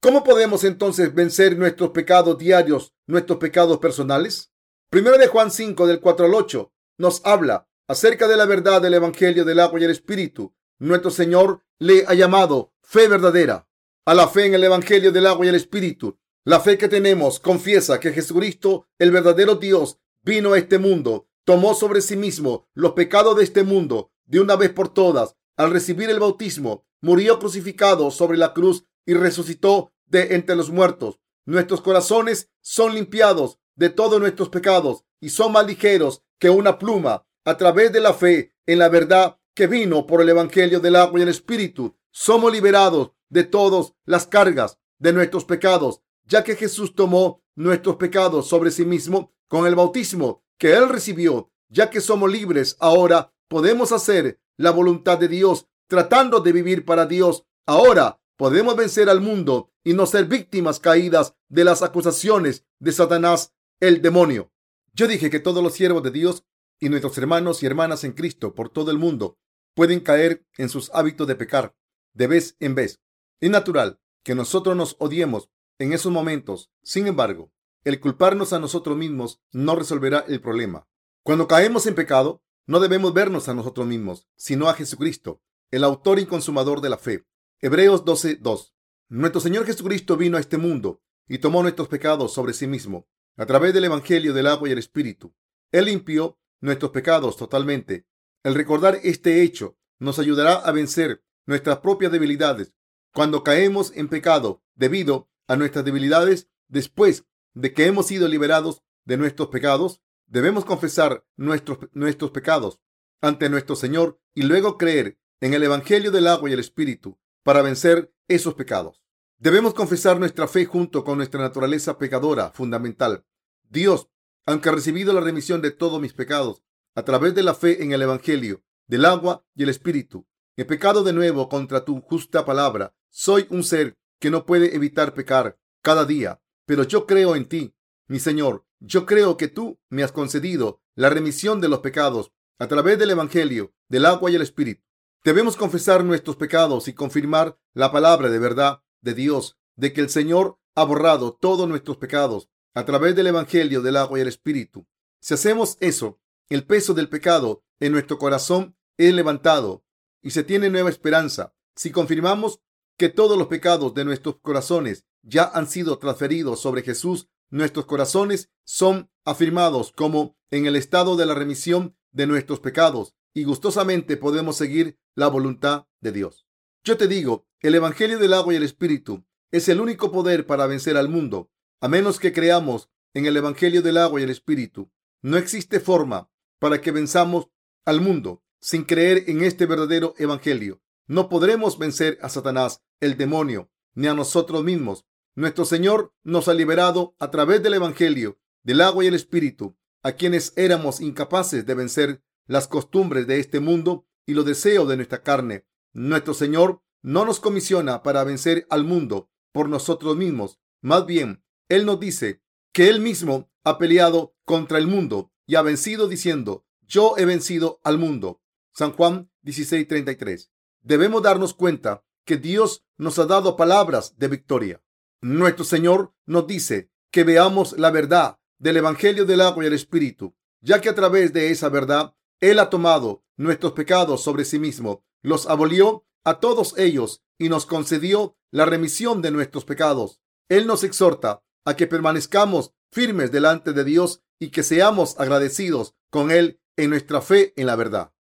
¿Cómo 0.00 0.24
podemos 0.24 0.64
entonces 0.64 1.14
vencer 1.14 1.58
nuestros 1.58 1.90
pecados 1.90 2.38
diarios, 2.38 2.94
nuestros 3.06 3.38
pecados 3.38 3.76
personales? 3.76 4.50
Primero 4.88 5.18
de 5.18 5.26
Juan 5.26 5.50
5 5.50 5.86
del 5.86 6.00
4 6.00 6.24
al 6.24 6.32
8 6.32 6.72
nos 6.96 7.20
habla 7.26 7.68
acerca 7.86 8.28
de 8.28 8.38
la 8.38 8.46
verdad 8.46 8.80
del 8.80 8.94
Evangelio 8.94 9.44
del 9.44 9.60
agua 9.60 9.78
y 9.78 9.84
el 9.84 9.90
Espíritu. 9.90 10.54
Nuestro 10.78 11.10
Señor 11.10 11.60
le 11.78 12.06
ha 12.06 12.14
llamado 12.14 12.72
fe 12.82 13.08
verdadera 13.08 13.68
a 14.06 14.14
la 14.14 14.28
fe 14.28 14.46
en 14.46 14.54
el 14.54 14.64
Evangelio 14.64 15.12
del 15.12 15.26
agua 15.26 15.46
y 15.46 15.48
el 15.48 15.54
Espíritu. 15.54 16.18
La 16.44 16.60
fe 16.60 16.76
que 16.76 16.88
tenemos 16.88 17.40
confiesa 17.40 17.98
que 18.00 18.12
Jesucristo, 18.12 18.86
el 18.98 19.10
verdadero 19.10 19.56
Dios, 19.56 19.98
vino 20.22 20.52
a 20.52 20.58
este 20.58 20.78
mundo, 20.78 21.28
tomó 21.44 21.74
sobre 21.74 22.02
sí 22.02 22.16
mismo 22.16 22.68
los 22.74 22.92
pecados 22.92 23.36
de 23.36 23.44
este 23.44 23.62
mundo 23.62 24.12
de 24.26 24.40
una 24.40 24.56
vez 24.56 24.70
por 24.70 24.92
todas. 24.92 25.36
Al 25.56 25.70
recibir 25.70 26.10
el 26.10 26.20
bautismo, 26.20 26.84
murió 27.00 27.38
crucificado 27.38 28.10
sobre 28.10 28.36
la 28.36 28.52
cruz 28.52 28.84
y 29.06 29.14
resucitó 29.14 29.92
de 30.06 30.34
entre 30.34 30.56
los 30.56 30.70
muertos. 30.70 31.20
Nuestros 31.46 31.80
corazones 31.80 32.50
son 32.60 32.94
limpiados 32.94 33.58
de 33.76 33.90
todos 33.90 34.20
nuestros 34.20 34.48
pecados 34.48 35.04
y 35.20 35.30
son 35.30 35.52
más 35.52 35.66
ligeros 35.66 36.22
que 36.38 36.50
una 36.50 36.78
pluma 36.78 37.26
a 37.44 37.56
través 37.56 37.92
de 37.92 38.00
la 38.00 38.14
fe 38.14 38.52
en 38.66 38.78
la 38.78 38.88
verdad 38.88 39.38
que 39.54 39.66
vino 39.66 40.06
por 40.06 40.20
el 40.20 40.28
Evangelio 40.28 40.80
del 40.80 40.96
agua 40.96 41.20
y 41.20 41.22
el 41.22 41.28
Espíritu. 41.28 41.96
Somos 42.10 42.52
liberados 42.52 43.12
de 43.34 43.42
todas 43.42 43.92
las 44.06 44.28
cargas 44.28 44.78
de 45.00 45.12
nuestros 45.12 45.44
pecados, 45.44 46.00
ya 46.24 46.44
que 46.44 46.54
Jesús 46.54 46.94
tomó 46.94 47.42
nuestros 47.56 47.96
pecados 47.96 48.48
sobre 48.48 48.70
sí 48.70 48.84
mismo 48.84 49.34
con 49.48 49.66
el 49.66 49.74
bautismo 49.74 50.44
que 50.56 50.74
él 50.74 50.88
recibió, 50.88 51.50
ya 51.68 51.90
que 51.90 52.00
somos 52.00 52.30
libres 52.30 52.76
ahora 52.78 53.34
podemos 53.48 53.90
hacer 53.90 54.40
la 54.56 54.70
voluntad 54.70 55.18
de 55.18 55.26
Dios 55.26 55.66
tratando 55.88 56.38
de 56.40 56.52
vivir 56.52 56.84
para 56.84 57.06
Dios. 57.06 57.44
Ahora 57.66 58.20
podemos 58.36 58.76
vencer 58.76 59.10
al 59.10 59.20
mundo 59.20 59.72
y 59.82 59.94
no 59.94 60.06
ser 60.06 60.26
víctimas 60.26 60.78
caídas 60.78 61.34
de 61.48 61.64
las 61.64 61.82
acusaciones 61.82 62.64
de 62.78 62.92
Satanás, 62.92 63.52
el 63.80 64.00
demonio. 64.00 64.52
Yo 64.92 65.08
dije 65.08 65.28
que 65.28 65.40
todos 65.40 65.60
los 65.60 65.74
siervos 65.74 66.04
de 66.04 66.12
Dios 66.12 66.44
y 66.78 66.88
nuestros 66.88 67.18
hermanos 67.18 67.64
y 67.64 67.66
hermanas 67.66 68.04
en 68.04 68.12
Cristo 68.12 68.54
por 68.54 68.68
todo 68.68 68.92
el 68.92 68.98
mundo 68.98 69.38
pueden 69.74 69.98
caer 69.98 70.46
en 70.56 70.68
sus 70.68 70.88
hábitos 70.94 71.26
de 71.26 71.34
pecar 71.34 71.74
de 72.12 72.28
vez 72.28 72.56
en 72.60 72.76
vez. 72.76 73.00
Es 73.40 73.50
natural 73.50 74.00
que 74.22 74.34
nosotros 74.34 74.76
nos 74.76 74.96
odiemos 74.98 75.50
en 75.78 75.92
esos 75.92 76.12
momentos. 76.12 76.70
Sin 76.82 77.06
embargo, 77.06 77.52
el 77.84 78.00
culparnos 78.00 78.52
a 78.52 78.58
nosotros 78.58 78.96
mismos 78.96 79.42
no 79.52 79.76
resolverá 79.76 80.24
el 80.28 80.40
problema. 80.40 80.88
Cuando 81.22 81.48
caemos 81.48 81.86
en 81.86 81.94
pecado, 81.94 82.42
no 82.66 82.80
debemos 82.80 83.12
vernos 83.12 83.48
a 83.48 83.54
nosotros 83.54 83.86
mismos, 83.86 84.26
sino 84.36 84.68
a 84.68 84.74
Jesucristo, 84.74 85.42
el 85.70 85.84
autor 85.84 86.18
y 86.18 86.26
consumador 86.26 86.80
de 86.80 86.88
la 86.88 86.98
fe. 86.98 87.26
Hebreos 87.60 88.04
12:2. 88.04 88.74
Nuestro 89.08 89.40
Señor 89.40 89.66
Jesucristo 89.66 90.16
vino 90.16 90.36
a 90.36 90.40
este 90.40 90.56
mundo 90.56 91.02
y 91.28 91.38
tomó 91.38 91.62
nuestros 91.62 91.88
pecados 91.88 92.32
sobre 92.32 92.52
sí 92.52 92.66
mismo 92.66 93.06
a 93.36 93.46
través 93.46 93.74
del 93.74 93.84
Evangelio 93.84 94.32
del 94.32 94.46
agua 94.46 94.68
y 94.68 94.72
el 94.72 94.78
Espíritu. 94.78 95.34
Él 95.72 95.86
limpió 95.86 96.38
nuestros 96.60 96.90
pecados 96.92 97.36
totalmente. 97.36 98.06
El 98.42 98.54
recordar 98.54 98.98
este 99.02 99.42
hecho 99.42 99.76
nos 99.98 100.18
ayudará 100.18 100.54
a 100.54 100.72
vencer 100.72 101.24
nuestras 101.46 101.78
propias 101.78 102.12
debilidades. 102.12 102.74
Cuando 103.14 103.44
caemos 103.44 103.92
en 103.94 104.08
pecado 104.08 104.64
debido 104.74 105.30
a 105.46 105.54
nuestras 105.54 105.84
debilidades, 105.84 106.48
después 106.66 107.24
de 107.52 107.72
que 107.72 107.86
hemos 107.86 108.08
sido 108.08 108.26
liberados 108.26 108.82
de 109.04 109.16
nuestros 109.16 109.50
pecados, 109.50 110.02
debemos 110.26 110.64
confesar 110.64 111.24
nuestros, 111.36 111.78
nuestros 111.92 112.32
pecados 112.32 112.80
ante 113.20 113.48
nuestro 113.48 113.76
Señor 113.76 114.20
y 114.34 114.42
luego 114.42 114.78
creer 114.78 115.16
en 115.40 115.54
el 115.54 115.62
Evangelio 115.62 116.10
del 116.10 116.26
agua 116.26 116.50
y 116.50 116.54
el 116.54 116.58
Espíritu 116.58 117.16
para 117.44 117.62
vencer 117.62 118.12
esos 118.26 118.54
pecados. 118.54 119.00
Debemos 119.38 119.74
confesar 119.74 120.18
nuestra 120.18 120.48
fe 120.48 120.64
junto 120.64 121.04
con 121.04 121.18
nuestra 121.18 121.40
naturaleza 121.40 121.98
pecadora 121.98 122.50
fundamental. 122.50 123.24
Dios, 123.70 124.08
aunque 124.44 124.70
ha 124.70 124.72
recibido 124.72 125.12
la 125.12 125.20
remisión 125.20 125.62
de 125.62 125.70
todos 125.70 126.00
mis 126.00 126.14
pecados 126.14 126.64
a 126.96 127.04
través 127.04 127.32
de 127.36 127.44
la 127.44 127.54
fe 127.54 127.84
en 127.84 127.92
el 127.92 128.02
Evangelio, 128.02 128.64
del 128.88 129.04
agua 129.04 129.46
y 129.54 129.62
el 129.62 129.68
Espíritu, 129.68 130.26
he 130.56 130.64
pecado 130.64 131.02
de 131.02 131.12
nuevo 131.12 131.48
contra 131.48 131.84
tu 131.84 132.00
justa 132.00 132.44
palabra. 132.44 132.94
Soy 133.10 133.46
un 133.50 133.64
ser 133.64 133.96
que 134.20 134.30
no 134.30 134.46
puede 134.46 134.74
evitar 134.74 135.14
pecar 135.14 135.58
cada 135.82 136.04
día, 136.04 136.40
pero 136.66 136.84
yo 136.84 137.06
creo 137.06 137.36
en 137.36 137.48
ti, 137.48 137.74
mi 138.06 138.18
Señor. 138.18 138.64
Yo 138.80 139.06
creo 139.06 139.36
que 139.36 139.48
tú 139.48 139.80
me 139.88 140.02
has 140.02 140.12
concedido 140.12 140.80
la 140.94 141.10
remisión 141.10 141.60
de 141.60 141.68
los 141.68 141.80
pecados 141.80 142.32
a 142.58 142.68
través 142.68 142.98
del 142.98 143.10
Evangelio, 143.10 143.74
del 143.88 144.06
agua 144.06 144.30
y 144.30 144.34
el 144.34 144.42
Espíritu. 144.42 144.82
Debemos 145.24 145.56
confesar 145.56 146.04
nuestros 146.04 146.36
pecados 146.36 146.86
y 146.86 146.92
confirmar 146.92 147.58
la 147.72 147.90
palabra 147.90 148.28
de 148.28 148.38
verdad 148.38 148.82
de 149.00 149.14
Dios, 149.14 149.58
de 149.74 149.92
que 149.92 150.00
el 150.00 150.10
Señor 150.10 150.58
ha 150.74 150.84
borrado 150.84 151.34
todos 151.34 151.68
nuestros 151.68 151.96
pecados 151.96 152.48
a 152.74 152.84
través 152.84 153.16
del 153.16 153.28
Evangelio, 153.28 153.80
del 153.80 153.96
agua 153.96 154.18
y 154.18 154.22
el 154.22 154.28
Espíritu. 154.28 154.86
Si 155.20 155.34
hacemos 155.34 155.76
eso, 155.80 156.20
el 156.48 156.66
peso 156.66 156.92
del 156.92 157.08
pecado 157.08 157.64
en 157.80 157.92
nuestro 157.92 158.18
corazón 158.18 158.76
es 158.98 159.14
levantado 159.14 159.83
y 160.24 160.30
se 160.30 160.42
tiene 160.42 160.70
nueva 160.70 160.88
esperanza. 160.88 161.54
Si 161.76 161.90
confirmamos 161.92 162.60
que 162.96 163.10
todos 163.10 163.36
los 163.36 163.48
pecados 163.48 163.94
de 163.94 164.04
nuestros 164.04 164.40
corazones 164.40 165.04
ya 165.22 165.44
han 165.44 165.68
sido 165.68 165.98
transferidos 165.98 166.60
sobre 166.60 166.82
Jesús, 166.82 167.28
nuestros 167.50 167.84
corazones 167.84 168.50
son 168.64 169.10
afirmados 169.24 169.92
como 169.92 170.36
en 170.50 170.66
el 170.66 170.76
estado 170.76 171.16
de 171.16 171.26
la 171.26 171.34
remisión 171.34 171.96
de 172.10 172.26
nuestros 172.26 172.60
pecados 172.60 173.14
y 173.34 173.44
gustosamente 173.44 174.16
podemos 174.16 174.56
seguir 174.56 174.98
la 175.14 175.28
voluntad 175.28 175.86
de 176.00 176.12
Dios. 176.12 176.46
Yo 176.84 176.96
te 176.96 177.06
digo, 177.06 177.46
el 177.60 177.74
Evangelio 177.74 178.18
del 178.18 178.32
agua 178.32 178.54
y 178.54 178.56
el 178.56 178.62
Espíritu 178.62 179.26
es 179.50 179.68
el 179.68 179.80
único 179.80 180.10
poder 180.10 180.46
para 180.46 180.66
vencer 180.66 180.96
al 180.96 181.08
mundo. 181.08 181.50
A 181.80 181.88
menos 181.88 182.18
que 182.18 182.32
creamos 182.32 182.88
en 183.12 183.26
el 183.26 183.36
Evangelio 183.36 183.82
del 183.82 183.98
agua 183.98 184.20
y 184.20 184.24
el 184.24 184.30
Espíritu, 184.30 184.90
no 185.20 185.36
existe 185.36 185.80
forma 185.80 186.30
para 186.58 186.80
que 186.80 186.92
venzamos 186.92 187.48
al 187.84 188.00
mundo 188.00 188.43
sin 188.64 188.84
creer 188.84 189.24
en 189.26 189.44
este 189.44 189.66
verdadero 189.66 190.14
Evangelio. 190.16 190.80
No 191.06 191.28
podremos 191.28 191.78
vencer 191.78 192.16
a 192.22 192.30
Satanás, 192.30 192.82
el 192.98 193.18
demonio, 193.18 193.70
ni 193.92 194.06
a 194.06 194.14
nosotros 194.14 194.64
mismos. 194.64 195.04
Nuestro 195.34 195.66
Señor 195.66 196.14
nos 196.22 196.48
ha 196.48 196.54
liberado 196.54 197.14
a 197.18 197.30
través 197.30 197.62
del 197.62 197.74
Evangelio, 197.74 198.40
del 198.62 198.80
agua 198.80 199.04
y 199.04 199.08
el 199.08 199.14
Espíritu, 199.14 199.76
a 200.02 200.12
quienes 200.12 200.54
éramos 200.56 201.02
incapaces 201.02 201.66
de 201.66 201.74
vencer 201.74 202.24
las 202.46 202.66
costumbres 202.66 203.26
de 203.26 203.38
este 203.38 203.60
mundo 203.60 204.06
y 204.24 204.32
los 204.32 204.46
deseos 204.46 204.88
de 204.88 204.96
nuestra 204.96 205.22
carne. 205.22 205.66
Nuestro 205.92 206.32
Señor 206.32 206.80
no 207.02 207.26
nos 207.26 207.40
comisiona 207.40 208.02
para 208.02 208.24
vencer 208.24 208.66
al 208.70 208.84
mundo 208.84 209.30
por 209.52 209.68
nosotros 209.68 210.16
mismos. 210.16 210.58
Más 210.80 211.04
bien, 211.04 211.44
Él 211.68 211.84
nos 211.84 212.00
dice 212.00 212.40
que 212.72 212.88
Él 212.88 213.00
mismo 213.00 213.50
ha 213.62 213.76
peleado 213.76 214.34
contra 214.46 214.78
el 214.78 214.86
mundo 214.86 215.32
y 215.46 215.56
ha 215.56 215.60
vencido 215.60 216.08
diciendo, 216.08 216.64
yo 216.86 217.18
he 217.18 217.26
vencido 217.26 217.78
al 217.84 217.98
mundo. 217.98 218.40
San 218.74 218.92
Juan 218.92 219.30
16:33. 219.42 220.50
Debemos 220.82 221.22
darnos 221.22 221.54
cuenta 221.54 222.04
que 222.24 222.36
Dios 222.36 222.84
nos 222.98 223.18
ha 223.18 223.26
dado 223.26 223.56
palabras 223.56 224.18
de 224.18 224.28
victoria. 224.28 224.82
Nuestro 225.22 225.64
Señor 225.64 226.12
nos 226.26 226.46
dice 226.46 226.90
que 227.10 227.24
veamos 227.24 227.78
la 227.78 227.90
verdad 227.90 228.38
del 228.58 228.78
Evangelio 228.78 229.24
del 229.26 229.40
agua 229.40 229.64
y 229.64 229.68
el 229.68 229.72
Espíritu, 229.74 230.36
ya 230.60 230.80
que 230.80 230.88
a 230.88 230.94
través 230.94 231.32
de 231.32 231.50
esa 231.50 231.68
verdad 231.68 232.14
Él 232.40 232.58
ha 232.58 232.68
tomado 232.68 233.24
nuestros 233.36 233.72
pecados 233.72 234.22
sobre 234.22 234.44
sí 234.44 234.58
mismo, 234.58 235.04
los 235.22 235.46
abolió 235.46 236.04
a 236.24 236.40
todos 236.40 236.76
ellos 236.76 237.22
y 237.38 237.48
nos 237.48 237.66
concedió 237.66 238.36
la 238.50 238.64
remisión 238.64 239.22
de 239.22 239.30
nuestros 239.30 239.64
pecados. 239.64 240.20
Él 240.48 240.66
nos 240.66 240.84
exhorta 240.84 241.42
a 241.64 241.76
que 241.76 241.86
permanezcamos 241.86 242.74
firmes 242.90 243.30
delante 243.30 243.72
de 243.72 243.84
Dios 243.84 244.22
y 244.38 244.50
que 244.50 244.62
seamos 244.62 245.18
agradecidos 245.18 245.94
con 246.10 246.30
Él 246.30 246.60
en 246.76 246.90
nuestra 246.90 247.20
fe 247.20 247.52
en 247.56 247.66
la 247.66 247.76
verdad. 247.76 248.12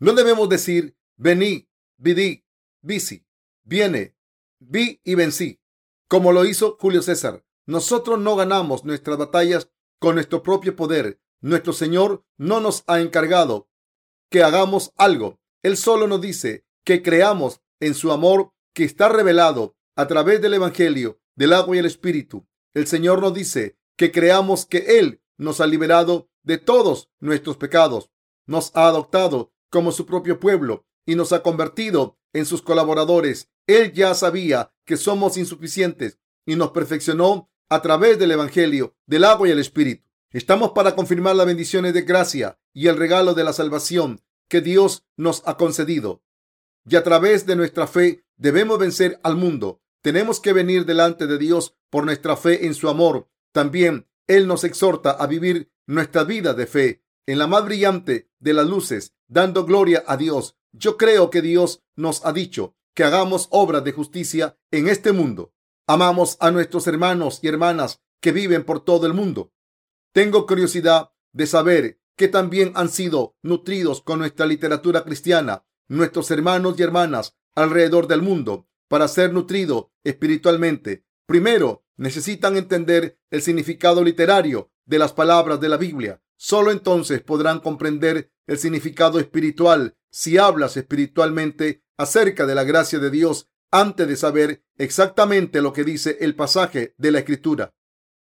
No 0.00 0.12
debemos 0.12 0.48
decir, 0.48 0.96
vení, 1.16 1.68
vidí, 1.96 2.44
visi, 2.82 3.26
viene, 3.64 4.16
vi 4.60 5.00
y 5.02 5.14
vencí, 5.16 5.60
como 6.08 6.32
lo 6.32 6.44
hizo 6.44 6.76
Julio 6.80 7.02
César. 7.02 7.44
Nosotros 7.66 8.18
no 8.18 8.36
ganamos 8.36 8.84
nuestras 8.84 9.18
batallas 9.18 9.70
con 9.98 10.14
nuestro 10.14 10.42
propio 10.42 10.76
poder. 10.76 11.20
Nuestro 11.40 11.72
Señor 11.72 12.24
no 12.36 12.60
nos 12.60 12.84
ha 12.86 13.00
encargado 13.00 13.68
que 14.30 14.42
hagamos 14.42 14.92
algo. 14.96 15.40
Él 15.62 15.76
solo 15.76 16.06
nos 16.06 16.20
dice 16.20 16.64
que 16.84 17.02
creamos 17.02 17.60
en 17.80 17.94
su 17.94 18.12
amor 18.12 18.52
que 18.74 18.84
está 18.84 19.08
revelado 19.08 19.76
a 19.96 20.06
través 20.06 20.40
del 20.40 20.54
Evangelio, 20.54 21.20
del 21.34 21.52
agua 21.52 21.76
y 21.76 21.80
el 21.80 21.86
Espíritu. 21.86 22.46
El 22.72 22.86
Señor 22.86 23.20
nos 23.20 23.34
dice 23.34 23.76
que 23.96 24.12
creamos 24.12 24.64
que 24.64 24.98
Él 24.98 25.20
nos 25.36 25.60
ha 25.60 25.66
liberado 25.66 26.30
de 26.42 26.58
todos 26.58 27.10
nuestros 27.18 27.56
pecados, 27.56 28.10
nos 28.46 28.70
ha 28.74 28.86
adoptado 28.86 29.52
como 29.70 29.92
su 29.92 30.06
propio 30.06 30.40
pueblo 30.40 30.86
y 31.06 31.14
nos 31.14 31.32
ha 31.32 31.42
convertido 31.42 32.18
en 32.32 32.46
sus 32.46 32.62
colaboradores. 32.62 33.50
Él 33.66 33.92
ya 33.92 34.14
sabía 34.14 34.72
que 34.84 34.96
somos 34.96 35.36
insuficientes 35.36 36.18
y 36.46 36.56
nos 36.56 36.70
perfeccionó 36.70 37.50
a 37.68 37.82
través 37.82 38.18
del 38.18 38.30
Evangelio, 38.30 38.96
del 39.06 39.24
agua 39.24 39.48
y 39.48 39.50
el 39.50 39.58
Espíritu. 39.58 40.04
Estamos 40.30 40.72
para 40.72 40.94
confirmar 40.94 41.36
las 41.36 41.46
bendiciones 41.46 41.94
de 41.94 42.02
gracia 42.02 42.58
y 42.74 42.88
el 42.88 42.96
regalo 42.96 43.34
de 43.34 43.44
la 43.44 43.52
salvación 43.52 44.22
que 44.48 44.60
Dios 44.60 45.06
nos 45.16 45.42
ha 45.46 45.56
concedido. 45.56 46.22
Y 46.86 46.96
a 46.96 47.02
través 47.02 47.46
de 47.46 47.56
nuestra 47.56 47.86
fe 47.86 48.24
debemos 48.36 48.78
vencer 48.78 49.20
al 49.22 49.36
mundo. 49.36 49.82
Tenemos 50.02 50.40
que 50.40 50.52
venir 50.52 50.86
delante 50.86 51.26
de 51.26 51.38
Dios 51.38 51.76
por 51.90 52.04
nuestra 52.04 52.36
fe 52.36 52.66
en 52.66 52.74
su 52.74 52.88
amor. 52.88 53.28
También 53.52 54.06
Él 54.26 54.46
nos 54.46 54.64
exhorta 54.64 55.10
a 55.10 55.26
vivir 55.26 55.70
nuestra 55.86 56.24
vida 56.24 56.54
de 56.54 56.66
fe 56.66 57.02
en 57.28 57.38
la 57.38 57.46
más 57.46 57.62
brillante 57.66 58.30
de 58.40 58.54
las 58.54 58.66
luces, 58.66 59.12
dando 59.26 59.66
gloria 59.66 60.02
a 60.06 60.16
Dios. 60.16 60.56
Yo 60.72 60.96
creo 60.96 61.28
que 61.28 61.42
Dios 61.42 61.82
nos 61.94 62.24
ha 62.24 62.32
dicho 62.32 62.74
que 62.94 63.04
hagamos 63.04 63.48
obras 63.50 63.84
de 63.84 63.92
justicia 63.92 64.56
en 64.70 64.88
este 64.88 65.12
mundo. 65.12 65.52
Amamos 65.86 66.38
a 66.40 66.50
nuestros 66.50 66.86
hermanos 66.86 67.40
y 67.42 67.48
hermanas 67.48 68.00
que 68.22 68.32
viven 68.32 68.64
por 68.64 68.82
todo 68.82 69.06
el 69.06 69.12
mundo. 69.12 69.52
Tengo 70.14 70.46
curiosidad 70.46 71.10
de 71.34 71.46
saber 71.46 72.00
que 72.16 72.28
también 72.28 72.72
han 72.74 72.88
sido 72.88 73.36
nutridos 73.42 74.00
con 74.00 74.20
nuestra 74.20 74.46
literatura 74.46 75.04
cristiana, 75.04 75.66
nuestros 75.86 76.30
hermanos 76.30 76.76
y 76.78 76.82
hermanas 76.82 77.36
alrededor 77.54 78.06
del 78.06 78.22
mundo, 78.22 78.70
para 78.88 79.06
ser 79.06 79.34
nutridos 79.34 79.88
espiritualmente. 80.02 81.04
Primero, 81.26 81.84
necesitan 81.98 82.56
entender 82.56 83.20
el 83.30 83.42
significado 83.42 84.02
literario 84.02 84.72
de 84.86 84.98
las 84.98 85.12
palabras 85.12 85.60
de 85.60 85.68
la 85.68 85.76
Biblia. 85.76 86.22
Solo 86.40 86.70
entonces 86.70 87.20
podrán 87.20 87.58
comprender 87.58 88.30
el 88.46 88.58
significado 88.58 89.18
espiritual 89.18 89.96
si 90.08 90.38
hablas 90.38 90.76
espiritualmente 90.76 91.82
acerca 91.96 92.46
de 92.46 92.54
la 92.54 92.62
gracia 92.62 93.00
de 93.00 93.10
Dios 93.10 93.50
antes 93.72 94.06
de 94.06 94.16
saber 94.16 94.64
exactamente 94.76 95.60
lo 95.60 95.72
que 95.72 95.82
dice 95.82 96.16
el 96.20 96.36
pasaje 96.36 96.94
de 96.96 97.10
la 97.10 97.18
escritura. 97.18 97.74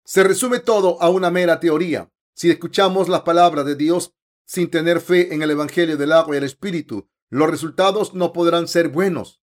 Se 0.06 0.24
resume 0.24 0.60
todo 0.60 1.02
a 1.02 1.10
una 1.10 1.30
mera 1.30 1.60
teoría. 1.60 2.10
Si 2.34 2.50
escuchamos 2.50 3.10
las 3.10 3.22
palabras 3.22 3.66
de 3.66 3.76
Dios 3.76 4.14
sin 4.46 4.70
tener 4.70 5.02
fe 5.02 5.34
en 5.34 5.42
el 5.42 5.52
Evangelio 5.52 5.98
del 5.98 6.14
agua 6.14 6.36
y 6.36 6.38
el 6.38 6.46
Espíritu, 6.46 7.10
los 7.30 7.50
resultados 7.50 8.14
no 8.14 8.32
podrán 8.32 8.70
ser 8.70 8.88
buenos. 8.88 9.42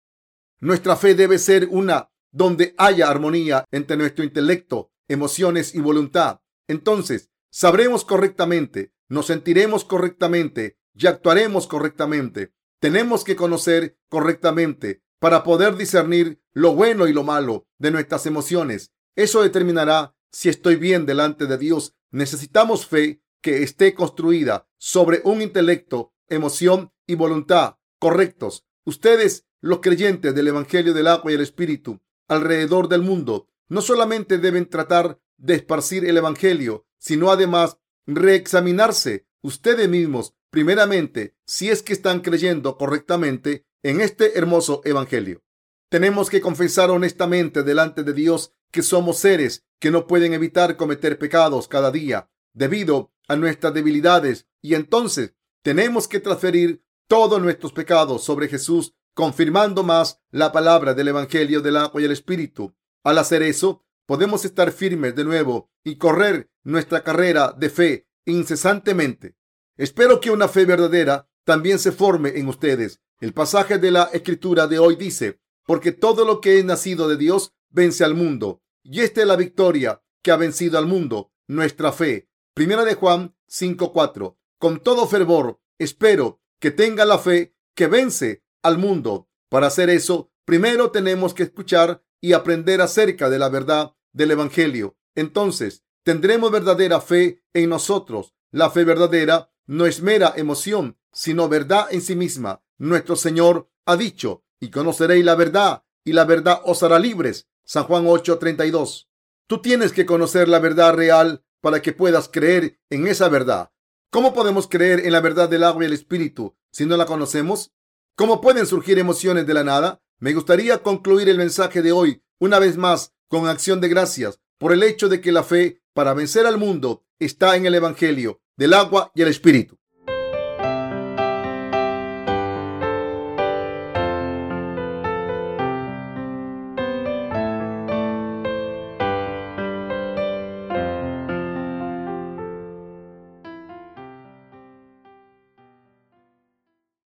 Nuestra 0.61 0.97
fe 0.97 1.15
debe 1.15 1.39
ser 1.39 1.69
una 1.71 2.11
donde 2.31 2.75
haya 2.79 3.11
armonía 3.11 3.67
entre 3.71 3.99
nuestro 3.99 4.25
intelecto, 4.25 4.93
emociones 5.09 5.75
y 5.75 5.81
voluntad. 5.81 6.41
Entonces, 6.69 7.32
sabremos 7.53 8.05
correctamente, 8.05 8.93
nos 9.09 9.27
sentiremos 9.27 9.85
correctamente 9.85 10.79
y 10.95 11.07
actuaremos 11.07 11.67
correctamente. 11.67 12.53
Tenemos 12.81 13.23
que 13.23 13.37
conocer 13.37 13.99
correctamente 14.09 15.03
para 15.21 15.45
poder 15.45 15.77
discernir 15.77 16.43
lo 16.53 16.75
bueno 16.75 17.07
y 17.07 17.13
lo 17.13 17.23
malo 17.23 17.69
de 17.79 17.93
nuestras 17.93 18.27
emociones. 18.27 18.91
Eso 19.15 19.43
determinará 19.43 20.17
si 20.33 20.49
estoy 20.49 20.77
bien 20.77 21.07
delante 21.07 21.47
de 21.47 21.59
Dios. 21.59 21.95
Necesitamos 22.11 22.87
fe 22.87 23.23
que 23.43 23.63
esté 23.63 23.95
construida 23.95 24.67
sobre 24.79 25.21
un 25.25 25.43
intelecto, 25.43 26.15
emoción 26.29 26.93
y 27.07 27.15
voluntad 27.15 27.77
correctos. 27.99 28.65
Ustedes, 28.85 29.47
los 29.61 29.79
creyentes 29.79 30.35
del 30.35 30.49
Evangelio 30.49 30.93
del 30.95 31.07
agua 31.07 31.31
y 31.31 31.35
el 31.35 31.41
Espíritu, 31.41 32.01
alrededor 32.27 32.89
del 32.89 33.03
mundo, 33.03 33.47
no 33.69 33.81
solamente 33.81 34.39
deben 34.39 34.69
tratar 34.69 35.21
de 35.43 35.55
esparcir 35.55 36.05
el 36.07 36.17
Evangelio, 36.17 36.87
sino 36.99 37.31
además 37.31 37.77
reexaminarse 38.07 39.27
ustedes 39.43 39.89
mismos 39.89 40.35
primeramente 40.51 41.37
si 41.45 41.69
es 41.69 41.83
que 41.83 41.93
están 41.93 42.21
creyendo 42.21 42.79
correctamente 42.79 43.67
en 43.83 44.01
este 44.01 44.39
hermoso 44.39 44.81
Evangelio. 44.85 45.43
Tenemos 45.89 46.31
que 46.31 46.41
confesar 46.41 46.91
honestamente 46.91 47.63
delante 47.63 48.05
de 48.05 48.13
Dios 48.13 48.55
que 48.71 48.83
somos 48.83 49.19
seres 49.19 49.65
que 49.79 49.91
no 49.91 50.07
pueden 50.07 50.33
evitar 50.33 50.77
cometer 50.77 51.19
pecados 51.19 51.69
cada 51.69 51.91
día 51.91 52.31
debido 52.55 53.13
a 53.29 53.37
nuestras 53.37 53.75
debilidades 53.75 54.47
y 54.61 54.75
entonces 54.75 55.35
tenemos 55.63 56.07
que 56.07 56.21
transferir 56.21 56.85
todos 57.09 57.43
nuestros 57.43 57.73
pecados 57.73 58.25
sobre 58.25 58.49
Jesús, 58.49 58.95
confirmando 59.15 59.83
más 59.83 60.21
la 60.31 60.53
palabra 60.53 60.95
del 60.95 61.09
Evangelio 61.09 61.61
del 61.61 61.77
agua 61.77 62.01
y 62.01 62.05
el 62.05 62.13
Espíritu. 62.13 62.75
Al 63.05 63.19
hacer 63.19 63.43
eso, 63.43 63.85
podemos 64.07 64.45
estar 64.45 64.73
firmes 64.73 65.15
de 65.15 65.25
nuevo 65.25 65.71
y 65.85 65.97
correr 65.97 66.51
nuestra 66.63 67.03
carrera 67.03 67.55
de 67.57 67.71
fe 67.71 68.09
incesantemente. 68.25 69.37
Espero 69.77 70.21
que 70.21 70.31
una 70.31 70.49
fe 70.49 70.65
verdadera 70.65 71.29
también 71.45 71.79
se 71.79 71.93
forme 71.93 72.39
en 72.39 72.49
ustedes. 72.49 73.01
El 73.21 73.33
pasaje 73.33 73.79
de 73.79 73.91
la 73.91 74.05
escritura 74.13 74.67
de 74.67 74.79
hoy 74.79 74.97
dice, 74.97 75.41
porque 75.65 75.93
todo 75.93 76.25
lo 76.25 76.41
que 76.41 76.59
es 76.59 76.65
nacido 76.65 77.09
de 77.09 77.17
Dios 77.17 77.55
vence 77.71 78.05
al 78.05 78.15
mundo. 78.15 78.63
Y 78.83 79.01
esta 79.01 79.21
es 79.21 79.27
la 79.27 79.37
victoria 79.37 80.03
que 80.23 80.31
ha 80.31 80.37
vencido 80.37 80.79
al 80.79 80.87
mundo, 80.87 81.33
nuestra 81.47 81.93
fe. 81.93 82.29
Primera 82.55 82.85
de 82.85 82.95
Juan 82.95 83.35
5:4. 83.49 84.37
Con 84.59 84.81
todo 84.81 85.07
fervor 85.07 85.61
espero 85.79 86.41
que 86.61 86.71
tenga 86.71 87.05
la 87.05 87.19
fe 87.19 87.55
que 87.75 87.87
vence 87.87 88.45
al 88.63 88.79
mundo. 88.79 89.29
Para 89.49 89.67
hacer 89.67 89.91
eso, 89.91 90.31
primero 90.45 90.91
tenemos 90.91 91.35
que 91.35 91.43
escuchar 91.45 92.03
y 92.23 92.33
aprender 92.33 92.81
acerca 92.81 93.29
de 93.29 93.39
la 93.39 93.51
verdad 93.51 93.95
del 94.13 94.31
Evangelio. 94.31 94.97
Entonces, 95.15 95.83
tendremos 96.05 96.51
verdadera 96.51 97.01
fe 97.01 97.43
en 97.53 97.69
nosotros. 97.69 98.35
La 98.51 98.71
fe 98.71 98.85
verdadera 98.85 99.51
no 99.67 99.85
es 99.85 100.01
mera 100.01 100.33
emoción, 100.37 100.97
sino 101.13 101.49
verdad 101.49 101.89
en 101.91 102.01
sí 102.01 102.17
misma. 102.17 102.63
Nuestro 102.79 103.17
Señor 103.17 103.69
ha 103.85 103.97
dicho, 103.97 104.45
y 104.61 104.71
conoceréis 104.71 105.25
la 105.25 105.35
verdad, 105.35 105.85
y 106.05 106.13
la 106.13 106.25
verdad 106.25 106.63
os 106.65 106.83
hará 106.83 106.99
libres. 106.99 107.49
San 107.65 107.85
Juan 107.85 108.07
8:32. 108.07 109.09
Tú 109.47 109.61
tienes 109.61 109.93
que 109.93 110.07
conocer 110.07 110.49
la 110.49 110.61
verdad 110.61 110.95
real 110.95 111.45
para 111.61 111.83
que 111.83 111.93
puedas 111.93 112.29
creer 112.29 112.81
en 112.91 113.07
esa 113.07 113.29
verdad. 113.29 113.71
¿Cómo 114.11 114.35
podemos 114.35 114.69
creer 114.69 115.07
en 115.07 115.13
la 115.13 115.21
verdad 115.21 115.49
del 115.49 115.65
agua 115.65 115.83
y 115.83 115.87
el 115.87 115.93
espíritu 115.93 116.55
si 116.71 116.87
no 116.87 116.97
la 116.97 117.07
conocemos? 117.07 117.73
¿Cómo 118.15 118.41
pueden 118.41 118.67
surgir 118.67 118.99
emociones 118.99 119.47
de 119.47 119.55
la 119.55 119.65
nada? 119.65 120.03
Me 120.23 120.35
gustaría 120.35 120.85
concluir 120.85 121.29
el 121.29 121.37
mensaje 121.37 121.83
de 121.83 121.91
hoy 121.91 122.23
una 122.39 122.61
vez 122.61 122.77
más 122.77 123.13
con 123.27 123.49
acción 123.49 123.81
de 123.81 123.89
gracias 123.89 124.39
por 124.57 124.73
el 124.73 124.85
hecho 124.85 125.09
de 125.09 125.21
que 125.21 125.33
la 125.33 125.43
fe 125.43 125.83
para 125.95 126.15
vencer 126.15 126.47
al 126.47 126.59
mundo 126.59 127.05
está 127.19 127.57
en 127.57 127.67
el 127.67 127.75
Evangelio 127.75 128.41
del 128.57 128.75
agua 128.75 129.11
y 129.17 129.23
el 129.23 129.27
espíritu. 129.27 129.81